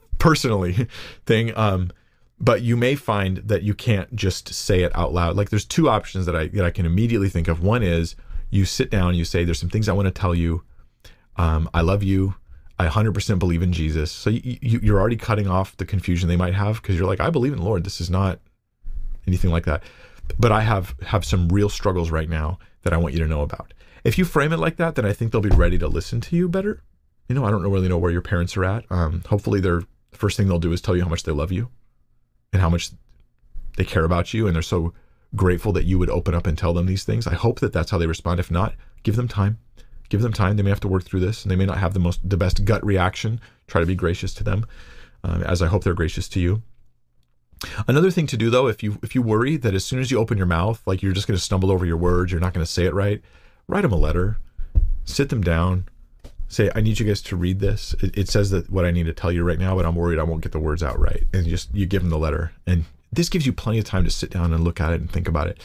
[0.18, 0.88] personally
[1.26, 1.56] thing.
[1.56, 1.92] Um,
[2.40, 5.36] but you may find that you can't just say it out loud.
[5.36, 7.62] Like there's two options that I, that I can immediately think of.
[7.62, 8.16] One is,
[8.50, 10.62] you sit down and you say, There's some things I want to tell you.
[11.36, 12.34] Um, I love you.
[12.78, 14.10] I 100% believe in Jesus.
[14.10, 17.20] So you, you, you're already cutting off the confusion they might have because you're like,
[17.20, 17.84] I believe in the Lord.
[17.84, 18.40] This is not
[19.26, 19.82] anything like that.
[20.38, 23.42] But I have have some real struggles right now that I want you to know
[23.42, 23.72] about.
[24.04, 26.36] If you frame it like that, then I think they'll be ready to listen to
[26.36, 26.82] you better.
[27.28, 28.84] You know, I don't really know where your parents are at.
[28.90, 31.70] Um, hopefully, they're first thing they'll do is tell you how much they love you
[32.52, 32.90] and how much
[33.76, 34.92] they care about you, and they're so
[35.34, 37.26] grateful that you would open up and tell them these things.
[37.26, 38.40] I hope that that's how they respond.
[38.40, 39.58] If not, give them time.
[40.08, 40.56] Give them time.
[40.56, 42.36] They may have to work through this, and they may not have the most the
[42.36, 43.40] best gut reaction.
[43.66, 44.66] Try to be gracious to them,
[45.24, 46.62] um, as I hope they're gracious to you.
[47.86, 50.18] Another thing to do though, if you if you worry that as soon as you
[50.18, 52.66] open your mouth, like you're just going to stumble over your words, you're not going
[52.66, 53.22] to say it right,
[53.68, 54.38] write them a letter,
[55.04, 55.88] sit them down,
[56.48, 57.94] say, I need you guys to read this.
[58.02, 60.18] It, it, says that what I need to tell you right now, but I'm worried
[60.18, 61.24] I won't get the words out right.
[61.32, 64.10] And just you give them the letter, and this gives you plenty of time to
[64.10, 65.60] sit down and look at it and think about it.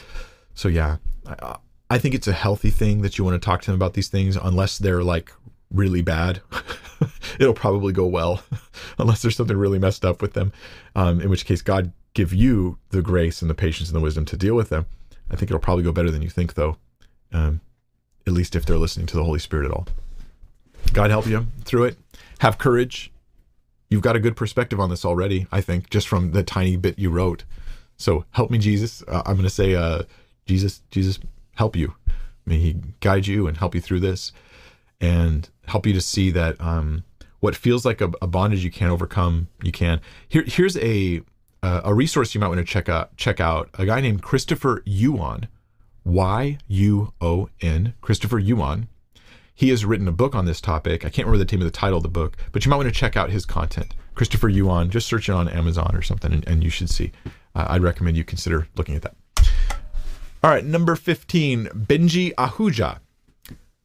[0.54, 0.96] So yeah,
[1.26, 1.56] I,
[1.90, 4.08] I think it's a healthy thing that you want to talk to them about these
[4.08, 5.32] things, unless they're like
[5.70, 6.40] really bad.
[7.38, 8.42] It'll probably go well,
[8.98, 10.52] unless there's something really messed up with them.
[10.96, 14.24] Um, in which case, God give you the grace and the patience and the wisdom
[14.26, 14.86] to deal with them.
[15.30, 16.76] I think it'll probably go better than you think, though.
[17.32, 17.60] Um,
[18.28, 19.88] at least if they're listening to the Holy Spirit at all.
[20.92, 21.98] God help you through it.
[22.38, 23.10] Have courage
[23.88, 26.98] you've got a good perspective on this already, I think, just from the tiny bit
[26.98, 27.44] you wrote.
[27.96, 29.02] So help me, Jesus.
[29.08, 30.02] Uh, I'm going to say, uh,
[30.46, 31.18] Jesus, Jesus,
[31.56, 31.94] help you.
[32.46, 34.32] May He guide you and help you through this,
[35.00, 37.04] and help you to see that um,
[37.40, 40.00] what feels like a, a, bondage you can't overcome, you can.
[40.28, 41.22] Here, here's a
[41.62, 43.16] uh, a resource you might want to check out.
[43.16, 45.48] Check out a guy named Christopher Yuan,
[46.08, 48.88] Y U O N, Christopher Yuan.
[49.54, 51.04] He has written a book on this topic.
[51.04, 52.88] I can't remember the name of the title of the book, but you might want
[52.88, 53.94] to check out his content.
[54.14, 57.12] Christopher Yuan, just search it on Amazon or something, and, and you should see.
[57.54, 59.16] Uh, I'd recommend you consider looking at that.
[60.42, 63.00] All right, number 15, Benji Ahuja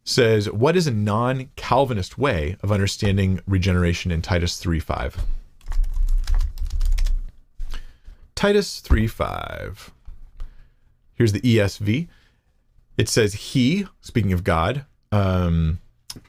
[0.04, 5.26] says, What is a non Calvinist way of understanding regeneration in Titus 3 5?
[8.36, 9.92] Titus 3 5.
[11.24, 12.10] Here's the ESV.
[12.98, 15.80] It says, He, speaking of God, um,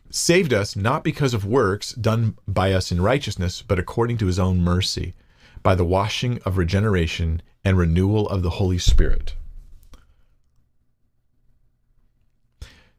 [0.09, 4.39] saved us not because of works done by us in righteousness, but according to his
[4.39, 5.15] own mercy,
[5.65, 9.35] by the washing of regeneration and renewal of the Holy Spirit.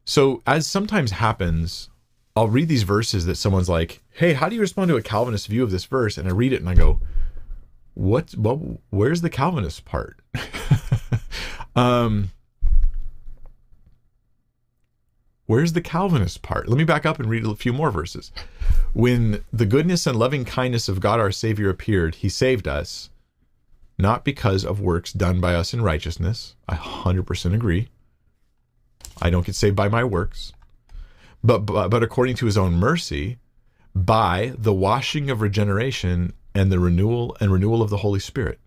[0.04, 1.88] So, as sometimes happens,
[2.36, 5.46] I'll read these verses that someone's like, "Hey, how do you respond to a Calvinist
[5.46, 7.00] view of this verse?" And I read it and I go,
[7.94, 8.34] "What?
[8.36, 10.20] Well, where's the Calvinist part?"
[11.76, 12.30] um,
[15.46, 16.68] Where's the Calvinist part?
[16.68, 18.32] Let me back up and read a few more verses.
[18.92, 23.10] When the goodness and loving kindness of God our Savior appeared, he saved us,
[23.96, 26.56] not because of works done by us in righteousness.
[26.68, 27.88] I 100% agree.
[29.22, 30.52] I don't get saved by my works,
[31.44, 33.38] but, but, but according to his own mercy,
[33.94, 38.58] by the washing of regeneration and the renewal and renewal of the Holy Spirit.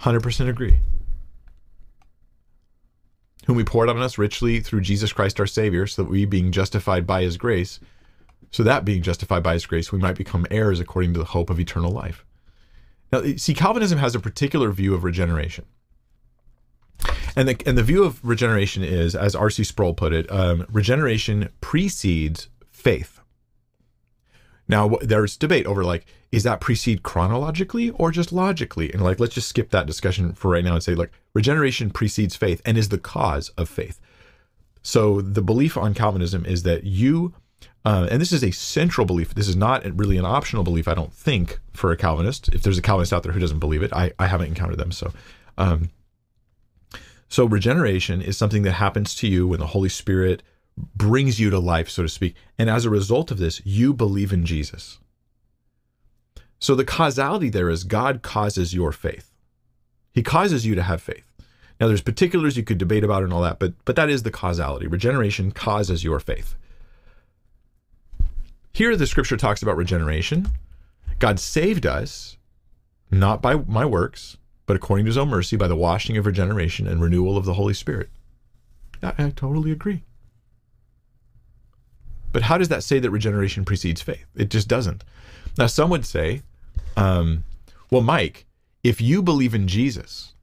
[0.00, 0.80] 100% agree
[3.46, 6.52] whom he poured on us richly through Jesus Christ our Savior, so that we, being
[6.52, 7.80] justified by his grace,
[8.50, 11.50] so that being justified by his grace, we might become heirs according to the hope
[11.50, 12.24] of eternal life.
[13.12, 15.66] Now, see, Calvinism has a particular view of regeneration.
[17.36, 19.64] And the and the view of regeneration is, as R.C.
[19.64, 23.20] Sproul put it, um, regeneration precedes faith.
[24.68, 28.92] Now there's debate over like, is that precede chronologically or just logically?
[28.92, 32.36] And like, let's just skip that discussion for right now and say like, regeneration precedes
[32.36, 34.00] faith and is the cause of faith.
[34.82, 37.34] So the belief on Calvinism is that you,
[37.84, 39.34] uh, and this is a central belief.
[39.34, 42.48] This is not really an optional belief, I don't think, for a Calvinist.
[42.48, 44.92] If there's a Calvinist out there who doesn't believe it, I, I haven't encountered them.
[44.92, 45.12] So,
[45.58, 45.90] um,
[47.28, 50.42] so regeneration is something that happens to you when the Holy Spirit
[50.94, 52.34] brings you to life, so to speak.
[52.58, 54.98] And as a result of this, you believe in Jesus.
[56.60, 59.32] So the causality there is God causes your faith.
[60.12, 61.26] He causes you to have faith.
[61.80, 64.30] Now there's particulars you could debate about and all that, but but that is the
[64.30, 64.86] causality.
[64.86, 66.54] Regeneration causes your faith.
[68.72, 70.48] Here the scripture talks about regeneration.
[71.18, 72.36] God saved us
[73.10, 76.86] not by my works, but according to his own mercy by the washing of regeneration
[76.86, 78.10] and renewal of the Holy Spirit.
[79.02, 80.04] I, I totally agree.
[82.32, 84.26] But how does that say that regeneration precedes faith?
[84.36, 85.02] It just doesn't.
[85.58, 86.42] Now, some would say,
[86.96, 87.44] um,
[87.90, 88.46] well, Mike,
[88.82, 90.34] if you believe in Jesus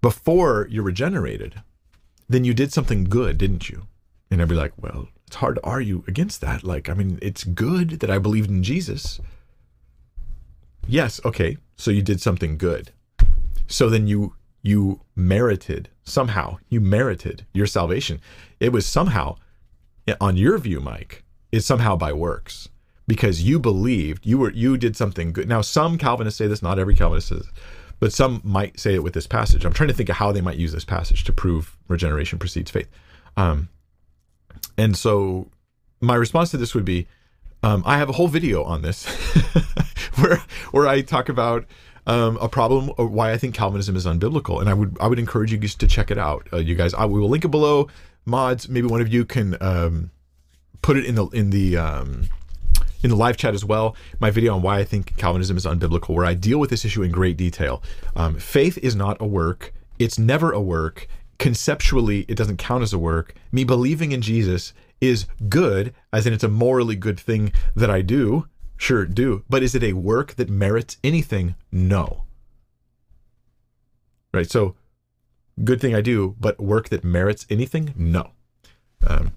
[0.00, 1.62] before you're regenerated,
[2.28, 3.86] then you did something good, didn't you?
[4.30, 6.62] And I'd be like, well, it's hard to argue against that.
[6.62, 9.20] Like, I mean, it's good that I believed in Jesus.
[10.86, 12.92] Yes, okay, so you did something good.
[13.66, 18.20] So then you you merited somehow you merited your salvation.
[18.58, 19.36] It was somehow
[20.20, 21.22] on your view, Mike,
[21.52, 22.68] it's somehow by works
[23.10, 25.48] because you believed you were you did something good.
[25.48, 27.44] Now, some Calvinists say this, not every Calvinist says,
[27.98, 29.64] but some might say it with this passage.
[29.64, 32.70] I'm trying to think of how they might use this passage to prove regeneration precedes
[32.70, 32.88] faith.
[33.36, 33.68] Um,
[34.78, 35.50] and so,
[36.00, 37.08] my response to this would be,
[37.64, 39.06] um, I have a whole video on this
[40.14, 40.36] where
[40.70, 41.64] where I talk about
[42.06, 45.50] um, a problem why I think Calvinism is unbiblical, and I would I would encourage
[45.50, 46.46] you guys to check it out.
[46.52, 47.88] Uh, you guys, I, we will link it below
[48.24, 50.12] mods, maybe one of you can um,
[50.80, 52.28] put it in the in the um,
[53.02, 53.96] in the live chat as well.
[54.18, 57.02] My video on why I think Calvinism is unbiblical, where I deal with this issue
[57.02, 57.82] in great detail.
[58.16, 61.06] Um, faith is not a work; it's never a work.
[61.38, 63.34] Conceptually, it doesn't count as a work.
[63.50, 68.02] Me believing in Jesus is good, as in it's a morally good thing that I
[68.02, 68.46] do.
[68.76, 69.44] Sure, do.
[69.48, 71.54] But is it a work that merits anything?
[71.72, 72.24] No.
[74.32, 74.50] Right.
[74.50, 74.74] So
[75.64, 77.92] good thing I do, but work that merits anything?
[77.96, 78.32] No.
[79.06, 79.32] Um,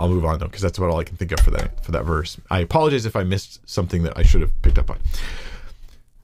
[0.00, 1.92] I'll move on though, because that's about all I can think of for that for
[1.92, 2.38] that verse.
[2.50, 4.98] I apologize if I missed something that I should have picked up on.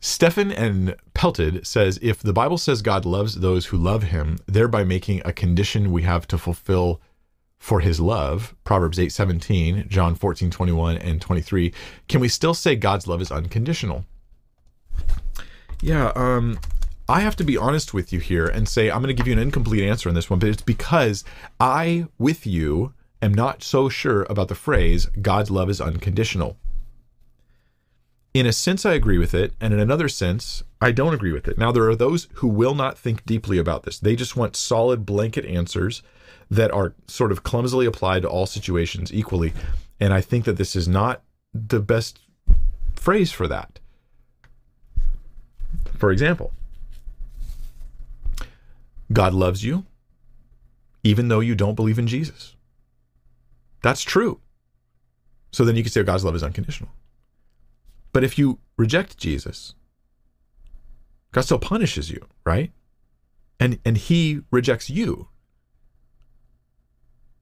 [0.01, 4.85] Stephan and Pelted says if the Bible says God loves those who love him, thereby
[4.85, 7.01] making a condition we have to fulfill
[7.59, 11.73] for his love, Proverbs 8 17, John 14 21 and 23,
[12.09, 14.05] can we still say God's love is unconditional?
[15.83, 16.59] Yeah, um,
[17.09, 19.33] I have to be honest with you here and say I'm going to give you
[19.33, 21.25] an incomplete answer on this one, but it's because
[21.61, 22.95] I, with you,
[23.27, 26.57] am not so sure about the phrase God's love is unconditional.
[28.33, 31.49] In a sense, I agree with it, and in another sense, I don't agree with
[31.49, 31.59] it.
[31.59, 33.99] Now, there are those who will not think deeply about this.
[33.99, 36.03] They just want solid blanket answers
[36.51, 39.53] that are sort of clumsily applied to all situations equally.
[40.01, 41.23] And I think that this is not
[41.53, 42.21] the best
[42.95, 43.81] phrase for that.
[45.95, 46.53] For example,
[49.13, 49.85] God loves you
[51.07, 52.56] even though you don't believe in Jesus.
[53.83, 54.41] That's true.
[55.53, 56.91] So then you can say God's love is unconditional.
[58.13, 59.75] But if you reject Jesus,
[61.33, 62.73] God still punishes you, right?
[63.61, 65.29] And and he rejects you.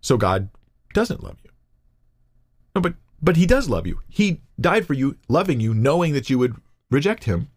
[0.00, 0.48] So God
[0.92, 1.50] doesn't love you.
[2.74, 4.00] No, but but he does love you.
[4.08, 6.56] He died for you, loving you, knowing that you would
[6.90, 7.48] reject him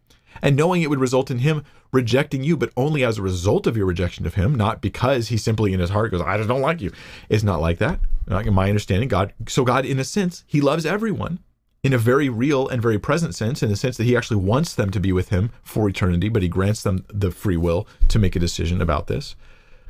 [0.42, 3.76] and knowing it would result in him rejecting you, but only as a result of
[3.76, 6.60] your rejection of him, not because he simply in his heart goes, I just don't
[6.60, 6.92] like you.
[7.28, 8.00] It's not like that.
[8.28, 11.38] In my understanding, God, so God, in a sense, he loves everyone
[11.82, 14.74] in a very real and very present sense, in the sense that he actually wants
[14.74, 18.18] them to be with him for eternity, but he grants them the free will to
[18.18, 19.36] make a decision about this.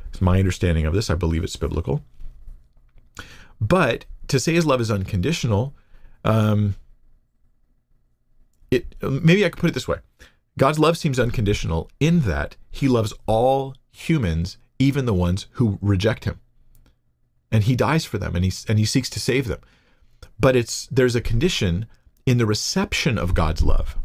[0.09, 1.09] It's my understanding of this.
[1.09, 2.03] I believe it's biblical.
[3.59, 5.73] But to say his love is unconditional,
[6.23, 6.75] um,
[8.71, 9.97] it maybe I could put it this way
[10.59, 16.25] God's love seems unconditional in that he loves all humans, even the ones who reject
[16.25, 16.41] him.
[17.49, 19.61] And he dies for them and he, and he seeks to save them.
[20.37, 21.85] But it's there's a condition
[22.25, 23.97] in the reception of God's love.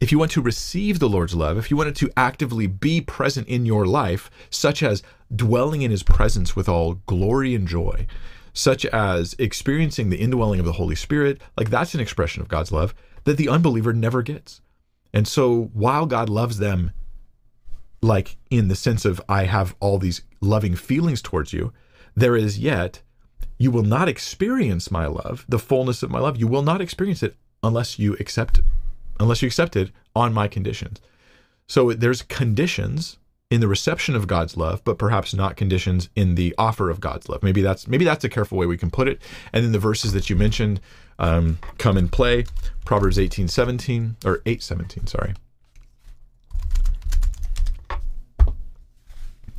[0.00, 3.02] If you want to receive the Lord's love, if you want it to actively be
[3.02, 5.02] present in your life, such as
[5.34, 8.06] dwelling in his presence with all glory and joy,
[8.54, 12.72] such as experiencing the indwelling of the Holy Spirit, like that's an expression of God's
[12.72, 12.94] love
[13.24, 14.62] that the unbeliever never gets.
[15.18, 16.92] And so while God loves them
[18.00, 21.72] like in the sense of I have all these loving feelings towards you,
[22.14, 23.02] there is yet
[23.58, 26.36] you will not experience my love, the fullness of my love.
[26.36, 27.34] You will not experience it
[27.64, 28.60] unless you accept
[29.18, 31.00] unless you accept it on my conditions.
[31.66, 33.18] So there's conditions
[33.50, 37.28] in the reception of God's love, but perhaps not conditions in the offer of God's
[37.28, 37.42] love.
[37.42, 39.20] Maybe that's maybe that's a careful way we can put it.
[39.52, 40.80] And then the verses that you mentioned
[41.18, 42.44] um, come in play.
[42.84, 45.34] Proverbs 18, 17, or 8, 17, sorry.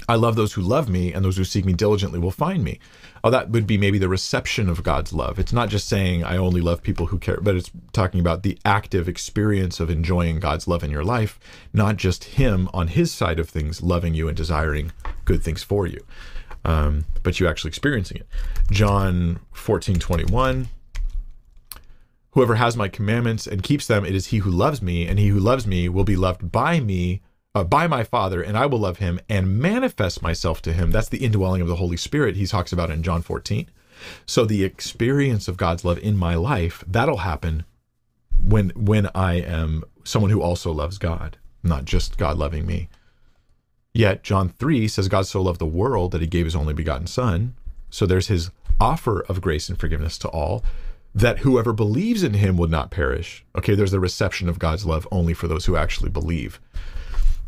[0.07, 2.79] I love those who love me, and those who seek me diligently will find me.
[3.23, 5.39] Oh, that would be maybe the reception of God's love.
[5.39, 8.57] It's not just saying I only love people who care, but it's talking about the
[8.63, 11.39] active experience of enjoying God's love in your life,
[11.73, 14.91] not just Him on His side of things loving you and desiring
[15.25, 15.99] good things for you,
[16.63, 18.27] um, but you actually experiencing it.
[18.71, 20.69] John 14 21.
[22.33, 25.29] Whoever has my commandments and keeps them, it is he who loves me, and he
[25.29, 27.21] who loves me will be loved by me
[27.55, 30.91] uh, by my Father, and I will love him and manifest myself to him.
[30.91, 33.67] That's the indwelling of the Holy Spirit he talks about in John 14.
[34.25, 37.65] So the experience of God's love in my life, that'll happen
[38.43, 42.87] when when I am someone who also loves God, not just God loving me.
[43.93, 47.07] Yet John 3 says God so loved the world that he gave his only begotten
[47.07, 47.55] son.
[47.89, 50.63] So there's his offer of grace and forgiveness to all
[51.13, 53.43] that whoever believes in him would not perish.
[53.57, 56.61] Okay, there's the reception of God's love only for those who actually believe.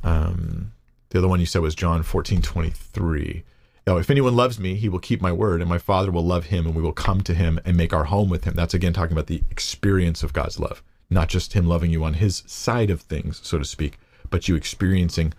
[0.03, 0.73] Um,
[1.09, 3.43] the other one you said was John 14, 23.
[3.87, 6.45] Oh, if anyone loves me, he will keep my word, and my Father will love
[6.45, 8.53] him, and we will come to him and make our home with him.
[8.55, 12.15] That's again talking about the experience of God's love, not just him loving you on
[12.15, 13.97] his side of things, so to speak,
[14.29, 15.33] but you experiencing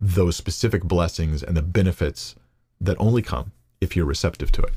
[0.00, 2.34] those specific blessings and the benefits
[2.80, 4.72] that only come if you're receptive to it.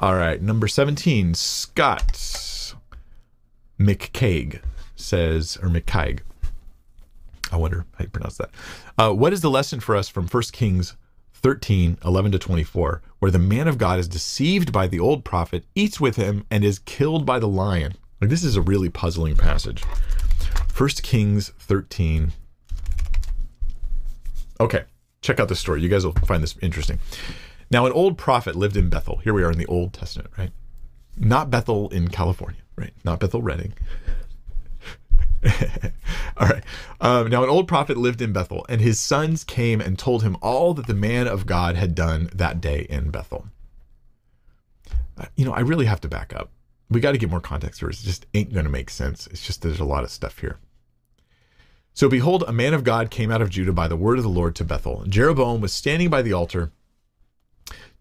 [0.00, 2.74] All right, number 17, Scott
[3.78, 4.60] McCaig
[4.96, 6.20] says, or McCaig
[7.54, 8.50] I wonder how you pronounce that.
[8.98, 10.96] Uh, what is the lesson for us from 1 Kings
[11.34, 15.64] 13, 11 to 24, where the man of God is deceived by the old prophet,
[15.76, 17.94] eats with him, and is killed by the lion?
[18.20, 19.84] Like, this is a really puzzling passage.
[20.76, 22.32] 1 Kings 13.
[24.58, 24.82] Okay,
[25.20, 25.80] check out this story.
[25.80, 26.98] You guys will find this interesting.
[27.70, 29.18] Now, an old prophet lived in Bethel.
[29.18, 30.50] Here we are in the Old Testament, right?
[31.16, 32.94] Not Bethel in California, right?
[33.04, 33.74] Not Bethel Redding.
[36.36, 36.64] all right.
[37.00, 40.36] Um, now, an old prophet lived in Bethel, and his sons came and told him
[40.40, 43.46] all that the man of God had done that day in Bethel.
[45.16, 46.50] Uh, you know, I really have to back up.
[46.90, 47.90] We got to get more context here.
[47.90, 49.26] It just ain't going to make sense.
[49.28, 50.58] It's just there's a lot of stuff here.
[51.92, 54.30] So, behold, a man of God came out of Judah by the word of the
[54.30, 55.04] Lord to Bethel.
[55.06, 56.72] Jeroboam was standing by the altar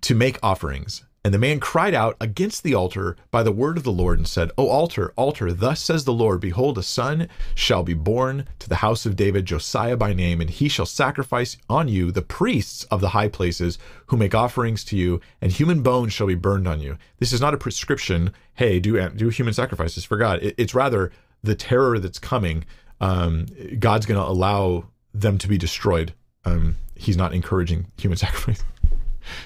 [0.01, 1.03] to make offerings.
[1.25, 4.27] And the man cried out against the altar by the word of the Lord and
[4.27, 8.67] said, O altar, altar, thus says the Lord, Behold, a son shall be born to
[8.67, 12.83] the house of David, Josiah by name, and he shall sacrifice on you the priests
[12.85, 16.67] of the high places who make offerings to you, and human bones shall be burned
[16.67, 16.97] on you.
[17.19, 20.39] This is not a prescription, hey, do, do human sacrifices for God.
[20.41, 21.09] it's rather
[21.41, 22.65] the terror that's coming.
[22.99, 23.45] Um,
[23.79, 26.13] God's going to allow them to be destroyed.
[26.43, 28.63] Um, he's not encouraging human sacrifice.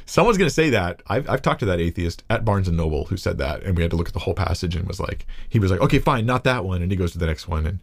[0.05, 1.01] Someone's going to say that.
[1.07, 3.83] I've, I've talked to that atheist at Barnes and Noble who said that, and we
[3.83, 6.25] had to look at the whole passage and was like, he was like, okay, fine,
[6.25, 7.79] not that one, and he goes to the next one, and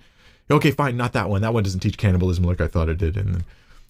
[0.51, 1.43] okay, fine, not that one.
[1.43, 3.45] That one doesn't teach cannibalism like I thought it did, and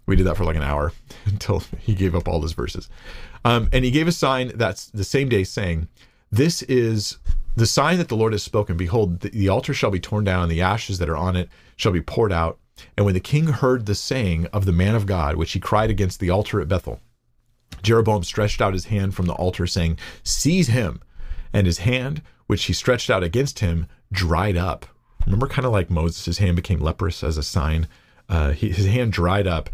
[0.07, 0.93] we did that for like an hour
[1.27, 2.89] until he gave up all his verses.
[3.45, 5.89] Um, and he gave a sign that's the same day, saying,
[6.31, 7.19] "This is
[7.57, 8.77] the sign that the Lord has spoken.
[8.77, 11.49] Behold, the, the altar shall be torn down, and the ashes that are on it
[11.77, 12.59] shall be poured out."
[12.97, 15.91] And when the king heard the saying of the man of God, which he cried
[15.91, 17.01] against the altar at Bethel,
[17.83, 21.01] Jeroboam stretched out his hand from the altar, saying, Seize him.
[21.53, 24.87] And his hand, which he stretched out against him, dried up.
[25.25, 27.89] Remember, kind of like Moses, his hand became leprous as a sign.
[28.29, 29.71] Uh, he, his hand dried up,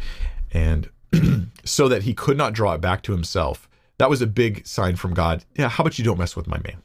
[0.53, 0.91] and
[1.65, 3.69] so that he could not draw it back to himself.
[3.99, 5.45] That was a big sign from God.
[5.57, 6.83] Yeah, how about you don't mess with my man?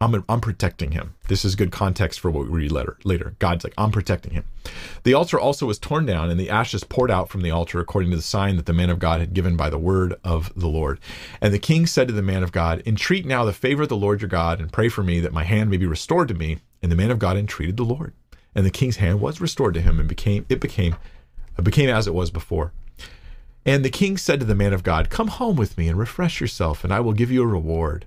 [0.00, 1.16] I'm, I'm protecting him.
[1.26, 2.96] This is good context for what we read later.
[3.02, 4.44] Later, God's like, I'm protecting him.
[5.02, 8.10] The altar also was torn down, and the ashes poured out from the altar, according
[8.10, 10.68] to the sign that the man of God had given by the word of the
[10.68, 11.00] Lord.
[11.40, 13.96] And the king said to the man of God, Entreat now the favor of the
[13.96, 16.58] Lord your God, and pray for me that my hand may be restored to me.
[16.80, 18.12] And the man of God entreated the Lord,
[18.54, 20.94] and the king's hand was restored to him, and became it became
[21.58, 22.72] it became as it was before.
[23.66, 26.40] And the king said to the man of God, Come home with me and refresh
[26.40, 28.06] yourself, and I will give you a reward.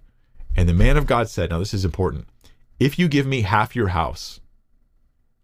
[0.56, 2.28] And the man of God said, Now this is important.
[2.80, 4.40] If you give me half your house,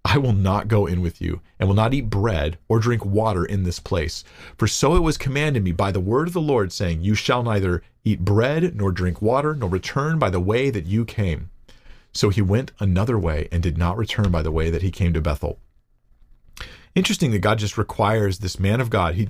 [0.04, 3.44] I will not go in with you, and will not eat bread or drink water
[3.44, 4.24] in this place.
[4.58, 7.44] For so it was commanded me by the word of the Lord, saying, You shall
[7.44, 11.50] neither eat bread nor drink water, nor return by the way that you came.
[12.14, 15.14] So he went another way and did not return by the way that he came
[15.14, 15.60] to Bethel.
[16.96, 19.16] Interesting that God just requires this man of God.
[19.16, 19.28] He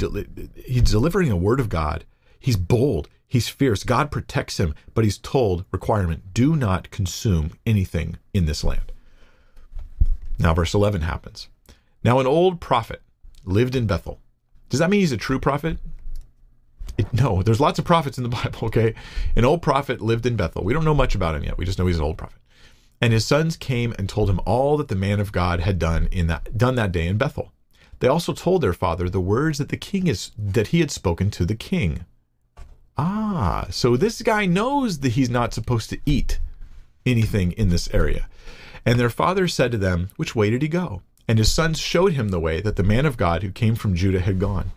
[0.64, 2.06] he's delivering a word of God.
[2.40, 3.10] He's bold.
[3.28, 3.84] He's fierce.
[3.84, 8.92] God protects him, but he's told requirement: do not consume anything in this land.
[10.40, 11.50] Now, verse 11 happens.
[12.04, 13.02] Now, an old prophet
[13.44, 14.20] lived in Bethel.
[14.70, 15.78] Does that mean he's a true prophet?
[16.98, 18.94] It, no, there's lots of prophets in the Bible, okay?
[19.36, 20.64] An old prophet lived in Bethel.
[20.64, 21.58] We don't know much about him yet.
[21.58, 22.40] We just know he's an old prophet.
[23.00, 26.08] And his sons came and told him all that the man of God had done
[26.12, 27.52] in that done that day in Bethel.
[28.00, 31.30] They also told their father the words that the king is that he had spoken
[31.32, 32.06] to the king.
[32.98, 36.40] Ah, so this guy knows that he's not supposed to eat
[37.06, 38.28] anything in this area.
[38.86, 41.02] And their father said to them, Which way did he go?
[41.28, 43.96] And his sons showed him the way that the man of God who came from
[43.96, 44.72] Judah had gone.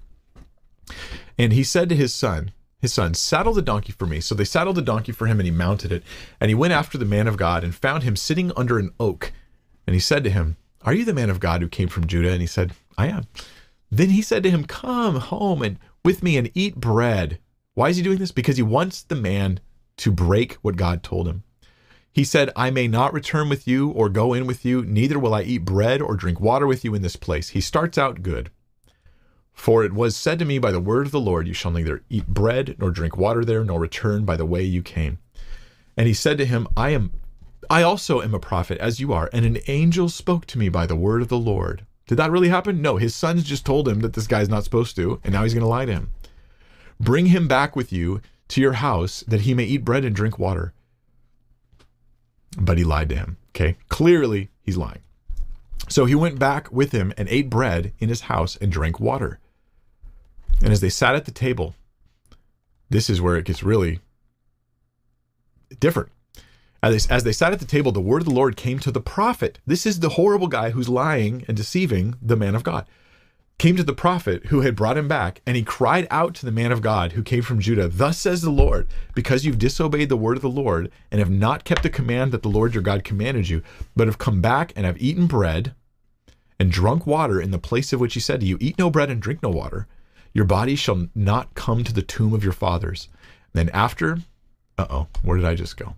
[1.39, 4.21] And he said to his son, his son, saddle the donkey for me.
[4.21, 6.03] So they saddled the donkey for him and he mounted it.
[6.41, 9.33] And he went after the man of God and found him sitting under an oak.
[9.87, 12.33] And he said to him, Are you the man of God who came from Judah?
[12.33, 13.27] And he said, I am.
[13.91, 17.39] Then he said to him, Come home and with me and eat bread.
[17.81, 18.31] Why is he doing this?
[18.31, 19.59] Because he wants the man
[19.97, 21.45] to break what God told him.
[22.13, 25.33] He said, I may not return with you or go in with you, neither will
[25.33, 27.49] I eat bread or drink water with you in this place.
[27.49, 28.51] He starts out good.
[29.55, 32.03] For it was said to me by the word of the Lord, You shall neither
[32.11, 35.17] eat bread nor drink water there, nor return by the way you came.
[35.97, 37.15] And he said to him, I am
[37.71, 40.85] I also am a prophet, as you are, and an angel spoke to me by
[40.85, 41.87] the word of the Lord.
[42.07, 42.83] Did that really happen?
[42.83, 45.55] No, his sons just told him that this guy's not supposed to, and now he's
[45.55, 46.11] going to lie to him.
[47.01, 50.39] Bring him back with you to your house that he may eat bread and drink
[50.39, 50.75] water.
[52.59, 53.39] But he lied to him.
[53.57, 53.77] Okay.
[53.89, 55.01] Clearly, he's lying.
[55.89, 59.39] So he went back with him and ate bread in his house and drank water.
[60.63, 61.75] And as they sat at the table,
[62.91, 64.01] this is where it gets really
[65.79, 66.11] different.
[66.83, 68.91] As they, as they sat at the table, the word of the Lord came to
[68.91, 69.59] the prophet.
[69.67, 72.87] This is the horrible guy who's lying and deceiving the man of God
[73.61, 76.51] came to the prophet who had brought him back, and he cried out to the
[76.51, 80.17] man of God who came from Judah, Thus says the Lord, because you've disobeyed the
[80.17, 83.05] word of the Lord, and have not kept the command that the Lord your God
[83.05, 83.63] commanded you,
[83.95, 85.75] but have come back and have eaten bread
[86.59, 89.11] and drunk water in the place of which he said to you, Eat no bread
[89.11, 89.87] and drink no water.
[90.33, 93.09] Your body shall not come to the tomb of your fathers.
[93.53, 94.21] And then after,
[94.79, 95.97] uh oh, where did I just go?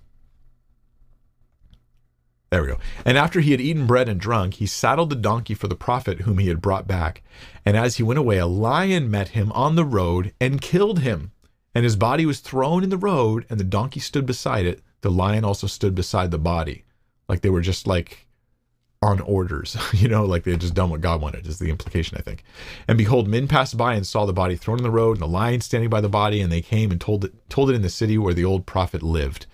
[2.53, 2.79] There we go.
[3.07, 6.21] And after he had eaten bread and drunk, he saddled the donkey for the prophet
[6.21, 7.23] whom he had brought back.
[7.65, 11.33] And as he went away, a lion met him on the road and killed him.
[11.75, 14.83] And his body was thrown in the road, and the donkey stood beside it.
[15.01, 16.85] The lion also stood beside the body.
[17.27, 18.27] Like they were just like
[19.01, 22.19] on orders, you know, like they had just done what God wanted, is the implication,
[22.19, 22.45] I think.
[22.87, 25.27] And behold, men passed by and saw the body thrown in the road, and the
[25.27, 27.89] lion standing by the body, and they came and told it, told it in the
[27.89, 29.47] city where the old prophet lived.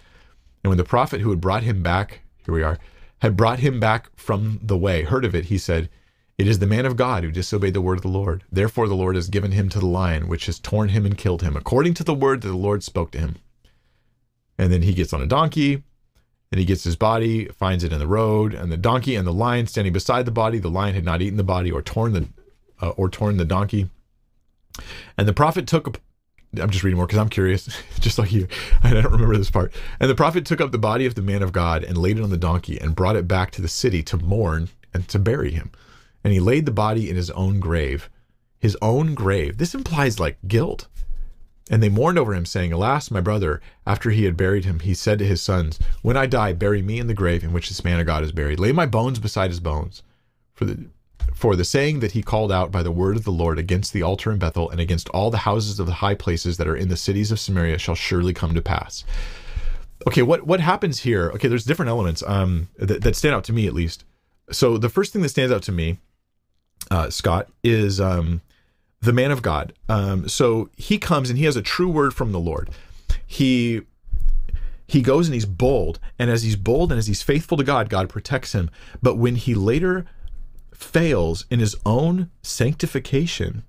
[0.64, 2.78] And when the prophet who had brought him back here we are,
[3.18, 5.90] had brought him back from the way, heard of it, he said,
[6.38, 8.42] It is the man of God who disobeyed the word of the Lord.
[8.50, 11.42] Therefore the Lord has given him to the lion, which has torn him and killed
[11.42, 13.36] him, according to the word that the Lord spoke to him.
[14.56, 15.82] And then he gets on a donkey,
[16.50, 19.32] and he gets his body, finds it in the road, and the donkey and the
[19.32, 20.58] lion standing beside the body.
[20.58, 22.28] The lion had not eaten the body or torn the
[22.80, 23.90] uh, or torn the donkey.
[25.18, 26.00] And the prophet took
[26.56, 27.68] I'm just reading more because I'm curious,
[28.00, 28.48] just like you.
[28.82, 29.72] I don't remember this part.
[30.00, 32.22] And the prophet took up the body of the man of God and laid it
[32.22, 35.52] on the donkey and brought it back to the city to mourn and to bury
[35.52, 35.70] him.
[36.24, 38.08] And he laid the body in his own grave.
[38.58, 39.58] His own grave.
[39.58, 40.88] This implies like guilt.
[41.70, 44.94] And they mourned over him, saying, Alas, my brother, after he had buried him, he
[44.94, 47.84] said to his sons, When I die, bury me in the grave in which this
[47.84, 48.58] man of God is buried.
[48.58, 50.02] Lay my bones beside his bones.
[50.54, 50.86] For the
[51.34, 54.02] for the saying that he called out by the word of the Lord against the
[54.02, 56.88] altar in Bethel and against all the houses of the high places that are in
[56.88, 59.04] the cities of Samaria shall surely come to pass.
[60.06, 61.30] Okay, what what happens here?
[61.30, 64.04] Okay, there's different elements um, that, that stand out to me at least.
[64.50, 65.98] So the first thing that stands out to me,
[66.90, 68.40] uh, Scott, is um,
[69.00, 69.72] the man of God.
[69.88, 72.70] Um, so he comes and he has a true word from the Lord.
[73.26, 73.82] He
[74.86, 77.90] he goes and he's bold, and as he's bold and as he's faithful to God,
[77.90, 78.70] God protects him.
[79.02, 80.06] But when he later
[80.78, 83.64] fails in his own sanctification,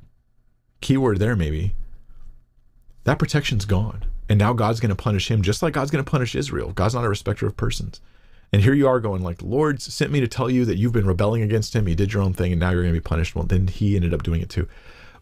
[0.80, 1.74] keyword there maybe,
[3.04, 4.06] that protection's gone.
[4.30, 6.72] And now God's going to punish him just like God's going to punish Israel.
[6.72, 8.00] God's not a respecter of persons.
[8.54, 10.94] And here you are going like, the Lord sent me to tell you that you've
[10.94, 11.88] been rebelling against him.
[11.88, 13.36] You did your own thing and now you're going to be punished.
[13.36, 14.68] Well, then he ended up doing it too.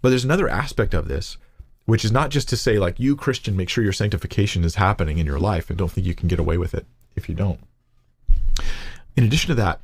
[0.02, 1.38] But there's another aspect of this,
[1.86, 5.18] which is not just to say like, you Christian, make sure your sanctification is happening
[5.18, 6.86] in your life and don't think you can get away with it
[7.16, 7.60] if you don't.
[9.16, 9.82] In addition to that,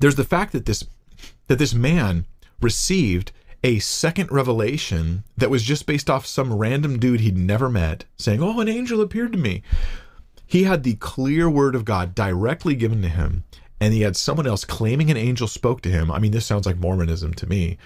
[0.00, 0.84] there's the fact that this
[1.46, 2.26] that this man
[2.60, 3.32] received
[3.62, 8.42] a second revelation that was just based off some random dude he'd never met saying,
[8.42, 9.62] "Oh, an angel appeared to me."
[10.46, 13.44] He had the clear word of God directly given to him,
[13.80, 16.10] and he had someone else claiming an angel spoke to him.
[16.10, 17.78] I mean, this sounds like Mormonism to me.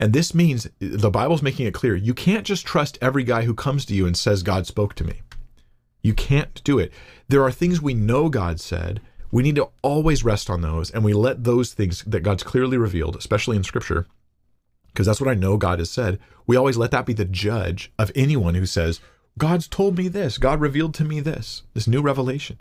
[0.00, 3.54] And this means the Bible's making it clear you can't just trust every guy who
[3.54, 5.22] comes to you and says, God spoke to me.
[6.02, 6.92] You can't do it.
[7.28, 9.00] There are things we know God said.
[9.32, 12.76] We need to always rest on those, and we let those things that God's clearly
[12.76, 14.06] revealed, especially in Scripture,
[14.88, 16.20] because that's what I know God has said.
[16.46, 19.00] We always let that be the judge of anyone who says,
[19.38, 22.60] God's told me this, God revealed to me this, this new revelation.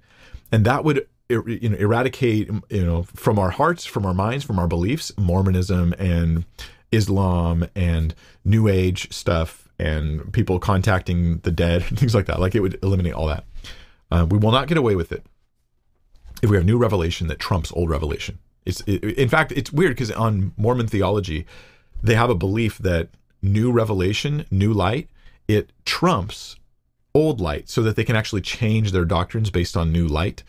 [0.51, 4.59] And that would you know eradicate you know from our hearts from our minds from
[4.59, 6.43] our beliefs mormonism and
[6.91, 12.53] islam and new age stuff and people contacting the dead and things like that like
[12.53, 13.45] it would eliminate all that
[14.11, 15.25] uh, we will not get away with it
[16.41, 19.91] if we have new revelation that trumps old revelation it's it, in fact it's weird
[19.91, 21.45] because on mormon theology
[22.03, 23.09] they have a belief that
[23.41, 25.09] new revelation new light
[25.47, 26.55] it trumps
[27.13, 30.43] old light so that they can actually change their doctrines based on new light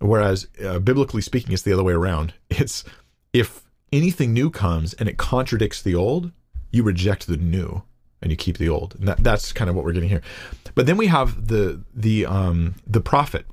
[0.00, 2.34] Whereas, uh, biblically speaking, it's the other way around.
[2.50, 2.84] It's
[3.32, 3.62] if
[3.92, 6.32] anything new comes and it contradicts the old,
[6.70, 7.82] you reject the new
[8.22, 8.94] and you keep the old.
[8.98, 10.22] And that, that's kind of what we're getting here.
[10.74, 13.46] But then we have the the um, the prophet,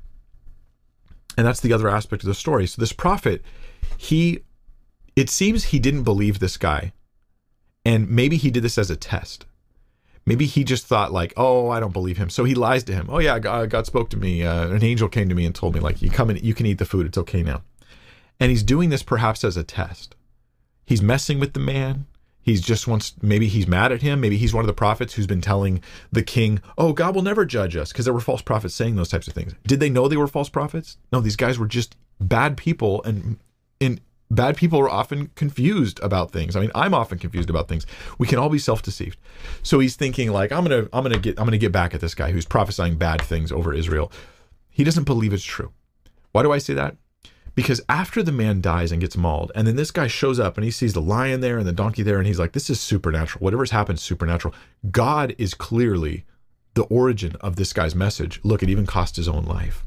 [1.38, 2.68] and that's the other aspect of the story.
[2.68, 3.44] So this prophet,
[3.98, 4.44] he,
[5.16, 6.94] it seems he didn't believe this guy,
[7.84, 9.45] and maybe he did this as a test
[10.26, 13.07] maybe he just thought like, oh, I don't believe him, so he lies to him.
[13.10, 14.44] Oh yeah, God, God spoke to me.
[14.44, 16.66] Uh, an angel came to me and told me like, you come and you can
[16.66, 17.06] eat the food.
[17.06, 17.62] It's okay now.
[18.40, 20.16] And he's doing this perhaps as a test.
[20.86, 22.06] He's messing with the man.
[22.45, 24.22] He's just wants maybe he's mad at him.
[24.22, 25.81] Maybe he's one of the prophets who's been telling
[26.11, 29.09] the king, "Oh, God will never judge us," because there were false prophets saying those
[29.09, 29.55] types of things.
[29.65, 30.97] Did they know they were false prophets?
[31.11, 33.39] No, these guys were just bad people and
[33.80, 33.99] in
[34.30, 36.55] bad people are often confused about things.
[36.55, 37.88] I mean, I'm often confused about things.
[38.19, 39.17] We can all be self-deceived.
[39.63, 42.13] So he's thinking like, I'm gonna, I'm gonna get, I'm gonna get back at this
[42.13, 44.11] guy who's prophesying bad things over Israel.
[44.69, 45.72] He doesn't believe it's true.
[46.31, 46.95] Why do I say that?
[47.56, 50.65] Because after the man dies and gets mauled, and then this guy shows up and
[50.65, 53.41] he sees the lion there and the donkey there, and he's like, this is supernatural.
[53.44, 54.53] Whatever's happened, supernatural.
[54.91, 56.26] God is clearly
[56.73, 58.41] the origin of this guy's message.
[58.44, 59.86] Look, it even cost his own life.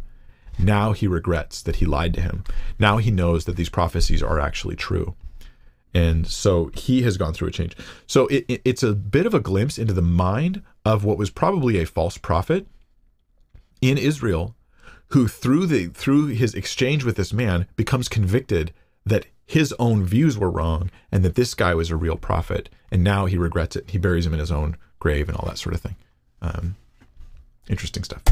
[0.59, 2.43] Now he regrets that he lied to him.
[2.79, 5.15] Now he knows that these prophecies are actually true.
[5.95, 7.77] And so he has gone through a change.
[8.07, 11.31] So it, it, it's a bit of a glimpse into the mind of what was
[11.31, 12.67] probably a false prophet
[13.81, 14.55] in Israel,
[15.09, 18.73] who through the through his exchange with this man becomes convicted
[19.07, 22.69] that his own views were wrong and that this guy was a real prophet.
[22.91, 23.91] And now he regrets it.
[23.91, 25.97] He buries him in his own grave and all that sort of thing.
[26.43, 26.77] Um,
[27.69, 28.23] interesting stuff.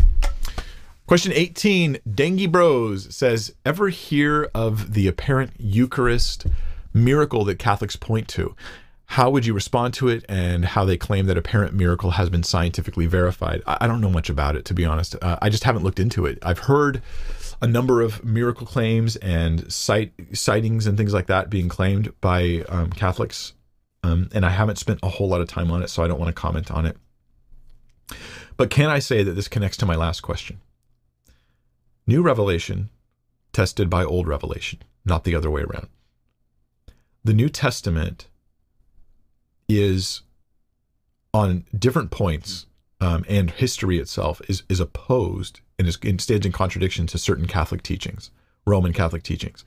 [1.07, 6.47] Question 18, Dengue Bros says, Ever hear of the apparent Eucharist
[6.93, 8.55] miracle that Catholics point to?
[9.07, 12.43] How would you respond to it and how they claim that apparent miracle has been
[12.43, 13.63] scientifically verified?
[13.67, 15.15] I don't know much about it, to be honest.
[15.23, 16.39] Uh, I just haven't looked into it.
[16.43, 17.03] I've heard
[17.63, 22.65] a number of miracle claims and sight, sightings and things like that being claimed by
[22.69, 23.55] um, Catholics,
[24.03, 26.21] um, and I haven't spent a whole lot of time on it, so I don't
[26.21, 26.97] want to comment on it.
[28.57, 30.61] But can I say that this connects to my last question?
[32.07, 32.91] New revelation
[33.53, 35.89] tested by old revelation, not the other way around.
[37.25, 38.29] The New Testament
[39.69, 40.23] is
[41.35, 42.67] on different points,
[43.01, 47.83] um, and history itself is is opposed and is instead in contradiction to certain Catholic
[47.83, 48.31] teachings,
[48.67, 49.65] Roman Catholic teachings.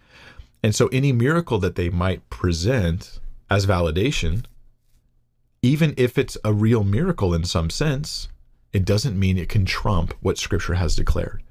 [0.63, 3.19] And so any miracle that they might present
[3.49, 4.45] as validation,
[5.61, 8.27] even if it's a real miracle in some sense,
[8.73, 11.43] it doesn't mean it can trump what Scripture has declared.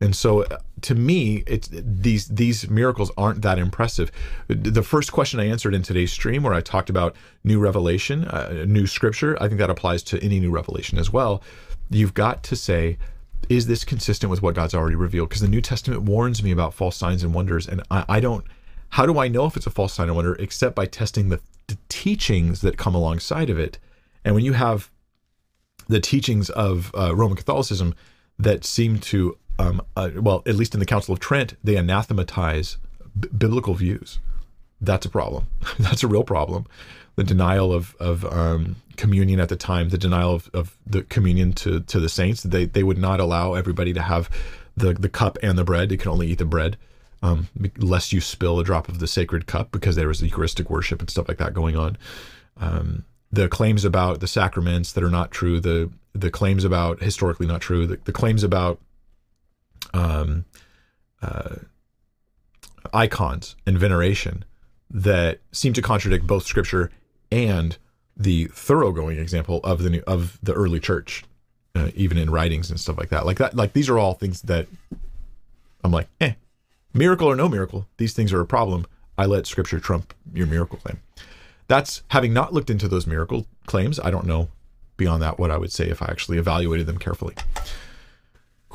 [0.00, 4.12] And so, uh, to me, it's these these miracles aren't that impressive.
[4.46, 8.64] The first question I answered in today's stream, where I talked about new revelation, uh,
[8.66, 11.42] new scripture, I think that applies to any new revelation as well.
[11.90, 12.96] You've got to say,
[13.48, 15.30] is this consistent with what God's already revealed?
[15.30, 18.44] Because the New Testament warns me about false signs and wonders, and I, I don't.
[18.90, 21.40] How do I know if it's a false sign and wonder except by testing the,
[21.66, 23.78] the teachings that come alongside of it?
[24.24, 24.90] And when you have
[25.88, 27.94] the teachings of uh, Roman Catholicism
[28.38, 32.78] that seem to um, uh, well, at least in the Council of Trent, they anathematize
[33.18, 34.18] b- biblical views.
[34.80, 35.48] That's a problem.
[35.78, 36.66] That's a real problem.
[37.16, 41.52] The denial of, of um, communion at the time, the denial of, of the communion
[41.54, 44.30] to, to the saints, they, they would not allow everybody to have
[44.76, 45.90] the, the cup and the bread.
[45.90, 46.76] You can only eat the bread,
[47.22, 51.00] um, lest you spill a drop of the sacred cup because there was Eucharistic worship
[51.00, 51.98] and stuff like that going on.
[52.58, 57.46] Um, the claims about the sacraments that are not true, the the claims about historically
[57.46, 58.80] not true, the, the claims about
[59.94, 60.44] um,
[61.22, 61.56] uh,
[62.92, 64.44] icons and veneration
[64.90, 66.90] that seem to contradict both scripture
[67.30, 67.76] and
[68.16, 71.24] the thoroughgoing example of the new, of the early church,
[71.74, 73.26] uh, even in writings and stuff like that.
[73.26, 74.66] Like that, like these are all things that
[75.84, 76.32] I'm like, eh,
[76.94, 78.86] Miracle or no miracle, these things are a problem.
[79.16, 81.00] I let scripture trump your miracle claim.
[81.66, 84.00] That's having not looked into those miracle claims.
[84.00, 84.48] I don't know
[84.96, 87.34] beyond that what I would say if I actually evaluated them carefully.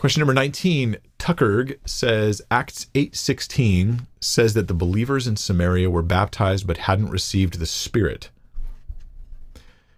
[0.03, 6.67] Question number 19, Tuckerg says Acts 8:16 says that the believers in Samaria were baptized
[6.67, 8.29] but hadn't received the Spirit.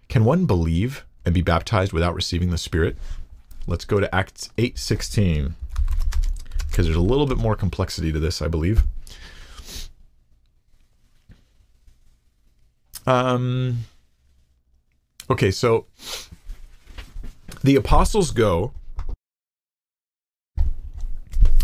[0.08, 2.96] Can one believe and be baptized without receiving the Spirit?
[3.66, 5.54] Let's go to Acts 8:16
[6.68, 8.84] because there's a little bit more complexity to this, I believe.
[13.08, 13.78] Um
[15.28, 15.86] Okay, so
[17.64, 18.72] the apostles go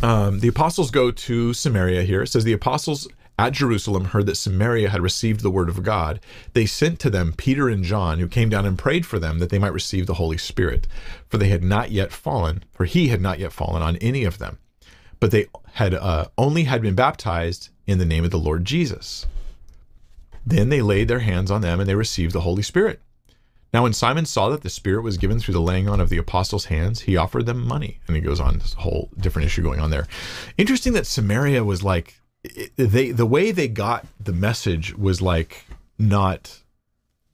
[0.02, 2.22] um, the apostles go to Samaria here.
[2.22, 3.08] It says the apostles
[3.38, 6.20] at Jerusalem heard that Samaria had received the word of God.
[6.52, 9.50] They sent to them Peter and John, who came down and prayed for them that
[9.50, 10.86] they might receive the Holy Spirit,
[11.28, 14.38] for they had not yet fallen, for he had not yet fallen on any of
[14.38, 14.58] them,
[15.18, 19.26] but they had uh, only had been baptized in the name of the Lord Jesus.
[20.44, 23.00] Then they laid their hands on them and they received the Holy Spirit.
[23.72, 26.18] Now, when Simon saw that the Spirit was given through the laying on of the
[26.18, 28.00] apostles' hands, he offered them money.
[28.06, 30.06] And he goes on this whole different issue going on there.
[30.58, 32.20] Interesting that Samaria was like,
[32.76, 35.64] they the way they got the message was like
[35.98, 36.60] not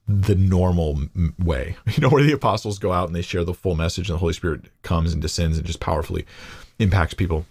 [0.07, 1.01] the normal
[1.37, 1.75] way.
[1.87, 4.19] You know, where the apostles go out and they share the full message, and the
[4.19, 6.25] Holy Spirit comes and descends and just powerfully
[6.77, 7.45] impacts people.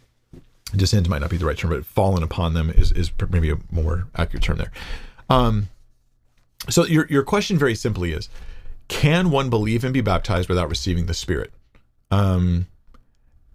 [0.74, 3.58] Descends might not be the right term, but fallen upon them is, is maybe a
[3.70, 4.72] more accurate term there.
[5.30, 5.68] Um,
[6.68, 8.28] so your your question very simply is
[8.88, 11.52] can one believe and be baptized without receiving the Spirit?
[12.10, 12.66] Um,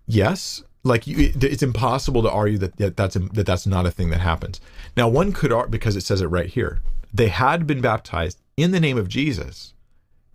[0.05, 0.63] yes.
[0.83, 4.19] Like you, it's impossible to argue that, that that's that that's not a thing that
[4.19, 4.59] happens.
[4.97, 6.81] Now, one could argue because it says it right here.
[7.13, 9.73] They had been baptized in the name of Jesus.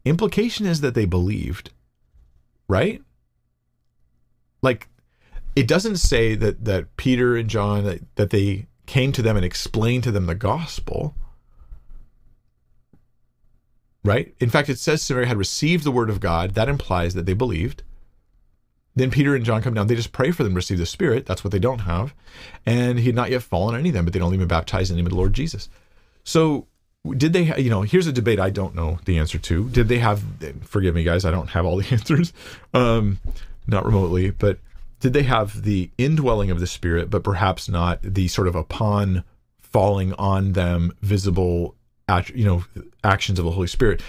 [0.05, 1.71] Implication is that they believed,
[2.67, 3.03] right?
[4.63, 4.89] Like,
[5.55, 9.45] it doesn't say that that Peter and John that, that they came to them and
[9.45, 11.15] explained to them the gospel
[14.05, 14.35] right?
[14.41, 16.55] In fact, it says Samaria had received the word of God.
[16.55, 17.83] That implies that they believed.
[18.95, 19.87] Then Peter and John come down.
[19.87, 21.27] They just pray for them to receive the Spirit.
[21.27, 22.15] That's what they don't have.
[22.67, 24.91] And he had not yet fallen on any of them, but they'd only been baptized
[24.91, 25.69] in the name of the Lord Jesus.
[26.25, 26.67] So
[27.17, 29.69] did they, you know, here's a debate I don't know the answer to.
[29.71, 30.23] Did they have,
[30.63, 32.33] forgive me, guys, I don't have all the answers,
[32.75, 33.21] um,
[33.67, 34.59] not remotely, but
[35.01, 39.25] did they have the indwelling of the Spirit, but perhaps not the sort of upon
[39.61, 41.75] falling on them visible
[42.35, 42.65] you know
[43.05, 44.03] actions of the Holy Spirit.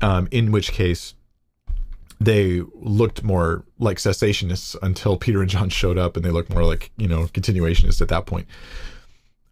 [0.00, 1.14] Um, in which case,
[2.20, 6.64] they looked more like cessationists until Peter and John showed up, and they looked more
[6.64, 8.46] like you know continuationists at that point.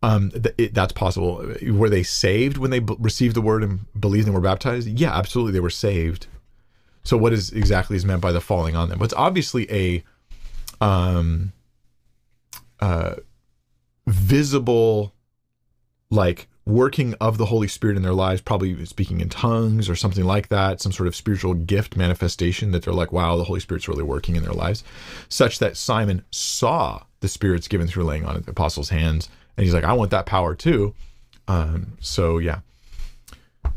[0.02, 1.46] Um, th- it, that's possible.
[1.68, 4.88] Were they saved when they b- received the word and believed and were baptized?
[4.88, 6.26] Yeah, absolutely, they were saved.
[7.02, 8.98] So, what is exactly is meant by the falling on them?
[8.98, 10.02] Well, it's obviously a
[10.80, 11.52] um,
[12.80, 13.16] uh,
[14.06, 15.12] visible,
[16.10, 20.24] like working of the Holy Spirit in their lives, probably speaking in tongues or something
[20.24, 23.88] like that, some sort of spiritual gift manifestation that they're like, wow, the Holy Spirit's
[23.88, 24.84] really working in their lives,
[25.28, 29.28] such that Simon saw the Spirit's given through laying on the apostles' hands.
[29.56, 30.94] And he's like, I want that power too.
[31.48, 32.60] Um, so, yeah.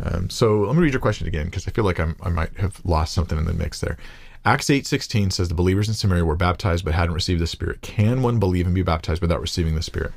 [0.02, 2.56] Um, so let me read your question again because I feel like I'm, I might
[2.58, 3.98] have lost something in the mix there.
[4.46, 7.82] Acts 8:16 says the believers in Samaria were baptized but hadn't received the Spirit.
[7.82, 10.12] Can one believe and be baptized without receiving the Spirit?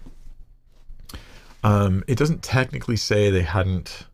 [1.67, 4.07] Um, it doesn't technically say they hadn't.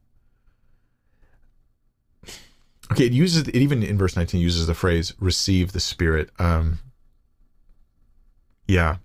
[2.90, 6.78] Okay, it uses it even in verse 19 uses the phrase "receive the Spirit." Um,
[8.66, 8.96] yeah.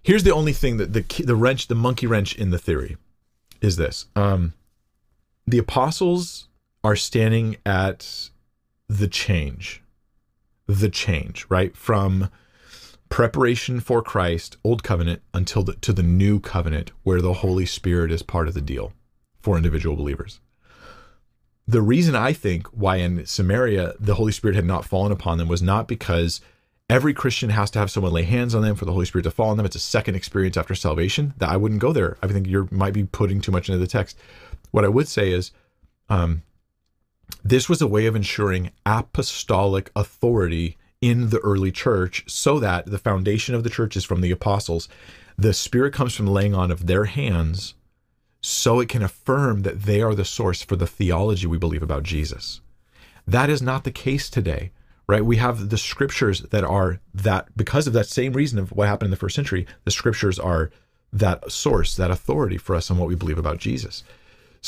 [0.00, 2.96] Here's the only thing that the the wrench, the monkey wrench in the theory,
[3.60, 4.54] is this: um,
[5.44, 6.46] the apostles
[6.84, 8.30] are standing at
[8.88, 9.82] the change,
[10.68, 12.30] the change, right from
[13.08, 18.12] preparation for Christ, old covenant, until the, to the new covenant, where the Holy Spirit
[18.12, 18.92] is part of the deal
[19.40, 20.40] for individual believers.
[21.66, 25.48] The reason I think why in Samaria the Holy Spirit had not fallen upon them
[25.48, 26.40] was not because
[26.88, 29.30] every Christian has to have someone lay hands on them for the Holy Spirit to
[29.30, 29.66] fall on them.
[29.66, 31.34] It's a second experience after salvation.
[31.36, 32.16] That I wouldn't go there.
[32.22, 34.18] I think you might be putting too much into the text.
[34.70, 35.50] What I would say is,
[36.08, 36.42] um,
[37.44, 42.98] this was a way of ensuring apostolic authority in the early church so that the
[42.98, 44.88] foundation of the church is from the apostles.
[45.36, 47.74] The Spirit comes from laying on of their hands
[48.40, 52.02] so it can affirm that they are the source for the theology we believe about
[52.02, 52.60] Jesus.
[53.26, 54.70] That is not the case today,
[55.06, 55.24] right?
[55.24, 59.08] We have the scriptures that are that, because of that same reason of what happened
[59.08, 60.70] in the first century, the scriptures are
[61.12, 64.04] that source, that authority for us on what we believe about Jesus.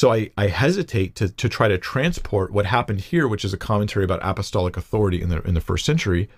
[0.00, 3.58] So I, I hesitate to, to try to transport what happened here, which is a
[3.58, 6.30] commentary about apostolic authority in the in the first century,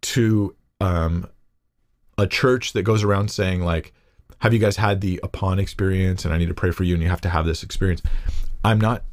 [0.00, 1.28] to um,
[2.16, 3.92] a church that goes around saying like,
[4.38, 7.02] "Have you guys had the upon experience?" and I need to pray for you, and
[7.02, 8.00] you have to have this experience.
[8.64, 9.04] I'm not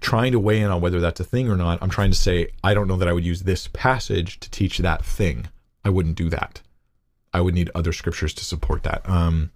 [0.00, 1.82] trying to weigh in on whether that's a thing or not.
[1.82, 4.78] I'm trying to say I don't know that I would use this passage to teach
[4.78, 5.48] that thing.
[5.84, 6.62] I wouldn't do that.
[7.34, 9.06] I would need other scriptures to support that.
[9.06, 9.50] Um,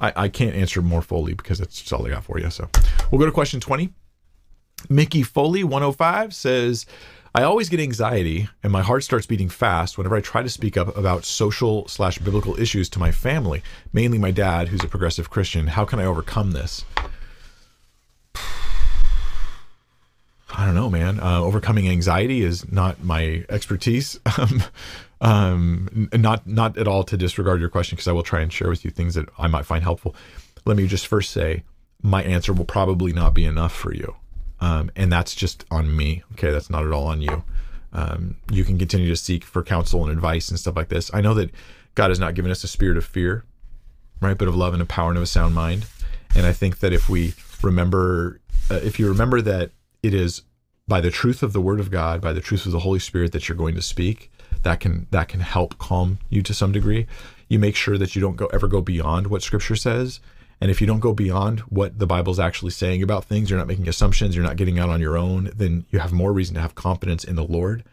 [0.00, 2.50] I, I can't answer more fully because that's just all I got for you.
[2.50, 2.68] So
[3.10, 3.92] we'll go to question 20.
[4.88, 6.86] Mickey Foley 105 says,
[7.34, 10.76] I always get anxiety and my heart starts beating fast whenever I try to speak
[10.76, 13.62] up about social slash biblical issues to my family,
[13.92, 15.66] mainly my dad, who's a progressive Christian.
[15.68, 16.84] How can I overcome this?
[20.50, 21.20] I don't know, man.
[21.20, 24.18] Uh, overcoming anxiety is not my expertise.
[24.38, 24.62] Um,
[25.20, 28.68] um, not not at all to disregard your question because I will try and share
[28.68, 30.14] with you things that I might find helpful.
[30.64, 31.64] Let me just first say
[32.02, 34.16] my answer will probably not be enough for you,
[34.60, 36.22] um, and that's just on me.
[36.32, 37.42] Okay, that's not at all on you.
[37.92, 41.10] Um, you can continue to seek for counsel and advice and stuff like this.
[41.12, 41.50] I know that
[41.94, 43.44] God has not given us a spirit of fear,
[44.20, 45.86] right, but of love and of power and of a sound mind.
[46.36, 48.40] And I think that if we remember,
[48.70, 49.70] uh, if you remember that
[50.02, 50.42] it is
[50.86, 53.32] by the truth of the word of God, by the truth of the Holy Spirit
[53.32, 54.30] that you're going to speak,
[54.62, 57.06] that can that can help calm you to some degree.
[57.48, 60.20] You make sure that you don't go ever go beyond what scripture says.
[60.60, 63.68] And if you don't go beyond what the Bible's actually saying about things, you're not
[63.68, 66.60] making assumptions, you're not getting out on your own, then you have more reason to
[66.60, 67.84] have confidence in the Lord.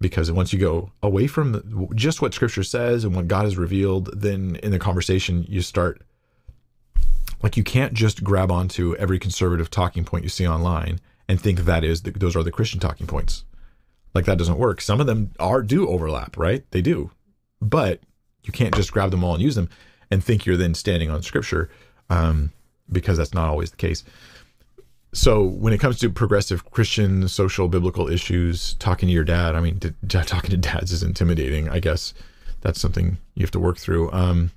[0.00, 4.10] Because once you go away from just what scripture says and what God has revealed,
[4.18, 6.02] then in the conversation, you start
[7.42, 11.60] like you can't just grab onto every conservative talking point you see online and think
[11.60, 13.44] that is the, those are the Christian talking points.
[14.14, 14.80] Like that doesn't work.
[14.80, 16.64] Some of them are do overlap, right?
[16.70, 17.10] They do,
[17.60, 18.00] but
[18.44, 19.68] you can't just grab them all and use them
[20.10, 21.70] and think you're then standing on Scripture,
[22.08, 22.52] um,
[22.90, 24.02] because that's not always the case.
[25.12, 29.60] So when it comes to progressive Christian social biblical issues, talking to your dad, I
[29.60, 31.68] mean, d- talking to dads is intimidating.
[31.68, 32.14] I guess
[32.60, 34.10] that's something you have to work through.
[34.12, 34.52] Um,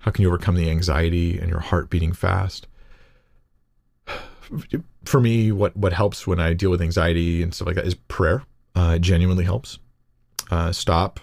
[0.00, 2.66] how can you overcome the anxiety and your heart beating fast?
[5.04, 7.94] for me, what what helps when I deal with anxiety and stuff like that is
[7.94, 8.44] prayer.
[8.78, 9.80] Uh, it genuinely helps.
[10.52, 11.18] Uh, stop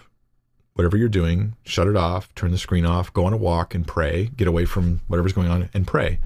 [0.74, 3.86] whatever you're doing, shut it off, turn the screen off, go on a walk and
[3.86, 4.30] pray.
[4.36, 6.20] Get away from whatever's going on and pray.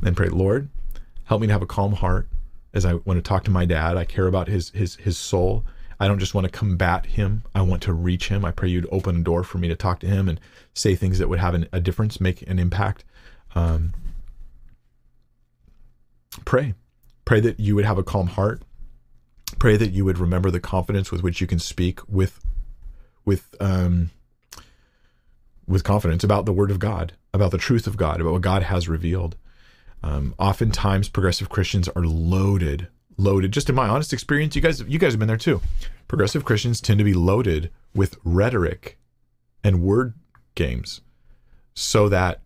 [0.00, 0.68] Then pray, Lord,
[1.24, 2.28] help me to have a calm heart
[2.72, 3.96] as I want to talk to my dad.
[3.96, 5.64] I care about his his his soul.
[5.98, 7.42] I don't just want to combat him.
[7.52, 8.44] I want to reach him.
[8.44, 10.38] I pray you'd open a door for me to talk to him and
[10.72, 13.04] say things that would have an, a difference, make an impact.
[13.56, 13.92] Um,
[16.44, 16.74] pray.
[17.24, 18.62] Pray that you would have a calm heart.
[19.58, 22.44] Pray that you would remember the confidence with which you can speak with
[23.24, 24.10] with um
[25.66, 28.62] with confidence about the word of God, about the truth of God, about what God
[28.64, 29.36] has revealed.
[30.02, 33.52] Um, oftentimes progressive Christians are loaded, loaded.
[33.52, 35.60] Just in my honest experience, you guys you guys have been there too.
[36.08, 38.98] Progressive Christians tend to be loaded with rhetoric
[39.64, 40.14] and word
[40.54, 41.00] games
[41.74, 42.42] so that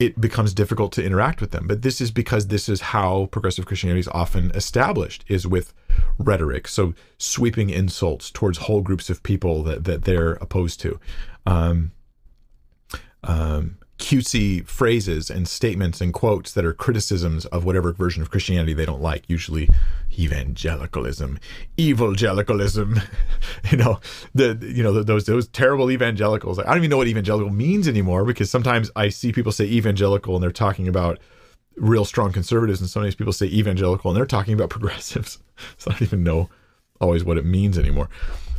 [0.00, 1.66] it becomes difficult to interact with them.
[1.66, 5.74] But this is because this is how progressive Christianity is often established is with
[6.18, 6.66] rhetoric.
[6.66, 10.98] So sweeping insults towards whole groups of people that, that they're opposed to.
[11.44, 11.92] Um,
[13.22, 18.72] um, cutesy phrases and statements and quotes that are criticisms of whatever version of Christianity
[18.72, 19.68] they don't like, usually
[20.18, 21.38] evangelicalism,
[21.78, 23.00] evangelicalism,
[23.70, 24.00] you know,
[24.34, 26.58] the you know those those terrible evangelicals.
[26.58, 30.34] I don't even know what evangelical means anymore because sometimes I see people say evangelical
[30.34, 31.20] and they're talking about
[31.76, 35.38] real strong conservatives, and sometimes people say evangelical and they're talking about progressives.
[35.76, 36.48] so I don't even know
[37.00, 38.08] always what it means anymore.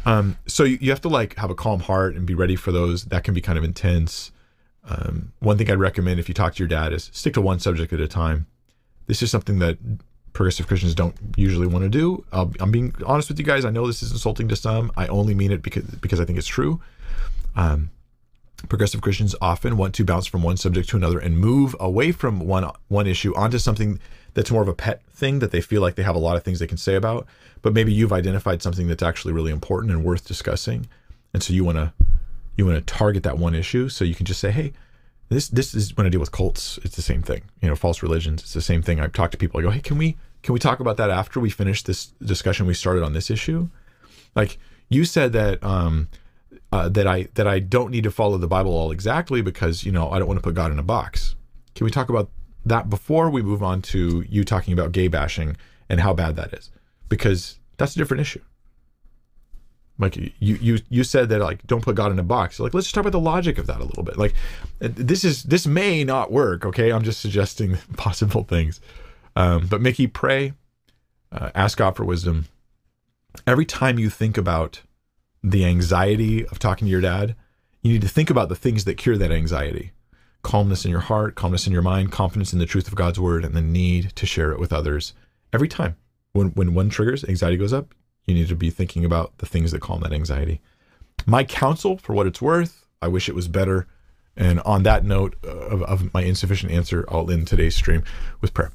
[0.06, 2.72] Um, so you, you have to like have a calm heart and be ready for
[2.72, 3.06] those.
[3.06, 4.32] That can be kind of intense.
[4.84, 7.60] Um, one thing I'd recommend if you talk to your dad is stick to one
[7.60, 8.48] subject at a time.
[9.08, 9.78] This is something that
[10.34, 12.26] progressive Christians don't usually want to do.
[12.32, 13.66] I'll, I'm being honest with you guys.
[13.66, 14.92] I know this is insulting to some.
[14.96, 16.82] I only mean it because because I think it's true.
[17.56, 17.92] Um,
[18.70, 22.40] progressive Christians often want to bounce from one subject to another and move away from
[22.40, 24.00] one one issue onto something
[24.34, 26.44] that's more of a pet thing that they feel like they have a lot of
[26.44, 27.28] things they can say about.
[27.62, 30.88] But maybe you've identified something that's actually really important and worth discussing,
[31.34, 31.94] and so you want to
[32.56, 34.74] you want to target that one issue so you can just say, hey,
[35.30, 37.44] this this is when I deal with cults, it's the same thing.
[37.62, 39.00] You know, false religions, it's the same thing.
[39.00, 41.40] I talk to people, I go, hey, can we can we talk about that after
[41.40, 43.70] we finish this discussion we started on this issue?
[44.36, 44.58] Like
[44.90, 46.10] you said that um
[46.72, 49.92] uh, that I that I don't need to follow the Bible all exactly because you
[49.92, 51.36] know I don't want to put God in a box.
[51.76, 52.30] Can we talk about
[52.66, 55.58] that before we move on to you talking about gay bashing
[55.90, 56.70] and how bad that is?
[57.10, 58.42] Because that's a different issue.
[60.02, 62.60] Like you, you, you said that like don't put God in a box.
[62.60, 64.18] Like let's just talk about the logic of that a little bit.
[64.18, 64.34] Like
[64.80, 66.66] this is this may not work.
[66.66, 68.82] Okay, I'm just suggesting possible things.
[69.36, 70.54] Um, but Mickey, pray,
[71.32, 72.48] uh, ask God for wisdom.
[73.48, 74.82] Every time you think about
[75.42, 77.36] the anxiety of talking to your dad,
[77.82, 79.92] You need to think about the things that cure that anxiety
[80.44, 83.46] calmness in your heart, calmness in your mind, confidence in the truth of God's word,
[83.46, 85.14] and the need to share it with others
[85.54, 85.96] every time.
[86.34, 87.94] When, when one triggers, anxiety goes up,
[88.32, 90.62] you need to be thinking about the things that calm that anxiety.
[91.26, 93.88] My counsel, for what it's worth, I wish it was better.
[94.36, 98.04] And on that note of, of my insufficient answer, I'll end today's stream
[98.40, 98.72] with prayer.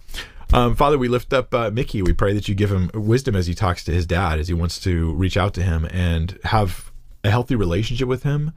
[0.53, 2.03] Um, Father, we lift up uh, Mickey.
[2.03, 4.55] We pray that you give him wisdom as he talks to his dad, as he
[4.55, 6.93] wants to reach out to him and have
[7.24, 8.53] a healthy relationship with him,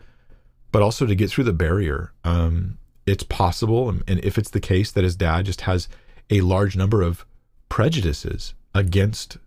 [0.72, 2.12] but also to get through the barrier.
[2.24, 2.78] Um,
[3.08, 5.88] it's possible, and if it's the case that his dad just has
[6.30, 7.26] a large number of
[7.70, 9.38] prejudices against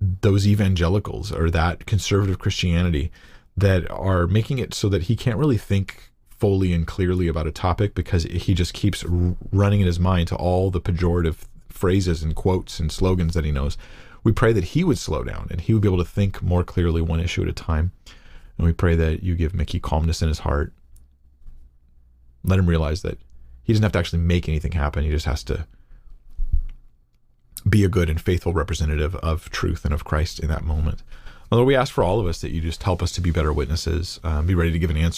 [0.00, 3.10] those evangelicals or that conservative Christianity
[3.56, 7.52] that are making it so that he can't really think fully and clearly about a
[7.52, 9.04] topic because he just keeps
[9.50, 13.50] running in his mind to all the pejorative phrases and quotes and slogans that he
[13.50, 13.76] knows.
[14.22, 16.62] We pray that he would slow down and he would be able to think more
[16.62, 17.92] clearly one issue at a time.
[18.56, 20.72] And we pray that you give Mickey calmness in his heart.
[22.44, 23.18] Let him realize that
[23.64, 25.04] he doesn't have to actually make anything happen.
[25.04, 25.66] He just has to
[27.60, 31.02] be a good and faithful representative of truth and of Christ in that moment.
[31.50, 33.52] Lord, we ask for all of us that you just help us to be better
[33.52, 35.16] witnesses, um, be ready to give an answer